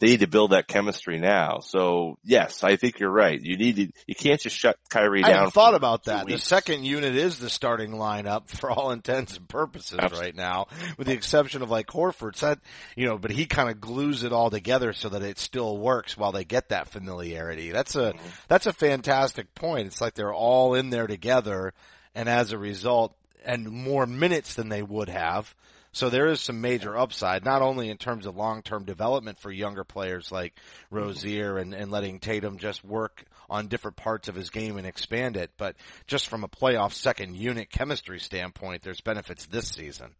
they 0.00 0.06
need 0.08 0.20
to 0.20 0.26
build 0.26 0.52
that 0.52 0.66
chemistry 0.68 1.18
now. 1.18 1.58
So 1.60 2.18
yes, 2.24 2.62
I 2.64 2.76
think 2.76 2.98
you're 2.98 3.10
right. 3.10 3.40
You 3.40 3.56
need 3.56 3.76
to, 3.76 3.88
you 4.06 4.14
can't 4.14 4.40
just 4.40 4.56
shut 4.56 4.78
Kyrie 4.88 5.24
I 5.24 5.28
down. 5.28 5.36
hadn't 5.36 5.50
thought 5.52 5.74
about 5.74 6.04
that. 6.04 6.26
The 6.26 6.38
second 6.38 6.84
unit 6.84 7.14
is 7.14 7.38
the 7.38 7.50
starting 7.50 7.92
lineup 7.92 8.48
for 8.48 8.70
all 8.70 8.90
intents 8.90 9.36
and 9.36 9.48
purposes 9.48 9.98
Abs- 10.00 10.18
right 10.18 10.34
now, 10.34 10.66
with 10.96 11.06
the 11.06 11.12
exception 11.14 11.62
of 11.62 11.70
like 11.70 11.86
Horford. 11.88 12.36
So 12.36 12.46
that, 12.50 12.60
you 12.96 13.06
know, 13.06 13.18
but 13.18 13.30
he 13.30 13.46
kind 13.46 13.68
of 13.68 13.80
glues 13.80 14.24
it 14.24 14.32
all 14.32 14.50
together 14.50 14.92
so 14.92 15.08
that 15.10 15.22
it 15.22 15.38
still 15.38 15.76
works 15.78 16.16
while 16.16 16.32
they 16.32 16.44
get 16.44 16.68
that 16.70 16.88
familiarity. 16.88 17.70
That's 17.70 17.94
a, 17.96 18.12
Mm-hmm. 18.12 18.26
that's 18.48 18.66
a 18.66 18.72
fantastic 18.72 19.54
point. 19.54 19.86
It's 19.88 20.00
like 20.00 20.14
they're 20.14 20.32
all 20.32 20.74
in 20.74 20.90
there 20.90 21.06
together 21.06 21.74
and 22.14 22.28
as 22.28 22.52
a 22.52 22.58
result, 22.58 23.14
and 23.44 23.68
more 23.70 24.06
minutes 24.06 24.54
than 24.54 24.68
they 24.68 24.82
would 24.82 25.08
have. 25.08 25.54
So 25.98 26.10
there 26.10 26.28
is 26.28 26.40
some 26.40 26.60
major 26.60 26.96
upside, 26.96 27.44
not 27.44 27.60
only 27.60 27.90
in 27.90 27.96
terms 27.96 28.24
of 28.24 28.36
long-term 28.36 28.84
development 28.84 29.40
for 29.40 29.50
younger 29.50 29.82
players 29.82 30.30
like 30.30 30.54
Rozier 30.92 31.58
and, 31.58 31.74
and 31.74 31.90
letting 31.90 32.20
Tatum 32.20 32.58
just 32.58 32.84
work 32.84 33.24
on 33.50 33.66
different 33.66 33.96
parts 33.96 34.28
of 34.28 34.36
his 34.36 34.50
game 34.50 34.76
and 34.76 34.86
expand 34.86 35.36
it, 35.36 35.50
but 35.58 35.74
just 36.06 36.28
from 36.28 36.44
a 36.44 36.48
playoff 36.48 36.92
second 36.92 37.34
unit 37.34 37.68
chemistry 37.68 38.20
standpoint, 38.20 38.82
there's 38.82 39.00
benefits 39.00 39.46
this 39.46 39.66
season. 39.66 40.14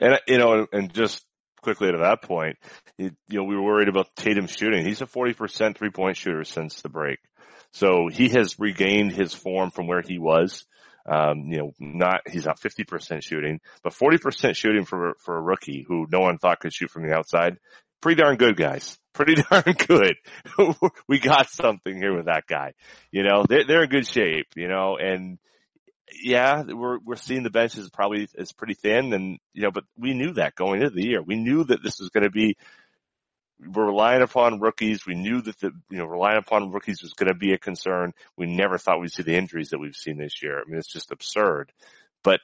And 0.00 0.18
you 0.26 0.38
know, 0.38 0.66
and 0.72 0.92
just 0.92 1.24
quickly 1.60 1.92
to 1.92 1.98
that 1.98 2.22
point, 2.22 2.56
you, 2.98 3.12
know, 3.28 3.44
we 3.44 3.54
were 3.54 3.62
worried 3.62 3.88
about 3.88 4.16
Tatum 4.16 4.48
shooting. 4.48 4.84
He's 4.84 5.00
a 5.00 5.06
40% 5.06 5.78
three 5.78 5.90
point 5.90 6.16
shooter 6.16 6.42
since 6.42 6.82
the 6.82 6.88
break. 6.88 7.20
So 7.70 8.08
he 8.08 8.30
has 8.30 8.58
regained 8.58 9.12
his 9.12 9.32
form 9.32 9.70
from 9.70 9.86
where 9.86 10.02
he 10.02 10.18
was. 10.18 10.64
Um, 11.06 11.46
you 11.46 11.58
know, 11.58 11.72
not, 11.78 12.20
he's 12.30 12.46
not 12.46 12.60
50% 12.60 13.22
shooting, 13.22 13.60
but 13.82 13.92
40% 13.92 14.54
shooting 14.56 14.84
for, 14.84 15.14
for 15.18 15.36
a 15.36 15.42
rookie 15.42 15.84
who 15.86 16.06
no 16.10 16.20
one 16.20 16.38
thought 16.38 16.60
could 16.60 16.72
shoot 16.72 16.90
from 16.90 17.06
the 17.06 17.14
outside. 17.14 17.58
Pretty 18.00 18.20
darn 18.20 18.36
good, 18.36 18.56
guys. 18.56 18.98
Pretty 19.12 19.42
darn 19.50 19.74
good. 19.86 20.14
we 21.08 21.18
got 21.18 21.50
something 21.50 21.94
here 21.94 22.16
with 22.16 22.26
that 22.26 22.46
guy. 22.46 22.72
You 23.10 23.22
know, 23.22 23.44
they're, 23.48 23.64
they're 23.66 23.84
in 23.84 23.90
good 23.90 24.06
shape, 24.06 24.46
you 24.56 24.68
know, 24.68 24.96
and 24.96 25.38
yeah, 26.20 26.62
we're 26.62 26.98
we're 26.98 27.16
seeing 27.16 27.42
the 27.42 27.50
bench 27.50 27.76
is 27.76 27.90
probably 27.90 28.28
is 28.34 28.52
pretty 28.52 28.74
thin, 28.74 29.12
and 29.12 29.38
you 29.54 29.62
know, 29.62 29.70
but 29.70 29.84
we 29.96 30.14
knew 30.14 30.32
that 30.34 30.54
going 30.54 30.82
into 30.82 30.94
the 30.94 31.04
year. 31.04 31.22
We 31.22 31.36
knew 31.36 31.64
that 31.64 31.82
this 31.82 32.00
was 32.00 32.10
going 32.10 32.24
to 32.24 32.30
be. 32.30 32.56
We're 33.66 33.86
relying 33.86 34.22
upon 34.22 34.60
rookies. 34.60 35.06
We 35.06 35.14
knew 35.14 35.40
that 35.42 35.58
the 35.60 35.72
you 35.90 35.98
know 35.98 36.06
relying 36.06 36.38
upon 36.38 36.70
rookies 36.72 37.02
was 37.02 37.12
going 37.12 37.28
to 37.28 37.34
be 37.34 37.52
a 37.52 37.58
concern. 37.58 38.12
We 38.36 38.46
never 38.46 38.78
thought 38.78 39.00
we'd 39.00 39.12
see 39.12 39.22
the 39.22 39.36
injuries 39.36 39.70
that 39.70 39.78
we've 39.78 39.96
seen 39.96 40.18
this 40.18 40.42
year. 40.42 40.58
I 40.58 40.68
mean, 40.68 40.78
it's 40.78 40.92
just 40.92 41.12
absurd. 41.12 41.72
But 42.24 42.40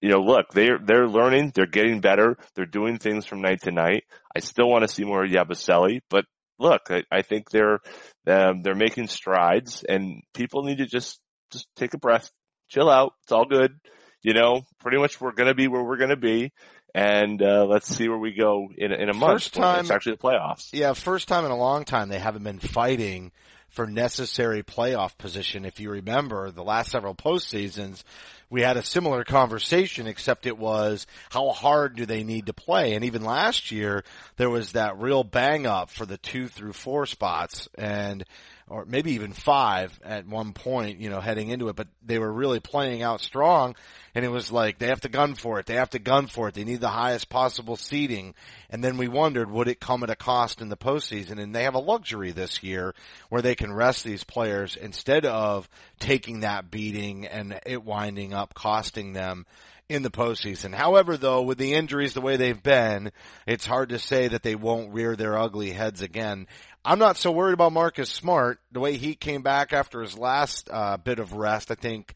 you 0.00 0.08
know, 0.10 0.20
look, 0.20 0.52
they're 0.52 0.78
they're 0.78 1.08
learning. 1.08 1.52
They're 1.54 1.66
getting 1.66 2.00
better. 2.00 2.36
They're 2.54 2.66
doing 2.66 2.98
things 2.98 3.26
from 3.26 3.40
night 3.40 3.62
to 3.62 3.70
night. 3.70 4.04
I 4.36 4.40
still 4.40 4.68
want 4.68 4.82
to 4.82 4.88
see 4.88 5.04
more 5.04 5.24
Yabusele, 5.24 6.00
but 6.10 6.24
look, 6.58 6.82
I, 6.90 7.04
I 7.10 7.22
think 7.22 7.50
they're 7.50 7.80
um, 8.26 8.62
they're 8.62 8.74
making 8.74 9.08
strides, 9.08 9.84
and 9.84 10.22
people 10.34 10.62
need 10.62 10.78
to 10.78 10.86
just 10.86 11.20
just 11.52 11.66
take 11.76 11.94
a 11.94 11.98
breath, 11.98 12.30
chill 12.68 12.88
out. 12.88 13.12
It's 13.24 13.32
all 13.32 13.44
good. 13.44 13.78
You 14.22 14.34
know, 14.34 14.62
pretty 14.80 14.98
much 14.98 15.20
we're 15.20 15.32
going 15.32 15.48
to 15.48 15.54
be 15.54 15.66
where 15.66 15.82
we're 15.82 15.96
going 15.96 16.10
to 16.10 16.16
be. 16.16 16.52
And, 16.94 17.40
uh, 17.42 17.64
let's 17.66 17.88
see 17.88 18.08
where 18.08 18.18
we 18.18 18.32
go 18.32 18.68
in, 18.76 18.92
in 18.92 19.08
a 19.08 19.14
month. 19.14 19.32
First 19.34 19.54
time- 19.54 19.80
It's 19.80 19.90
actually 19.90 20.16
the 20.16 20.22
playoffs. 20.22 20.68
Yeah, 20.72 20.92
first 20.92 21.26
time 21.28 21.44
in 21.44 21.50
a 21.50 21.56
long 21.56 21.84
time 21.84 22.08
they 22.08 22.18
haven't 22.18 22.44
been 22.44 22.58
fighting 22.58 23.32
for 23.70 23.86
necessary 23.86 24.62
playoff 24.62 25.16
position. 25.16 25.64
If 25.64 25.80
you 25.80 25.90
remember 25.90 26.50
the 26.50 26.62
last 26.62 26.90
several 26.90 27.14
postseasons, 27.14 28.04
we 28.50 28.60
had 28.60 28.76
a 28.76 28.82
similar 28.82 29.24
conversation, 29.24 30.06
except 30.06 30.44
it 30.46 30.58
was 30.58 31.06
how 31.30 31.48
hard 31.52 31.96
do 31.96 32.04
they 32.04 32.22
need 32.22 32.46
to 32.46 32.52
play? 32.52 32.92
And 32.92 33.02
even 33.06 33.24
last 33.24 33.70
year, 33.70 34.04
there 34.36 34.50
was 34.50 34.72
that 34.72 34.98
real 34.98 35.24
bang 35.24 35.66
up 35.66 35.88
for 35.88 36.04
the 36.04 36.18
two 36.18 36.48
through 36.48 36.74
four 36.74 37.06
spots 37.06 37.70
and, 37.76 38.24
or 38.68 38.84
maybe 38.84 39.12
even 39.12 39.32
five 39.32 39.98
at 40.04 40.26
one 40.26 40.52
point, 40.52 41.00
you 41.00 41.10
know, 41.10 41.20
heading 41.20 41.48
into 41.48 41.68
it, 41.68 41.76
but 41.76 41.88
they 42.04 42.18
were 42.18 42.32
really 42.32 42.60
playing 42.60 43.02
out 43.02 43.20
strong 43.20 43.74
and 44.14 44.24
it 44.24 44.28
was 44.28 44.52
like 44.52 44.78
they 44.78 44.88
have 44.88 45.00
to 45.02 45.08
gun 45.08 45.34
for 45.34 45.58
it. 45.58 45.66
They 45.66 45.76
have 45.76 45.90
to 45.90 45.98
gun 45.98 46.26
for 46.26 46.48
it. 46.48 46.54
They 46.54 46.64
need 46.64 46.80
the 46.80 46.88
highest 46.88 47.28
possible 47.28 47.76
seeding. 47.76 48.34
And 48.68 48.84
then 48.84 48.98
we 48.98 49.08
wondered, 49.08 49.50
would 49.50 49.68
it 49.68 49.80
come 49.80 50.02
at 50.02 50.10
a 50.10 50.16
cost 50.16 50.60
in 50.60 50.68
the 50.68 50.76
postseason? 50.76 51.40
And 51.40 51.54
they 51.54 51.64
have 51.64 51.74
a 51.74 51.80
luxury 51.80 52.32
this 52.32 52.62
year 52.62 52.94
where 53.30 53.42
they 53.42 53.54
can 53.54 53.72
rest 53.72 54.04
these 54.04 54.24
players 54.24 54.76
instead 54.76 55.24
of 55.24 55.68
taking 55.98 56.40
that 56.40 56.70
beating 56.70 57.26
and 57.26 57.58
it 57.64 57.82
winding 57.84 58.34
up 58.34 58.54
costing 58.54 59.14
them 59.14 59.46
in 59.88 60.02
the 60.02 60.10
postseason. 60.10 60.74
However, 60.74 61.16
though, 61.16 61.42
with 61.42 61.58
the 61.58 61.74
injuries 61.74 62.14
the 62.14 62.20
way 62.20 62.36
they've 62.36 62.62
been, 62.62 63.12
it's 63.46 63.66
hard 63.66 63.90
to 63.90 63.98
say 63.98 64.28
that 64.28 64.42
they 64.42 64.54
won't 64.54 64.94
rear 64.94 65.16
their 65.16 65.36
ugly 65.36 65.70
heads 65.70 66.02
again. 66.02 66.46
I'm 66.84 66.98
not 66.98 67.16
so 67.16 67.30
worried 67.30 67.54
about 67.54 67.72
Marcus 67.72 68.10
Smart. 68.10 68.58
The 68.72 68.80
way 68.80 68.96
he 68.96 69.14
came 69.14 69.42
back 69.42 69.72
after 69.72 70.02
his 70.02 70.18
last 70.18 70.68
uh, 70.68 70.96
bit 70.96 71.20
of 71.20 71.32
rest, 71.32 71.70
I 71.70 71.76
think, 71.76 72.12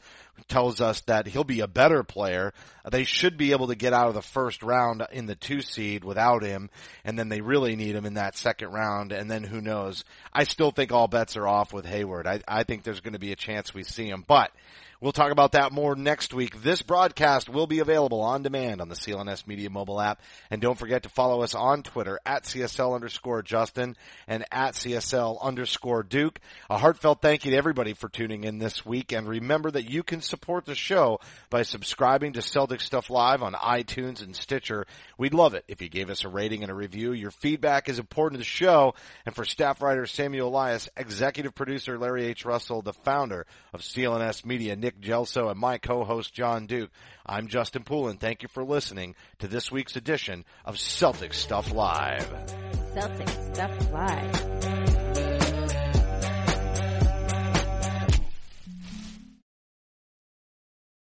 tells 0.49 0.81
us 0.81 1.03
that 1.03 1.29
he'll 1.29 1.45
be 1.45 1.61
a 1.61 1.69
better 1.69 2.03
player. 2.03 2.53
They 2.91 3.05
should 3.05 3.37
be 3.37 3.53
able 3.53 3.69
to 3.69 3.77
get 3.77 3.93
out 3.93 4.09
of 4.09 4.15
the 4.15 4.23
first 4.23 4.65
round 4.65 5.07
in 5.13 5.27
the 5.27 5.37
two 5.37 5.61
seed 5.61 6.03
without 6.03 6.43
him, 6.43 6.69
and 7.05 7.17
then 7.17 7.29
they 7.29 7.43
really 7.43 7.77
need 7.77 7.95
him 7.95 8.07
in 8.07 8.15
that 8.15 8.37
second 8.37 8.73
round, 8.73 9.13
and 9.13 9.31
then 9.31 9.45
who 9.45 9.61
knows. 9.61 10.05
I 10.33 10.43
still 10.43 10.73
think 10.73 10.91
all 10.91 11.07
bets 11.07 11.37
are 11.37 11.47
off 11.47 11.73
with 11.73 11.87
Hayward. 11.87 12.27
I, 12.27 12.41
I 12.49 12.65
think 12.65 12.83
there's 12.83 13.01
going 13.01 13.13
to 13.13 13.21
be 13.21 13.31
a 13.31 13.37
chance 13.37 13.73
we 13.73 13.85
see 13.85 14.09
him, 14.09 14.25
but 14.27 14.51
We'll 15.01 15.13
talk 15.13 15.31
about 15.31 15.53
that 15.53 15.73
more 15.73 15.95
next 15.95 16.33
week. 16.33 16.63
This 16.63 16.81
broadcast 16.81 17.51
will 17.51 17.67
be 17.67 17.81
available 17.81 18.23
on 18.23 18.43
demand 18.43 18.81
on 18.81 18.89
the 18.89 18.95
CLNS 18.95 19.47
Media 19.47 19.69
mobile 19.69 20.01
app. 20.01 20.23
And 20.51 20.63
don't 20.63 20.79
forget 20.79 21.03
to 21.03 21.11
follow 21.11 21.43
us 21.43 21.55
on 21.55 21.83
Twitter 21.83 22.19
at 22.25 22.45
CSL 22.45 22.95
underscore 22.95 23.43
Justin 23.43 23.95
and 24.27 24.47
at 24.51 24.73
CSL 24.73 25.43
underscore 25.43 26.03
Duke. 26.03 26.41
A 26.71 26.79
heartfelt 26.79 27.21
thank 27.21 27.45
you 27.45 27.51
to 27.51 27.59
everybody 27.59 27.93
for 27.93 28.09
tuning 28.09 28.45
in 28.45 28.59
this 28.59 28.87
week. 28.87 29.13
And 29.13 29.29
remember 29.29 29.71
that 29.71 29.91
you 29.91 30.03
can 30.03 30.23
support 30.23 30.65
the 30.65 30.75
show 30.75 31.21
by 31.51 31.63
subscribing 31.63 32.33
to 32.33 32.43
Celtic 32.43 32.81
Stuff 32.81 33.11
Live 33.11 33.43
on 33.43 33.53
iTunes 33.53 34.23
and 34.23 34.35
Stitcher. 34.35 34.87
We'd 35.19 35.35
love 35.35 35.53
it 35.53 35.67
if 35.69 35.83
you 35.83 35.91
gave 35.91 36.09
us 36.09 36.25
a 36.25 36.29
rating 36.29 36.63
and 36.63 36.73
a 36.73 36.75
review. 36.75 37.13
Your 37.13 37.31
feedback 37.33 37.91
is 37.91 37.99
important 37.99 38.39
to 38.39 38.39
the 38.39 38.45
show. 38.45 38.95
And 39.27 39.35
for 39.35 39.45
staff 39.45 39.83
writer 39.83 40.07
Samuel 40.07 40.49
Elias, 40.49 40.89
executive 40.97 41.55
producer 41.55 41.99
Larry 41.99 42.25
H. 42.25 42.47
Russell, 42.47 42.81
the 42.81 42.95
founder 42.95 43.45
of 43.75 43.83
CLNS 43.83 44.47
Media, 44.47 44.75
Nick 44.87 45.01
Gelso, 45.01 45.51
and 45.51 45.59
my 45.59 45.79
co-host 45.79 46.33
Jon 46.33 46.67
Duke. 46.67 46.93
I'm 47.27 47.49
Justin 47.49 47.83
Poulin. 47.83 48.19
Thank 48.19 48.43
you 48.45 48.49
for 48.49 48.63
listening 48.63 49.17
to 49.41 49.49
this 49.49 49.73
week's 49.73 49.97
edition 49.97 50.45
of 50.65 50.79
Celtic 50.79 51.35
Stuff 51.35 51.73
Live. 51.73 52.33
Celtic 52.95 53.29
Stuff 53.29 53.93
Live. 53.93 54.76